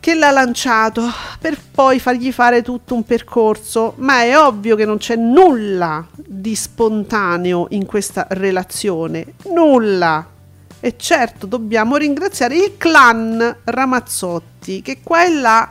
[0.00, 1.02] che l'ha lanciato
[1.38, 6.54] per poi fargli fare tutto un percorso, ma è ovvio che non c'è nulla di
[6.54, 10.26] spontaneo in questa relazione, nulla.
[10.80, 15.70] E certo dobbiamo ringraziare il clan Ramazzotti che qua e là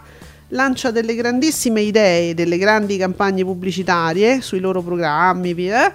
[0.50, 5.92] lancia delle grandissime idee, delle grandi campagne pubblicitarie sui loro programmi, eh?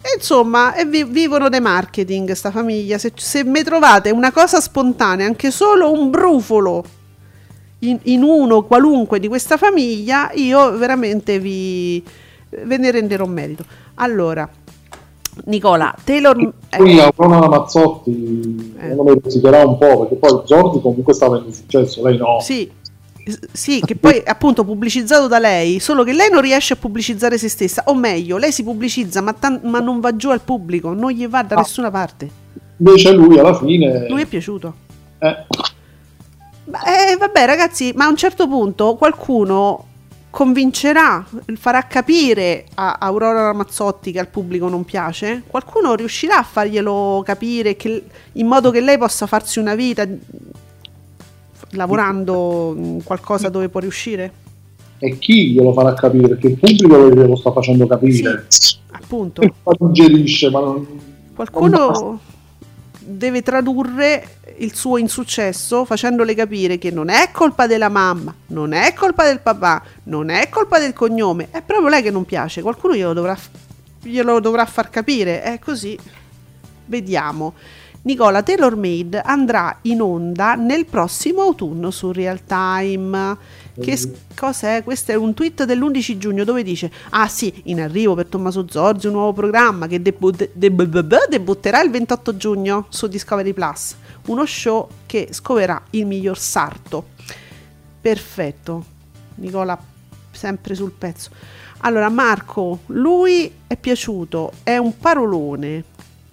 [0.00, 2.98] E insomma, e vi- vivono dei marketing sta famiglia.
[2.98, 6.84] Se, se mi trovate una cosa spontanea, anche solo un brufolo
[7.80, 12.02] in, in, uno qualunque di questa famiglia, io veramente vi
[12.50, 13.64] ve ne renderò merito.
[13.96, 14.48] Allora,
[15.44, 16.36] Nicola, Taylor...
[16.76, 18.94] Qui eh, Aurora Mazzotti eh.
[18.94, 22.38] non lo risicherà un po' perché poi Giorgi comunque stava in successo, lei no.
[22.40, 22.70] Sì,
[23.52, 27.48] sì, che poi appunto pubblicizzato da lei, solo che lei non riesce a pubblicizzare se
[27.48, 31.10] stessa, o meglio, lei si pubblicizza ma, tan- ma non va giù al pubblico, non
[31.10, 31.58] gli va da ah.
[31.60, 32.46] nessuna parte.
[32.78, 34.08] Invece lui alla fine...
[34.08, 34.72] Lui è piaciuto.
[35.18, 35.46] Eh.
[36.68, 39.84] Eh, vabbè ragazzi, ma a un certo punto qualcuno
[40.30, 45.42] convincerà, farà capire a Aurora Ramazzotti che al pubblico non piace?
[45.46, 50.06] Qualcuno riuscirà a farglielo capire che, in modo che lei possa farsi una vita
[51.70, 54.32] lavorando in qualcosa dove può riuscire?
[54.98, 56.28] E chi glielo farà capire?
[56.28, 58.44] Perché il pubblico lo sta facendo capire.
[58.48, 59.42] Sì, appunto.
[59.76, 60.86] Suggerisce, ma non,
[61.34, 62.18] Qualcuno non
[63.08, 68.92] deve tradurre il suo insuccesso facendole capire che non è colpa della mamma, non è
[68.92, 72.94] colpa del papà, non è colpa del cognome, è proprio lei che non piace, qualcuno
[72.94, 73.36] glielo dovrà,
[74.02, 75.98] glielo dovrà far capire, è così.
[76.84, 77.54] Vediamo.
[78.02, 83.36] Nicola Taylor Made andrà in onda nel prossimo autunno su Real Time.
[83.80, 84.82] Che cos'è?
[84.82, 89.06] Questo è un tweet dell'11 giugno dove dice: Ah, sì, in arrivo per Tommaso Zorzi
[89.06, 93.94] un nuovo programma che debut- deb- debutterà il 28 giugno su Discovery Plus
[94.28, 97.08] uno show che scoverà il miglior sarto.
[98.00, 98.84] Perfetto,
[99.36, 99.78] Nicola
[100.30, 101.30] sempre sul pezzo.
[101.78, 105.84] Allora Marco, lui è piaciuto, è un parolone,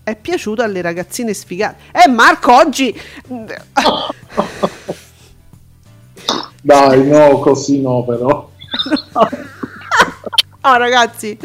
[0.03, 1.91] è piaciuto alle ragazzine sfigate.
[1.91, 2.95] Eh Marco oggi...
[6.65, 8.49] Dai, no, così no però.
[10.61, 11.37] oh ragazzi.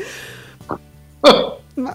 [1.75, 1.95] Ma...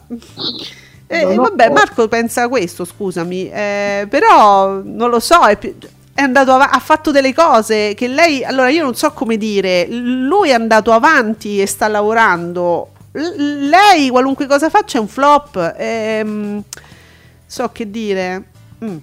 [1.07, 6.69] Eh, vabbè, Marco pensa questo, scusami, eh, però non lo so, è, è andato av-
[6.71, 10.91] ha fatto delle cose che lei, allora io non so come dire, lui è andato
[10.91, 16.61] avanti e sta lavorando, L- lei qualunque cosa faccia è un flop, ehm,
[17.47, 18.43] so che dire.
[18.84, 18.97] Mm.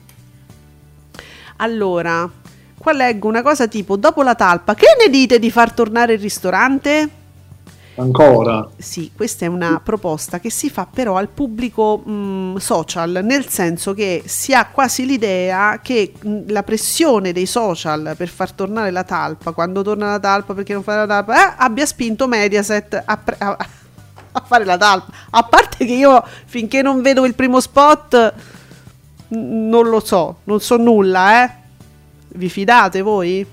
[1.57, 2.29] Allora,
[2.83, 6.19] qua leggo una cosa tipo, dopo la talpa, che ne dite di far tornare il
[6.19, 7.09] ristorante?
[7.95, 8.69] Ancora?
[8.77, 13.47] Sì, questa è una proposta che si fa però al pubblico mh, mm, social, nel
[13.47, 18.51] senso che si ha quasi l'idea che mh, mm, la pressione dei social per far
[18.51, 22.27] tornare la talpa, quando torna la talpa perché non fa la talpa, eh, abbia spinto
[22.27, 23.57] Mediaset a, pre- a,
[24.33, 25.13] a, fare la talpa.
[25.31, 28.35] A parte che io finché non vedo il primo spot
[29.29, 31.61] n- non lo so, non so nulla, eh.
[32.35, 33.47] Vi fidate voi?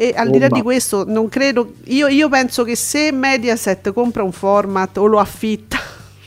[0.00, 1.72] E al di là di questo, non credo.
[1.86, 5.76] Io, io, penso che se Mediaset compra un format o lo affitta,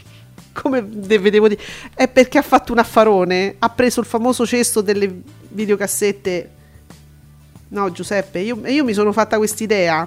[0.52, 1.62] come vedevo dire,
[1.96, 3.56] è perché ha fatto un affarone.
[3.60, 6.50] Ha preso il famoso cesto delle videocassette.
[7.70, 10.06] No, Giuseppe, io, io mi sono fatta quest'idea.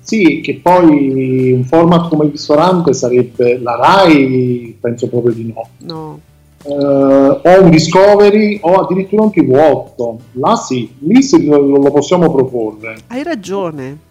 [0.00, 5.68] Sì, che poi un format come il ristorante sarebbe la Rai, penso proprio di no.
[5.78, 6.20] No
[6.64, 10.16] eh, o un Discovery o addirittura un TV8.
[10.32, 12.96] Là sì, lì sì lo, possiamo proporre.
[13.08, 14.06] Hai ragione.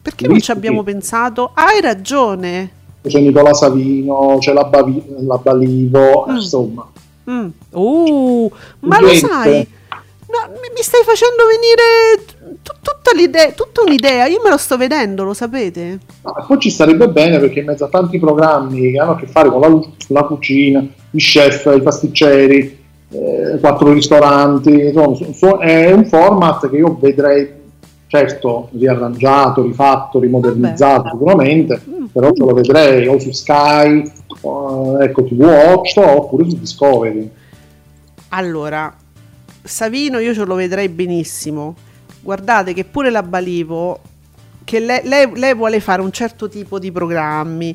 [0.00, 0.84] Perché lì non ci abbiamo sì.
[0.92, 1.50] pensato?
[1.54, 2.70] Hai ragione.
[3.06, 6.34] C'è Nicola Savino, c'è la, Bavi- la Balivo, mm.
[6.34, 6.90] insomma.
[7.30, 7.48] Mm.
[7.70, 8.50] Uh,
[8.80, 9.66] ma lo sai?
[10.28, 14.26] No, mi stai facendo venire t- tutta l'idea, tutta un'idea.
[14.26, 15.98] Io me lo sto vedendo, lo sapete?
[16.22, 19.26] No, poi ci sarebbe bene perché in mezzo a tanti programmi che hanno a che
[19.26, 22.78] fare con la, la cucina, i chef, i pasticceri,
[23.10, 27.56] eh, quattro ristoranti, insomma, so, è un format che io vedrei
[28.08, 31.10] certo riarrangiato, rifatto, rimodernizzato Vabbè.
[31.10, 32.04] sicuramente, mm.
[32.06, 37.30] però ce lo vedrei o su Sky, o, ecco TV8 oppure su Discovery.
[38.30, 38.94] Allora,
[39.62, 41.74] Savino io ce lo vedrei benissimo.
[42.20, 44.00] Guardate che pure la Balivo
[44.68, 47.74] che lei, lei, lei, vuole fare un certo tipo di programmi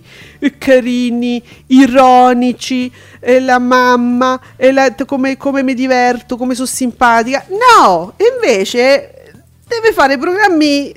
[0.60, 7.48] carini, ironici, e la mamma, e la, come, come mi diverto, come sono simpatica.
[7.50, 9.34] No, invece
[9.68, 10.94] deve fare programmi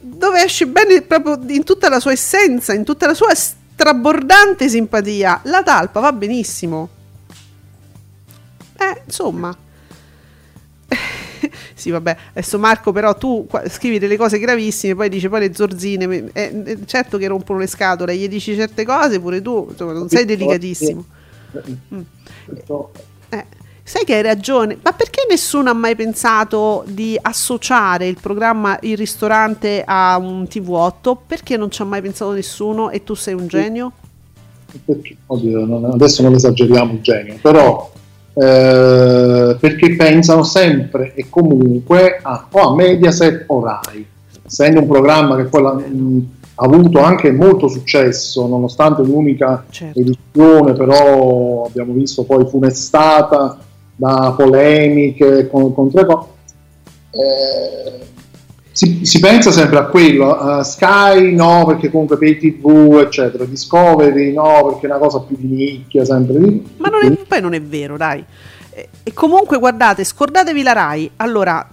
[0.00, 5.40] dove esce bene proprio in tutta la sua essenza, in tutta la sua strabordante simpatia.
[5.44, 6.88] La talpa va benissimo.
[8.78, 9.56] Eh, insomma.
[11.74, 16.30] sì, vabbè, adesso Marco, però tu scrivi delle cose gravissime, poi dice poi le zorzine.
[16.32, 20.08] Eh, eh, certo che rompono le scatole, gli dici certe cose, pure tu, insomma, non
[20.08, 21.04] sei delicatissimo.
[21.94, 22.00] Mm.
[23.30, 23.44] Eh,
[23.82, 28.96] sai che hai ragione, ma perché nessuno ha mai pensato di associare il programma Il
[28.96, 31.16] ristorante a un TV8?
[31.26, 33.92] Perché non ci ha mai pensato nessuno e tu sei un genio?
[34.84, 37.90] Perché, oddio, non, adesso non esageriamo il genio, però
[38.34, 44.06] eh, perché pensano sempre e comunque a, o a Mediaset o Rai,
[44.46, 46.28] essendo un programma che poi la, mh,
[46.62, 49.98] ha avuto anche molto successo, nonostante l'unica certo.
[49.98, 53.58] edizione, però abbiamo visto poi funestata
[53.96, 56.28] da polemiche con, con tre cose.
[57.12, 58.06] Eh,
[58.72, 64.32] si, si, pensa sempre a quello, uh, Sky no perché comunque pay tv eccetera, Discovery
[64.32, 66.38] no perché è una cosa più di nicchia sempre.
[66.76, 68.24] Ma non è, poi non è vero dai.
[68.70, 71.68] E, e comunque guardate, scordatevi la RAI, allora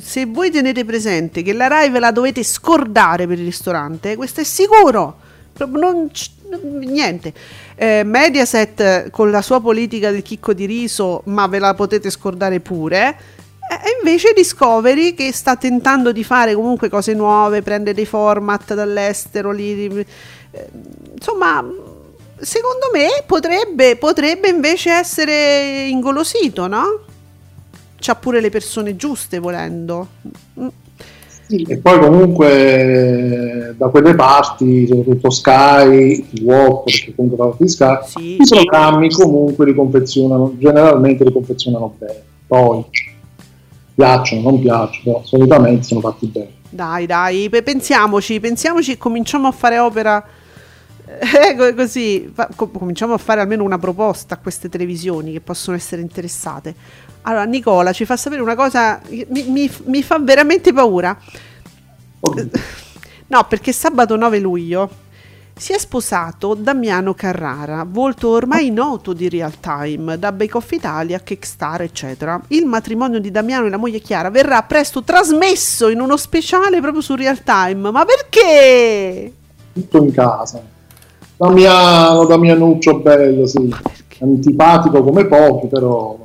[0.00, 4.40] se voi tenete presente che la Rai ve la dovete scordare per il ristorante, questo
[4.40, 5.16] è sicuro.
[5.58, 6.10] Non,
[6.80, 7.32] niente.
[7.74, 12.60] Eh, Mediaset con la sua politica del chicco di riso, ma ve la potete scordare
[12.60, 13.16] pure.
[13.80, 19.52] E invece Discovery che sta tentando di fare comunque cose nuove, prende dei format dall'estero,
[19.52, 20.04] li,
[20.50, 20.68] eh,
[21.14, 21.64] insomma,
[22.38, 27.04] secondo me potrebbe, potrebbe invece essere ingolosito, no?
[28.02, 30.08] c'ha pure le persone giuste volendo.
[30.60, 30.66] Mm.
[31.46, 37.96] Sì, e poi comunque da quelle parti, soprattutto Sky, Walk, perché comunque parte di Sky,
[38.06, 42.22] sì, i programmi comunque li confezionano, generalmente li confezionano bene.
[42.46, 42.84] Poi
[43.94, 46.50] piacciono, non piacciono, però solitamente sono fatti bene.
[46.68, 50.24] Dai, dai, pensiamoci, pensiamoci e cominciamo a fare opera.
[51.12, 56.74] Eh, così cominciamo a fare almeno una proposta a queste televisioni che possono essere interessate.
[57.22, 61.16] Allora, Nicola ci fa sapere una cosa mi, mi, mi fa veramente paura.
[62.20, 62.34] Oh.
[63.32, 64.90] No, perché sabato 9 luglio
[65.62, 71.20] si è sposato Damiano Carrara, volto ormai noto di real time, da Bake Off Italia,
[71.20, 72.40] Kickstar, eccetera.
[72.48, 77.00] Il matrimonio di Damiano e la moglie Chiara verrà presto trasmesso in uno speciale proprio
[77.00, 77.92] su real time.
[77.92, 79.32] Ma perché?
[79.72, 80.60] Tutto in casa.
[81.36, 83.72] Damiano, Damianuccio bello, sì.
[84.18, 86.18] Antipatico come pochi, però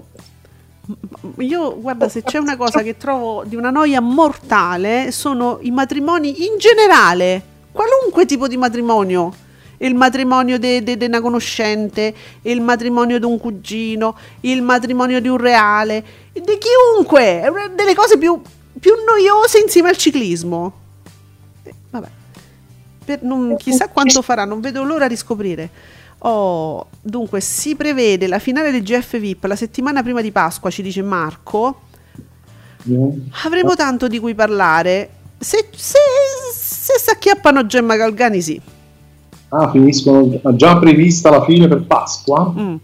[1.39, 6.45] io guarda se c'è una cosa che trovo di una noia mortale sono i matrimoni
[6.45, 9.45] in generale qualunque tipo di matrimonio.
[9.77, 12.11] Il matrimonio di de, de una conoscente
[12.41, 16.03] il matrimonio di un cugino il matrimonio di un reale
[16.33, 17.43] di chiunque
[17.75, 18.41] delle cose più,
[18.79, 20.73] più noiose insieme al ciclismo.
[21.61, 22.07] Eh, vabbè.
[23.05, 25.69] Per, non, chissà quanto farà non vedo l'ora di scoprire.
[26.19, 30.81] Oh, dunque, si prevede la finale del GF VIP la settimana prima di Pasqua, ci
[30.81, 31.81] dice Marco.
[33.43, 35.09] Avremo tanto di cui parlare.
[35.39, 35.97] Se, se,
[36.53, 38.61] se si acchiappano Gemma Galgani, sì.
[39.49, 42.53] Ah, finiscono già prevista la fine per Pasqua?
[42.55, 42.75] Mm.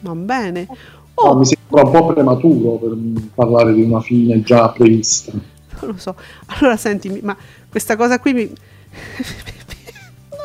[0.00, 0.66] Va bene.
[1.14, 1.32] Oh.
[1.32, 2.96] No, mi sembra un po' prematuro per
[3.34, 5.32] parlare di una fine già prevista.
[5.32, 6.14] Non lo so.
[6.46, 7.36] Allora, senti, ma
[7.68, 8.46] questa cosa qui mi.
[8.46, 8.54] no,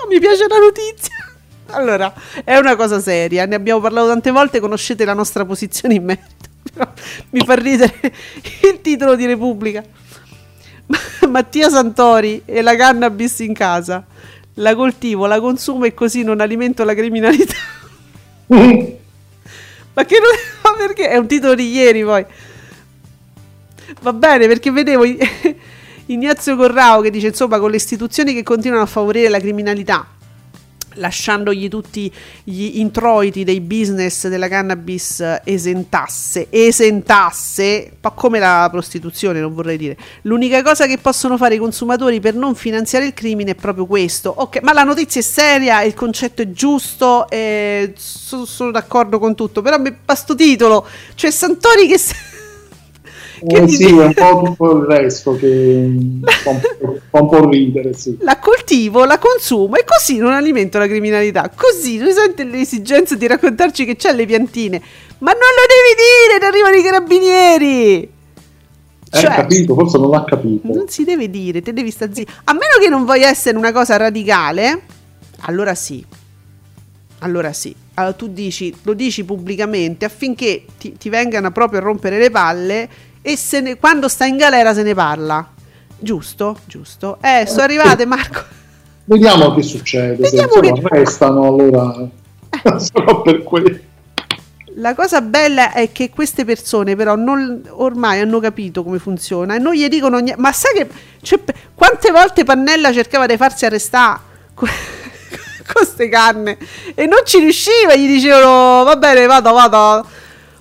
[0.10, 1.16] mi piace la notizia.
[1.68, 2.14] Allora,
[2.44, 6.52] è una cosa seria, ne abbiamo parlato tante volte, conoscete la nostra posizione in merito.
[6.74, 6.92] Però
[7.32, 7.94] mi fa ridere
[8.64, 9.84] il titolo di Repubblica.
[11.30, 14.06] Mattia Santori e la cannabis in casa.
[14.56, 17.56] La coltivo, la consumo e così non alimento la criminalità.
[19.96, 21.10] Ma che non perché?
[21.10, 22.26] È un titolo di ieri poi.
[24.02, 25.04] Va bene, perché vedevo
[26.08, 30.06] Ignazio Corrao che dice insomma con le istituzioni che continuano a favorire la criminalità
[30.96, 32.12] lasciandogli tutti
[32.44, 39.78] gli introiti dei business della cannabis esentasse, esentasse, un po' come la prostituzione, non vorrei
[39.78, 39.98] dire.
[40.24, 44.34] L'unica cosa che possono fare i consumatori per non finanziare il crimine è proprio questo.
[44.36, 49.36] Ok, ma la notizia è seria, il concetto è giusto, eh, sono, sono d'accordo con
[49.36, 51.98] tutto, però mi sto titolo, cioè Santori che
[53.46, 55.92] eh, sì, è un po' tutto il resto che
[56.42, 56.62] fa un,
[57.10, 57.94] fa un po' ridere.
[57.94, 58.18] Sì.
[58.22, 61.52] La coltivo, la consumo e così non alimento la criminalità.
[61.54, 64.82] Così tu senti l'esigenza di raccontarci che c'è le piantine,
[65.20, 68.12] ma non lo devi dire, ti arrivano i carabinieri.
[69.16, 70.74] Eh, cioè, capito, forse non l'ha capito.
[70.74, 72.32] Non si deve dire, te devi stare zitto.
[72.46, 74.82] A meno che non voglia essere una cosa radicale,
[75.42, 76.04] allora sì.
[77.20, 77.76] Allora sì.
[77.96, 82.90] Allora tu dici, lo dici pubblicamente affinché ti, ti vengano proprio a rompere le palle
[83.24, 85.48] e ne, quando sta in galera se ne parla.
[85.98, 87.18] Giusto, giusto.
[87.22, 88.44] Eh, sono arrivate Marco.
[89.06, 90.16] Vediamo che succede.
[90.16, 91.96] Vediamo se che- restano allora
[92.78, 93.92] solo per quelli.
[94.76, 99.60] La cosa bella è che queste persone però non- ormai hanno capito come funziona e
[99.60, 100.42] non gli dicono niente.
[100.42, 100.90] Ma sai che
[101.22, 101.40] cioè,
[101.74, 104.20] quante volte Pannella cercava di farsi arrestare
[104.54, 104.68] con
[105.74, 106.58] queste canne
[106.94, 110.06] e non ci riusciva, gli dicevano va bene, vado, vado,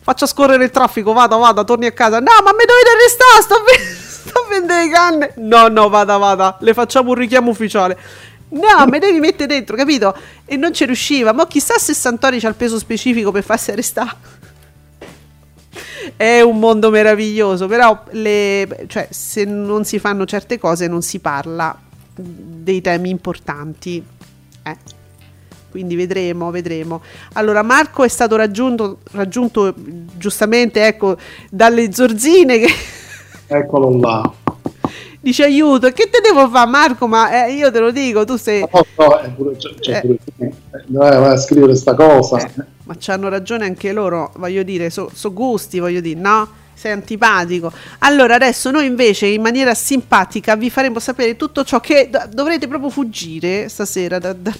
[0.02, 2.18] faccio scorrere il traffico, vado, vado, torni a casa.
[2.18, 3.94] No, ma mi dovete arrestare, sto, ve-
[4.30, 5.32] sto a vendere canne.
[5.36, 7.98] No, no, vada, vada, le facciamo un richiamo ufficiale.
[8.50, 10.14] No, mi devi mettere dentro, capito?
[10.44, 11.32] E non ci riusciva.
[11.32, 14.40] Ma chissà se Santori c'ha il peso specifico per farsi arrestare.
[16.16, 21.18] È un mondo meraviglioso, però le- cioè, se non si fanno certe cose non si
[21.20, 21.74] parla
[22.14, 24.04] dei temi importanti.
[24.64, 24.76] Eh.
[25.72, 27.02] Quindi vedremo, vedremo.
[27.32, 31.16] Allora, Marco è stato raggiunto, raggiunto giustamente ecco,
[31.50, 32.68] dalle zorzine che
[33.48, 34.32] Eccolo là.
[35.20, 35.86] dice aiuto.
[35.88, 37.06] E che te devo fare, Marco?
[37.08, 38.60] Ma eh, io te lo dico, tu sei.
[38.60, 40.00] No, no, è pure, c'è, c'è Eh.
[40.00, 41.00] pure tu.
[41.02, 42.38] Eh, scrivere sta cosa.
[42.38, 42.50] Eh,
[42.84, 46.48] ma c'hanno ragione anche loro, voglio dire, sono gusti, voglio dire, no?
[46.82, 47.72] Sei antipatico.
[48.00, 52.66] Allora, adesso noi invece in maniera simpatica vi faremo sapere tutto ciò che do- dovrete
[52.66, 54.52] proprio fuggire stasera da, da-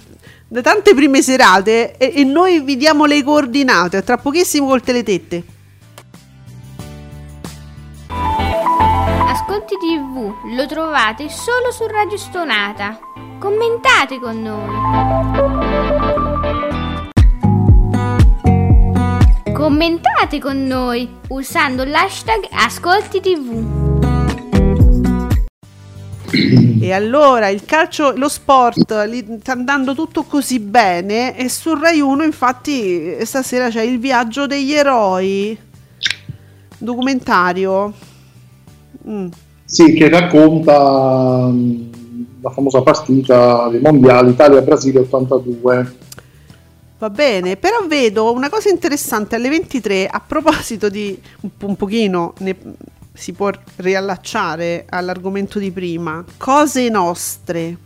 [0.47, 5.43] da tante prime serate e, e noi vi diamo le coordinate tra pochissimo col teletette.
[8.07, 13.01] Ascolti TV lo trovate solo su Radio Stonata.
[13.41, 16.12] Commentate con noi.
[19.63, 23.65] Commentate con noi usando l'hashtag Ascolti TV.
[26.81, 32.01] E allora il calcio, lo sport, li- sta andando tutto così bene e su Rai
[32.01, 35.57] 1 infatti stasera c'è il viaggio degli eroi,
[36.79, 37.93] documentario.
[39.09, 39.29] Mm.
[39.65, 41.91] Sì, che racconta mh,
[42.41, 45.97] la famosa partita dei mondiali Italia-Brasile 82.
[47.03, 51.75] Va bene, però vedo una cosa interessante alle 23 a proposito di un, po- un
[51.75, 52.57] pochino ne-
[53.13, 56.25] si può riallacciare all'argomento di prima.
[56.37, 57.77] Cose nostre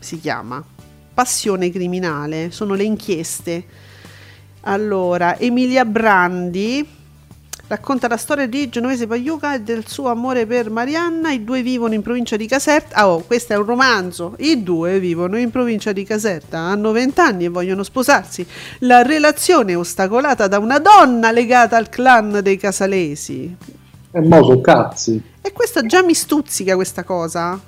[0.00, 0.60] si chiama.
[1.14, 3.64] Passione criminale, sono le inchieste.
[4.62, 6.84] Allora, Emilia Brandi
[7.68, 11.30] racconta la storia di Genovese Pagliuca e del suo amore per Marianna.
[11.32, 12.96] I due vivono in provincia di Caserta.
[12.96, 14.34] Ah, oh, questo è un romanzo.
[14.38, 18.46] I due vivono in provincia di Caserta, hanno 20 anni e vogliono sposarsi.
[18.80, 23.56] La relazione è ostacolata da una donna legata al clan dei Casalesi.
[24.12, 25.20] E mo so cazzi.
[25.40, 27.60] E questo già mi stuzzica questa cosa.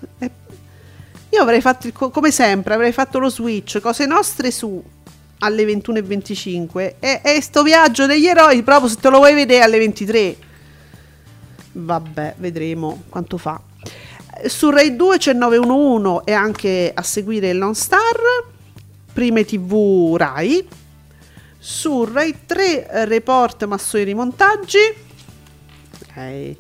[1.31, 4.83] Io avrei fatto, come sempre, avrei fatto lo switch, cose nostre su
[5.40, 9.78] alle 21.25 e, e sto viaggio degli eroi proprio se te lo vuoi vedere alle
[9.78, 10.36] 23.
[11.73, 13.60] Vabbè, vedremo quanto fa.
[14.40, 18.47] Eh, Su Rai 2 c'è 911 e anche a seguire il Non Star,
[19.12, 20.66] Prime TV Rai.
[21.59, 25.06] Su Rai 3 eh, Report Massoni Rimontaggi.
[26.02, 26.55] Ok.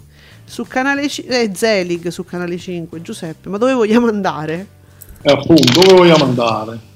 [0.44, 4.66] Su canale 5 eh, Zelig su canale 5, Giuseppe, ma dove vogliamo andare?
[5.20, 6.87] E appunto, dove vogliamo andare?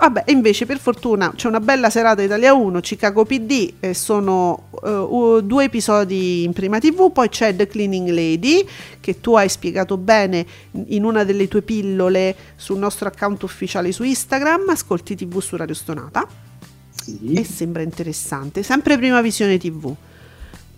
[0.00, 4.68] Vabbè, e invece per fortuna c'è una bella serata Italia 1, Chicago PD, e sono
[4.84, 8.64] eh, due episodi in prima TV, poi c'è The Cleaning Lady,
[9.00, 10.46] che tu hai spiegato bene
[10.86, 15.74] in una delle tue pillole sul nostro account ufficiale su Instagram, ascolti TV su Radio
[15.74, 17.44] Stonata, e Sì.
[17.44, 19.92] sembra interessante, sempre prima visione TV.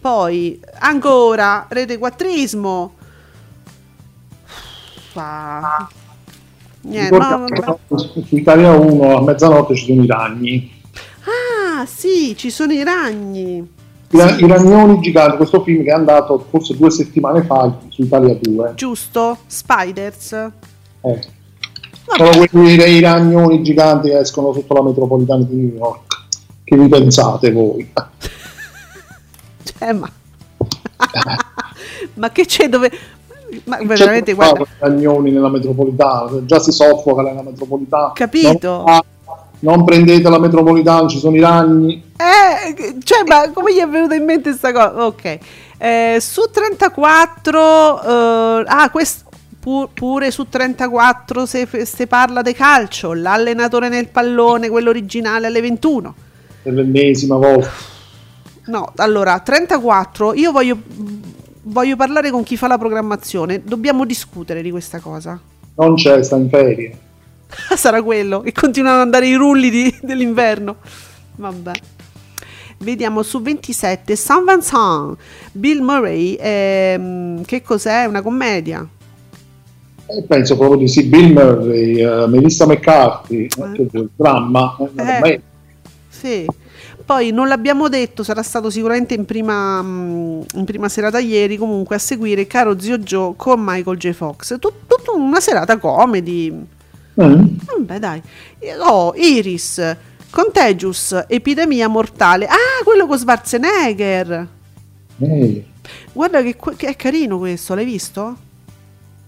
[0.01, 2.95] Poi ancora Rete Quattrismo.
[5.13, 5.89] Ah.
[6.83, 10.73] Niente, no, su Italia 1 a mezzanotte ci sono i ragni.
[11.25, 13.69] Ah, sì, ci sono i ragni.
[14.13, 18.03] I, ra- i ragnoni giganti, questo film che è andato forse due settimane fa su
[18.03, 18.73] Italia 2.
[18.75, 19.39] Giusto?
[19.47, 20.33] Spiders.
[20.33, 21.21] Eh.
[22.17, 26.19] Sono quelli dei ragnoni giganti che escono sotto la metropolitana di New York.
[26.65, 27.89] Che vi pensate voi?
[29.63, 30.11] Cioè, ma...
[32.15, 32.91] ma che c'è dove...
[33.65, 34.65] Ma veramente, guarda...
[34.79, 38.13] ragnoni nella metropolitana, già si soffoca nella metropolitana.
[38.15, 38.85] Capito.
[38.87, 39.01] Non,
[39.61, 42.03] non prendete la metropolitana, ci sono i ragni.
[42.17, 45.05] Eh, cioè, ma come gli è venuta in mente questa cosa?
[45.07, 45.39] Ok.
[45.79, 48.03] Eh, su 34...
[48.03, 49.29] eh, ah, questo...
[49.61, 55.61] pu- pure su 34 se, se parla di calcio, l'allenatore nel pallone, quello originale alle
[55.61, 56.15] 21.
[56.63, 57.71] Per l'ennesima volta.
[58.67, 60.79] No, allora, 34, io voglio,
[61.71, 65.41] voglio parlare con chi fa la programmazione, dobbiamo discutere di questa cosa.
[65.77, 66.99] Non c'è, sta in ferie.
[67.77, 70.77] Sarà quello, e continuano ad andare i rulli di- dell'inverno.
[71.37, 71.73] Vabbè.
[72.79, 75.17] Vediamo su 27, San Vincent,
[75.53, 78.07] Bill Murray, ehm, che cos'è?
[78.07, 78.87] Una commedia.
[80.07, 83.73] Eh, penso proprio di sì, Bill Murray, uh, Melissa McCarthy, eh.
[83.73, 84.77] che il dramma.
[84.97, 85.41] Eh,
[86.11, 86.45] sì.
[87.05, 91.97] Poi non l'abbiamo detto, sarà stato sicuramente in prima, mm, in prima, serata ieri, comunque
[91.97, 94.11] a seguire Caro Zio Joe con Michael J.
[94.11, 94.59] Fox.
[94.59, 96.51] Tutta una serata comedy.
[96.51, 97.47] Mm.
[97.79, 98.23] Vabbè dai.
[98.81, 99.97] Oh, Iris,
[100.31, 102.47] Contagious, Epidemia Mortale.
[102.47, 104.49] Ah, quello con Schwarzenegger.
[105.19, 105.65] Hey.
[106.13, 108.37] Guarda che, che, è carino questo, l'hai visto?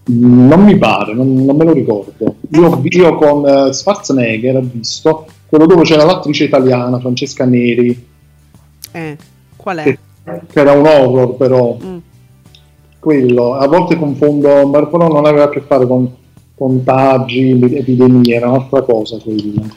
[0.05, 2.35] Non mi pare, non, non me lo ricordo.
[2.51, 8.07] Io, io con uh, Schwarzenegger ho visto quello dove c'era l'attrice italiana Francesca Neri.
[8.91, 9.17] Eh,
[9.55, 9.83] qual è?
[9.83, 9.99] Che,
[10.51, 11.77] che era un horror però.
[11.79, 11.97] Mm.
[12.97, 16.11] Quello, a volte confondo, ma però non aveva a che fare con
[16.55, 19.67] contagi, epidemie, era un'altra cosa quello.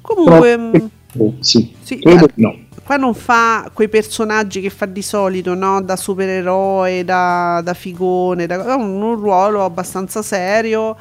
[0.00, 0.86] Comunque, però, mm,
[1.18, 2.56] oh, sì, sì, credo di no
[2.86, 5.82] qua non fa quei personaggi che fa di solito, no?
[5.82, 10.96] da supereroe, da, da figone, da, un, un, ruolo abbastanza serio,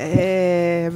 [0.00, 0.90] eh,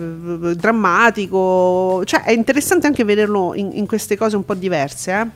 [0.56, 5.12] drammatico, cioè è interessante anche vederlo in, in queste cose un po' diverse.
[5.12, 5.26] Eh?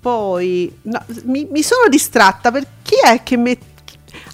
[0.00, 3.66] Poi no, mi, mi, sono distratta per chi è che mette...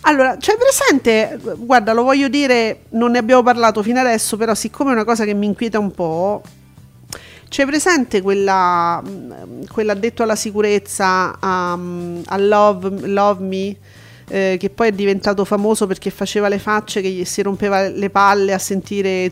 [0.02, 4.90] Allora, c'è presente, guarda, lo voglio dire, non ne abbiamo parlato fino adesso, però siccome
[4.90, 6.42] è una cosa che mi inquieta un po',
[7.48, 9.02] c'è presente quella,
[9.70, 13.76] quella detto alla sicurezza um, a Love, Love Me?
[14.28, 18.08] Eh, che poi è diventato famoso perché faceva le facce che gli si rompeva le
[18.08, 19.30] palle a sentire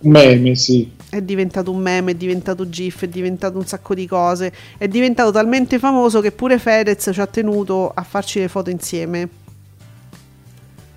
[0.00, 0.90] meme, sì.
[1.08, 4.52] È diventato un meme, è diventato GIF, è diventato un sacco di cose.
[4.76, 9.28] È diventato talmente famoso che pure Fedez ci ha tenuto a farci le foto insieme.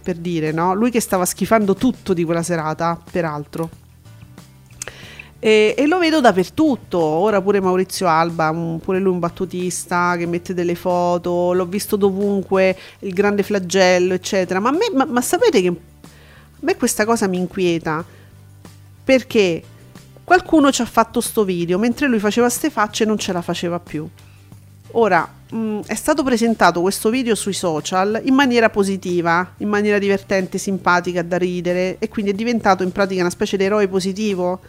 [0.04, 0.74] Per dire, no?
[0.74, 3.70] Lui che stava schifando tutto di quella serata, peraltro.
[5.40, 8.52] E, e, lo vedo dappertutto, ora pure Maurizio Alba,
[8.82, 14.60] pure lui un battutista che mette delle foto, l'ho visto dovunque, il grande flagello, eccetera.
[14.60, 15.74] Ma, me, ma, ma sapete che a
[16.62, 18.04] me questa cosa mi inquieta,
[19.04, 19.64] perché
[20.24, 23.80] qualcuno ci ha fatto sto video, mentre lui faceva ste facce non ce la faceva
[23.80, 24.10] più.
[24.92, 30.58] Ora, mh, è stato presentato questo video sui social in maniera positiva, in maniera divertente,
[30.58, 34.60] simpatica, da ridere, e quindi è diventato in pratica una specie di eroe positivo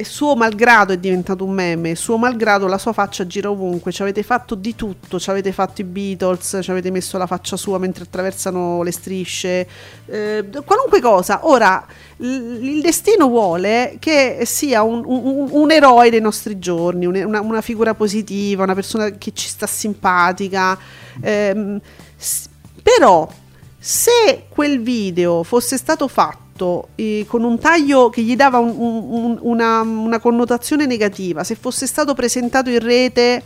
[0.00, 4.00] e suo malgrado è diventato un meme, suo malgrado la sua faccia gira ovunque, ci
[4.00, 7.78] avete fatto di tutto, ci avete fatto i Beatles, ci avete messo la faccia sua
[7.78, 9.68] mentre attraversano le strisce,
[10.06, 11.40] eh, qualunque cosa.
[11.48, 11.84] Ora,
[12.18, 17.40] l- il destino vuole che sia un, un, un eroe dei nostri giorni, un, una,
[17.40, 20.78] una, figura positiva, una persona che ci sta simpatica,
[21.20, 21.80] eh,
[22.16, 22.46] s-
[22.80, 23.28] però
[23.76, 28.74] se quel video fosse stato fatto fatto eh, con un taglio che gli dava un,
[28.76, 33.42] un, una, una connotazione negativa, se fosse stato presentato in rete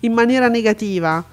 [0.00, 1.24] in maniera negativa,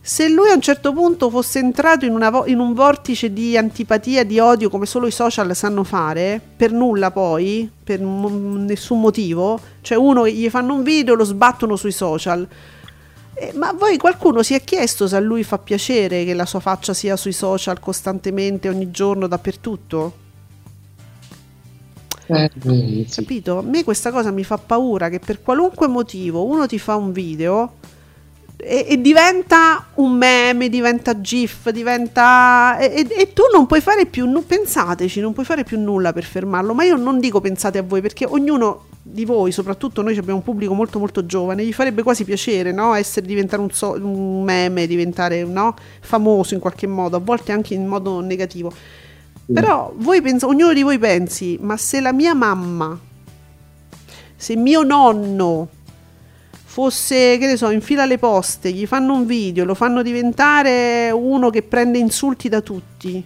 [0.00, 4.24] se lui a un certo punto fosse entrato in, vo- in, un vortice di antipatia,
[4.24, 9.58] di odio, come solo i social sanno fare, per nulla poi, per m- nessun motivo,
[9.80, 12.46] cioè uno gli fanno un video lo sbattono sui social.
[13.34, 16.60] Eh, ma voi qualcuno si è chiesto se a lui fa piacere che la sua
[16.60, 20.26] faccia sia sui social costantemente, ogni giorno, dappertutto?
[22.28, 23.06] Eh.
[23.10, 23.58] Capito?
[23.58, 27.12] A me questa cosa mi fa paura che per qualunque motivo uno ti fa un
[27.12, 27.72] video
[28.60, 32.76] e, e diventa un meme, diventa GIF, diventa...
[32.78, 36.24] E, e, tu non puoi fare più, nu- pensateci, non puoi fare più nulla per
[36.24, 40.38] fermarlo, ma io non dico pensate a voi perché ognuno di voi, soprattutto noi abbiamo
[40.38, 42.94] un pubblico molto molto giovane, gli farebbe quasi piacere no?
[42.94, 45.74] essere diventare un, so- un meme, diventare no?
[46.00, 48.72] famoso in qualche modo, a volte anche in modo negativo
[49.52, 52.98] però voi penso, ognuno di voi pensi, ma se la mia mamma,
[54.36, 55.68] se mio nonno
[56.64, 61.10] fosse, che ne so, in fila alle poste, gli fanno un video, lo fanno diventare
[61.10, 63.24] uno che prende insulti da tutti,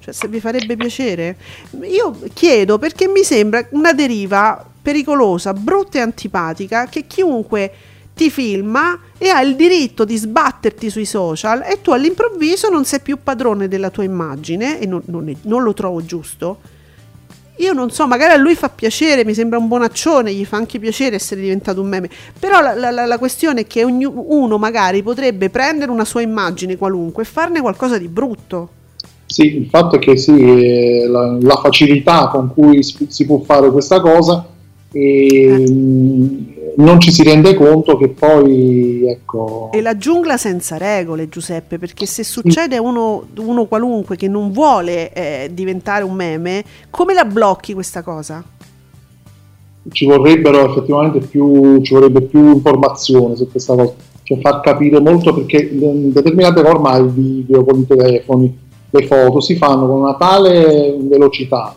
[0.00, 1.36] cioè se vi farebbe piacere?
[1.82, 7.72] Io chiedo perché mi sembra una deriva pericolosa, brutta e antipatica che chiunque
[8.16, 13.00] ti filma e ha il diritto di sbatterti sui social e tu all'improvviso non sei
[13.00, 16.58] più padrone della tua immagine e non, non, non lo trovo giusto.
[17.58, 20.78] Io non so, magari a lui fa piacere, mi sembra un buonaccione, gli fa anche
[20.78, 25.50] piacere essere diventato un meme, però la, la, la questione è che ognuno magari potrebbe
[25.50, 28.70] prendere una sua immagine qualunque e farne qualcosa di brutto.
[29.26, 34.00] Sì, il fatto è che sì, la, la facilità con cui si può fare questa
[34.00, 34.46] cosa
[34.92, 36.55] e eh.
[36.76, 42.06] Non ci si rende conto che poi ecco e la giungla senza regole Giuseppe perché
[42.06, 47.72] se succede uno, uno qualunque che non vuole eh, diventare un meme come la blocchi
[47.74, 48.42] questa cosa?
[49.90, 53.94] ci vorrebbero effettivamente più ci vorrebbe più informazione su questa cosa
[54.24, 59.40] cioè far capire molto perché in determinate ormai il video con i telefoni le foto
[59.40, 61.74] si fanno con una tale velocità,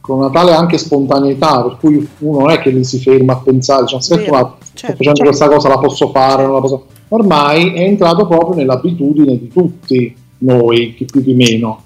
[0.00, 3.36] con una tale anche spontaneità, per cui uno non è che lì si ferma a
[3.36, 5.22] pensare, cioè, aspetta, ma sto certo, facendo certo.
[5.24, 10.14] questa cosa, la posso fare, non la posso Ormai è entrato proprio nell'abitudine di tutti
[10.38, 11.82] noi, chi più chi meno.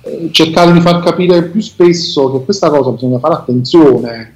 [0.00, 4.32] Eh, cercare di far capire più spesso che questa cosa bisogna fare attenzione,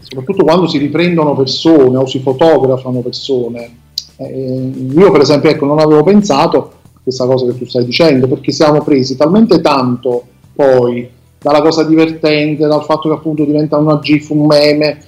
[0.00, 3.76] soprattutto quando si riprendono persone o si fotografano persone.
[4.16, 6.68] Eh, io per esempio ecco, non avevo pensato a
[7.02, 10.24] questa cosa che tu stai dicendo, perché siamo presi talmente tanto
[10.54, 11.06] poi
[11.42, 15.02] dalla cosa divertente, dal fatto che appunto diventa una GIF, un meme,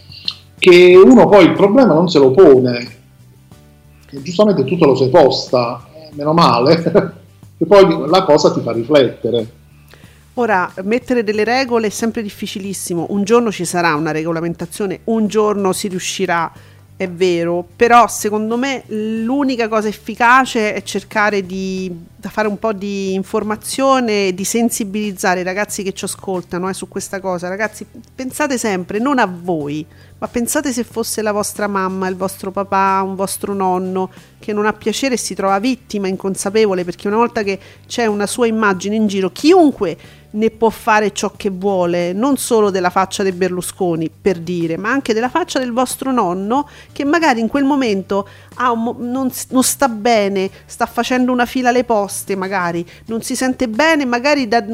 [0.58, 2.88] che uno poi il problema non se lo pone.
[4.10, 7.14] E giustamente tu te lo sei posta, eh, meno male,
[7.56, 9.62] che poi la cosa ti fa riflettere.
[10.34, 13.06] Ora, mettere delle regole è sempre difficilissimo.
[13.10, 16.52] Un giorno ci sarà una regolamentazione, un giorno si riuscirà,
[16.96, 23.12] è vero, però secondo me l'unica cosa efficace è cercare di fare un po' di
[23.14, 27.48] informazione di sensibilizzare i ragazzi che ci ascoltano eh, su questa cosa.
[27.48, 27.84] Ragazzi,
[28.14, 29.84] pensate sempre non a voi,
[30.18, 34.64] ma pensate se fosse la vostra mamma, il vostro papà, un vostro nonno che non
[34.64, 38.94] ha piacere e si trova vittima inconsapevole perché una volta che c'è una sua immagine
[38.94, 39.96] in giro, chiunque
[40.34, 44.90] ne può fare ciò che vuole, non solo della faccia dei Berlusconi, per dire, ma
[44.90, 48.28] anche della faccia del vostro nonno che magari in quel momento
[48.74, 53.68] mo- non, non sta bene, sta facendo una fila alle poste, magari non si sente
[53.68, 54.64] bene, magari da,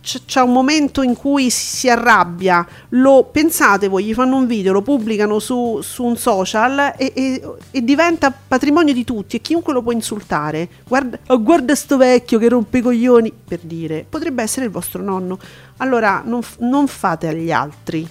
[0.00, 4.82] c'è un momento in cui si, arrabbia, lo pensate voi, gli fanno un video, lo
[4.82, 9.82] pubblicano su, su un social e, e- e diventa patrimonio di tutti e chiunque lo
[9.82, 10.68] può insultare.
[10.86, 15.02] Guarda, oh, guarda sto vecchio che rompe i coglioni, per dire, potrebbe essere il vostro
[15.02, 15.38] nonno.
[15.78, 18.08] Allora non, non fate agli altri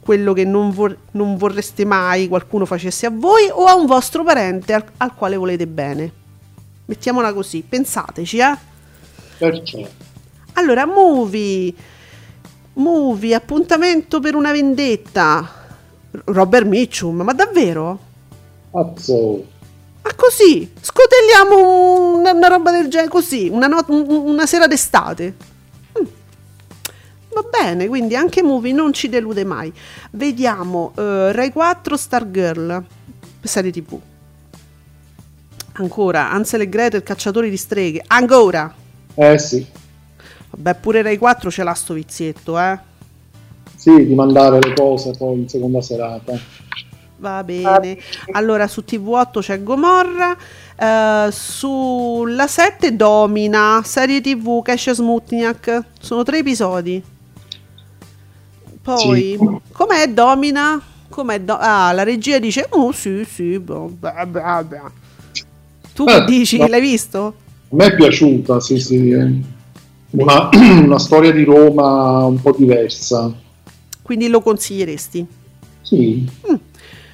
[0.00, 4.22] quello che non, vor- non vorreste mai qualcuno facesse a voi o a un vostro
[4.22, 6.12] parente al, al quale volete bene.
[6.84, 8.56] Mettiamola così, pensateci, eh.
[9.38, 9.88] Perciò,
[10.54, 11.72] Allora, movie.
[12.74, 15.62] Movie, appuntamento per una vendetta.
[16.26, 17.98] Robert Mitchum, ma davvero?
[18.70, 19.44] cazzo,
[20.02, 25.34] Ma così, scotelliamo una, una roba del genere, così, una, not- un- una sera d'estate.
[26.00, 26.04] Mm.
[27.34, 29.72] Va bene, quindi anche movie non ci delude mai.
[30.12, 32.84] Vediamo eh, Rai 4 Stargirl,
[33.42, 34.00] serie tv.
[35.76, 38.02] Ancora, Ansel e Gretel, cacciatori di streghe.
[38.06, 38.72] Ancora!
[39.16, 39.64] eh sì,
[40.56, 42.78] Vabbè, pure Rai 4 ce l'ha sto vizietto, eh.
[43.76, 46.38] sì, di mandare le cose poi in seconda serata.
[47.16, 47.98] Va bene.
[48.32, 50.36] Allora su TV8 c'è Gomorra,
[50.76, 55.82] eh, sulla 7 Domina, serie TV Kesha Smutniak.
[56.00, 57.02] Sono tre episodi.
[58.82, 59.38] Poi, Sì.
[59.72, 60.80] com'è Domina?
[61.08, 63.86] Com'è Do- ah, la regia dice, oh sì, sì, blah,
[64.26, 64.92] blah, blah."
[65.94, 66.58] Tu che Eh, dici?
[66.58, 67.34] L'hai visto?
[67.70, 69.26] A me è piaciuta, sì, sì, è
[70.16, 70.48] una,
[70.82, 73.32] una storia di Roma un po' diversa.
[74.02, 75.26] Quindi lo consiglieresti?
[75.80, 76.28] Sì,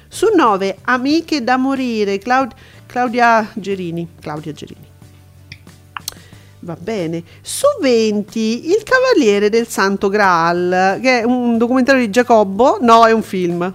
[0.07, 2.53] Su 9, Amiche da morire, Claud-
[2.85, 4.07] Claudia Gerini.
[4.19, 4.89] Claudia Gerini.
[6.63, 7.23] Va bene.
[7.41, 12.77] Su 20, Il Cavaliere del Santo Graal, che è un documentario di Giacobbo.
[12.81, 13.73] No, è un film.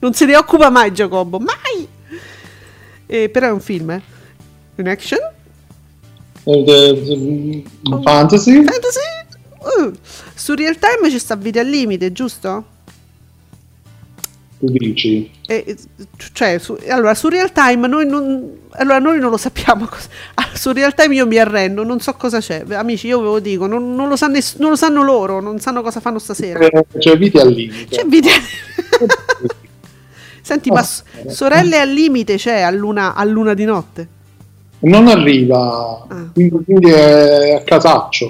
[0.00, 1.88] Non se ne occupa mai Giacobbo, mai!
[3.06, 4.02] Eh, però è un film, eh.
[4.76, 5.20] Un action?
[6.44, 7.60] È- mm,
[8.02, 9.00] fantasy, Fantasy?
[9.58, 9.92] Uh.
[10.34, 12.72] Su Real Time ci sta Vita al Limite, giusto?
[14.58, 15.30] tu dici.
[15.46, 15.76] Eh,
[16.32, 19.84] cioè, su, allora, su real time noi non, allora, noi non lo sappiamo.
[19.86, 22.64] cosa- ah, su real time io mi arrendo, non so cosa c'è.
[22.70, 25.58] Amici, io ve lo dico, non, non lo sanno ness- non lo sanno loro, non
[25.60, 26.60] sanno cosa fanno stasera.
[26.66, 27.96] Eh, C'è vite al limite.
[27.96, 28.30] C'è video.
[30.40, 34.08] Senti, ma s- sorelle al limite c'è a luna, a luna di notte?
[34.84, 36.26] Non arriva, Ah.
[36.32, 38.26] quindi, quindi è a casaccio.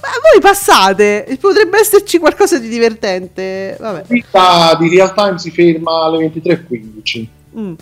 [0.00, 3.76] Ma voi passate, potrebbe esserci qualcosa di divertente.
[3.80, 7.26] Vabbè, La vita di real time si ferma alle 23.15
[7.58, 7.72] mm,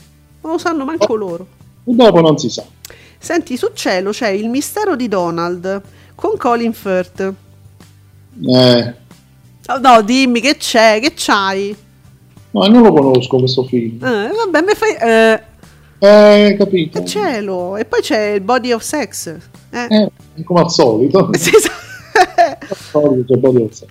[0.42, 1.46] non lo sanno manco loro.
[1.84, 2.64] e dopo non si sa.
[3.18, 5.80] Senti, su cielo c'è il mistero di Donald
[6.14, 7.32] con Colin Firth.
[8.46, 8.94] Eh,
[9.68, 11.74] Oh, no, dimmi che c'è, che c'hai?
[12.50, 14.04] no, non lo conosco questo film.
[14.04, 14.94] Eh, vabbè, mi fai...
[14.96, 15.42] Eh,
[16.04, 16.98] Eh, capito?
[16.98, 17.76] che cielo!
[17.76, 19.36] E poi c'è il Body of Sex.
[19.70, 19.86] Eh.
[19.88, 21.30] Eh, come al solito.
[21.38, 21.52] Sì,
[22.90, 23.88] solito, body of sex.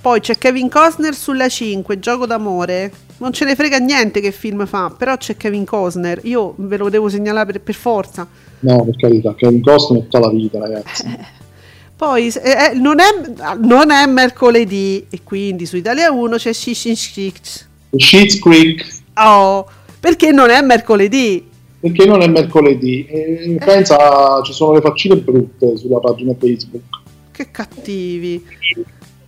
[0.00, 2.92] poi c'è Kevin Costner sulla 5, Gioco d'amore.
[3.18, 6.20] Non ce ne frega niente che film fa, però c'è Kevin Costner.
[6.22, 8.26] Io ve lo devo segnalare per, per forza.
[8.60, 11.04] No, per carità, Kevin Costner tutta la vita, ragazzi.
[11.96, 16.94] Poi eh, eh, non, è, non è mercoledì e quindi su Italia 1 c'è Shishin
[16.94, 17.68] Shikes.
[17.96, 19.66] Sheets Creek, Oh,
[20.00, 21.56] perché non è mercoledì?
[21.80, 23.06] perché non è mercoledì.
[23.06, 26.82] E pensa, ci sono le faccine brutte sulla pagina Facebook.
[27.30, 28.44] Che cattivi.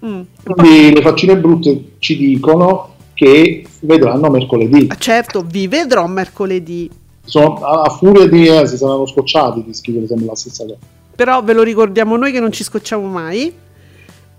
[0.04, 0.22] Mm.
[0.42, 4.88] Quindi le faccine brutte ci dicono che vedranno mercoledì.
[4.90, 6.90] Ah, certo, vi vedrò mercoledì.
[7.24, 10.76] Sono, a, a, furia di eh, si saranno scocciati di scrivere sempre la stessa cosa.
[11.14, 13.52] Però ve lo ricordiamo noi che non ci scocciamo mai.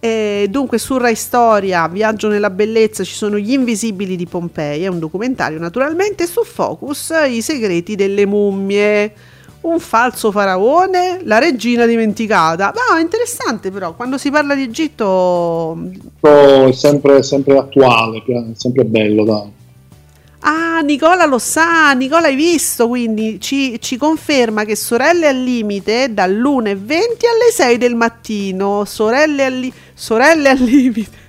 [0.03, 4.87] E dunque su Rai Storia, Viaggio nella bellezza, ci sono Gli invisibili di Pompei, è
[4.87, 9.13] un documentario naturalmente, su Focus i segreti delle mummie
[9.61, 12.73] un falso faraone, la regina dimenticata.
[12.73, 15.77] No, interessante però, quando si parla di Egitto...
[16.19, 19.45] È sempre, sempre attuale, è sempre bello da...
[20.43, 26.11] Ah, Nicola lo sa, Nicola hai visto, quindi ci, ci conferma che Sorelle al limite
[26.11, 31.19] dall'1.20 alle 6 del mattino, Sorelle al, li- sorelle al limite.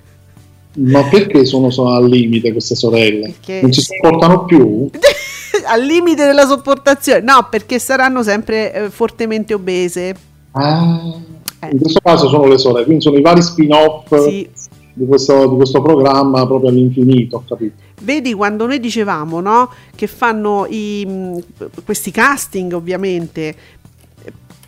[0.74, 3.34] Ma perché sono, sono al limite queste sorelle?
[3.36, 3.60] Perché...
[3.60, 4.88] Non ci sopportano più?
[5.66, 7.20] al limite della sopportazione.
[7.20, 10.14] No, perché saranno sempre eh, fortemente obese.
[10.52, 11.14] Ah,
[11.60, 11.68] eh.
[11.70, 14.48] In questo caso sono le sorelle, quindi sono i vari spin-off sì.
[14.92, 17.74] Di, questo, di, questo, programma proprio all'infinito, ho capito.
[18.02, 21.42] Vedi quando noi dicevamo no, che fanno i,
[21.84, 23.54] questi casting ovviamente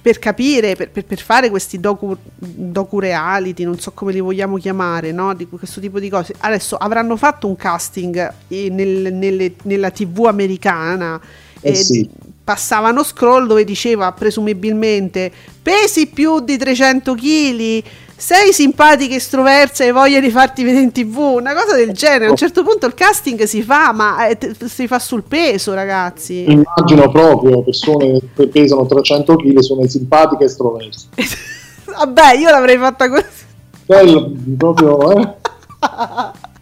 [0.05, 4.59] per capire, per, per, per fare questi docu, docu, reality, non so come li vogliamo
[4.59, 5.33] chiamare, no?
[5.33, 6.35] di questo tipo di cose.
[6.37, 11.19] Adesso avranno fatto un casting nel, nelle, nella TV americana.
[11.59, 12.07] Eh sì.
[12.45, 15.33] Passavano scroll dove diceva presumibilmente
[15.63, 17.83] pesi più di 300 kg
[18.16, 22.27] sei simpatica, estroversa e voglia di farti vedere in tv, una cosa del genere.
[22.27, 26.45] A un certo punto il casting si fa, ma eh, si fa sul peso, ragazzi.
[26.49, 31.07] Immagino proprio persone che pesano 300 kg sono simpatiche e estroverse.
[31.85, 33.43] Vabbè, io l'avrei fatta così.
[33.86, 35.35] Bello, proprio, eh.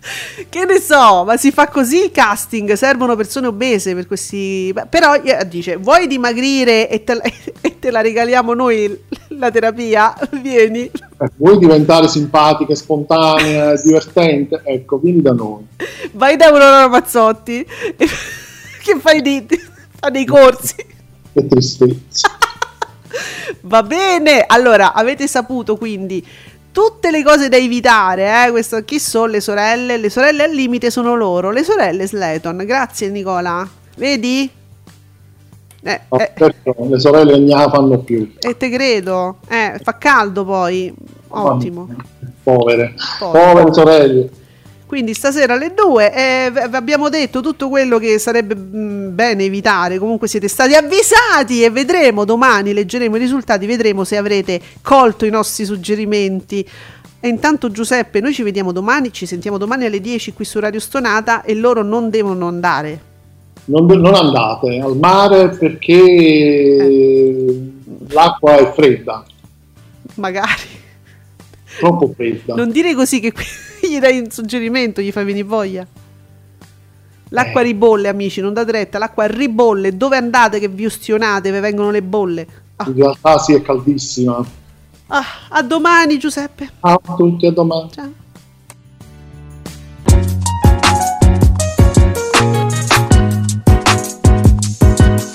[0.49, 4.75] che ne so, ma si fa così il casting, servono persone obese per questi...
[4.89, 7.23] Però eh, dice, vuoi dimagrire e te, la,
[7.61, 10.15] e te la regaliamo noi la terapia?
[10.41, 10.91] Vieni.
[10.91, 14.61] Eh, vuoi diventare simpatica, spontanea, divertente?
[14.65, 15.65] Ecco, vieni da noi.
[16.13, 17.65] Vai da Aurora Mazzotti
[18.83, 19.47] che fai dei,
[20.01, 20.75] fa dei corsi.
[21.33, 22.29] Che tristezza.
[23.63, 26.25] Va bene, allora avete saputo quindi
[26.73, 28.47] tutte le cose da evitare.
[28.47, 28.51] Eh?
[28.51, 29.97] Questo, chi sono le sorelle?
[29.99, 32.57] Le sorelle al limite sono loro, le sorelle Sleton.
[32.65, 33.69] Grazie Nicola.
[33.97, 34.51] Vedi?
[35.85, 36.33] Eh, eh.
[36.37, 38.35] Certo, le sorelle non la fanno più.
[38.39, 39.39] E te credo.
[39.49, 40.93] Eh, fa caldo poi.
[41.29, 41.89] Ottimo.
[42.43, 42.95] Povere.
[43.19, 44.31] Povere, Povere sorelle.
[44.93, 49.97] Quindi stasera alle 2 eh, abbiamo detto tutto quello che sarebbe mm, bene evitare.
[49.97, 55.31] Comunque siete stati avvisati e vedremo domani, leggeremo i risultati, vedremo se avrete colto i
[55.31, 56.69] nostri suggerimenti.
[57.21, 60.79] E intanto Giuseppe, noi ci vediamo domani, ci sentiamo domani alle 10 qui su Radio
[60.79, 63.01] Stonata e loro non devono andare.
[63.65, 67.73] Non, non andate al mare perché eh.
[68.11, 69.25] l'acqua è fredda.
[70.17, 70.81] Magari.
[71.79, 72.55] Troppo fredda.
[72.55, 73.33] Non dire così che
[73.83, 75.87] gli dai un suggerimento, gli fai venire voglia.
[77.29, 77.65] L'acqua eh.
[77.65, 79.97] ribolle, amici, non date retta, l'acqua ribolle.
[79.97, 82.47] Dove andate che vi ustionate, vi vengono le bolle?
[82.77, 82.85] Ah.
[82.87, 84.45] In realtà sì, è caldissima.
[85.09, 86.71] Ah, a domani, Giuseppe.
[86.81, 87.91] Ciao a tutti, a domani.
[87.93, 88.21] Ciao.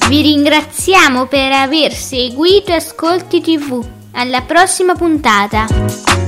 [0.07, 3.85] Vi ringraziamo per aver seguito Ascolti TV.
[4.13, 6.26] Alla prossima puntata!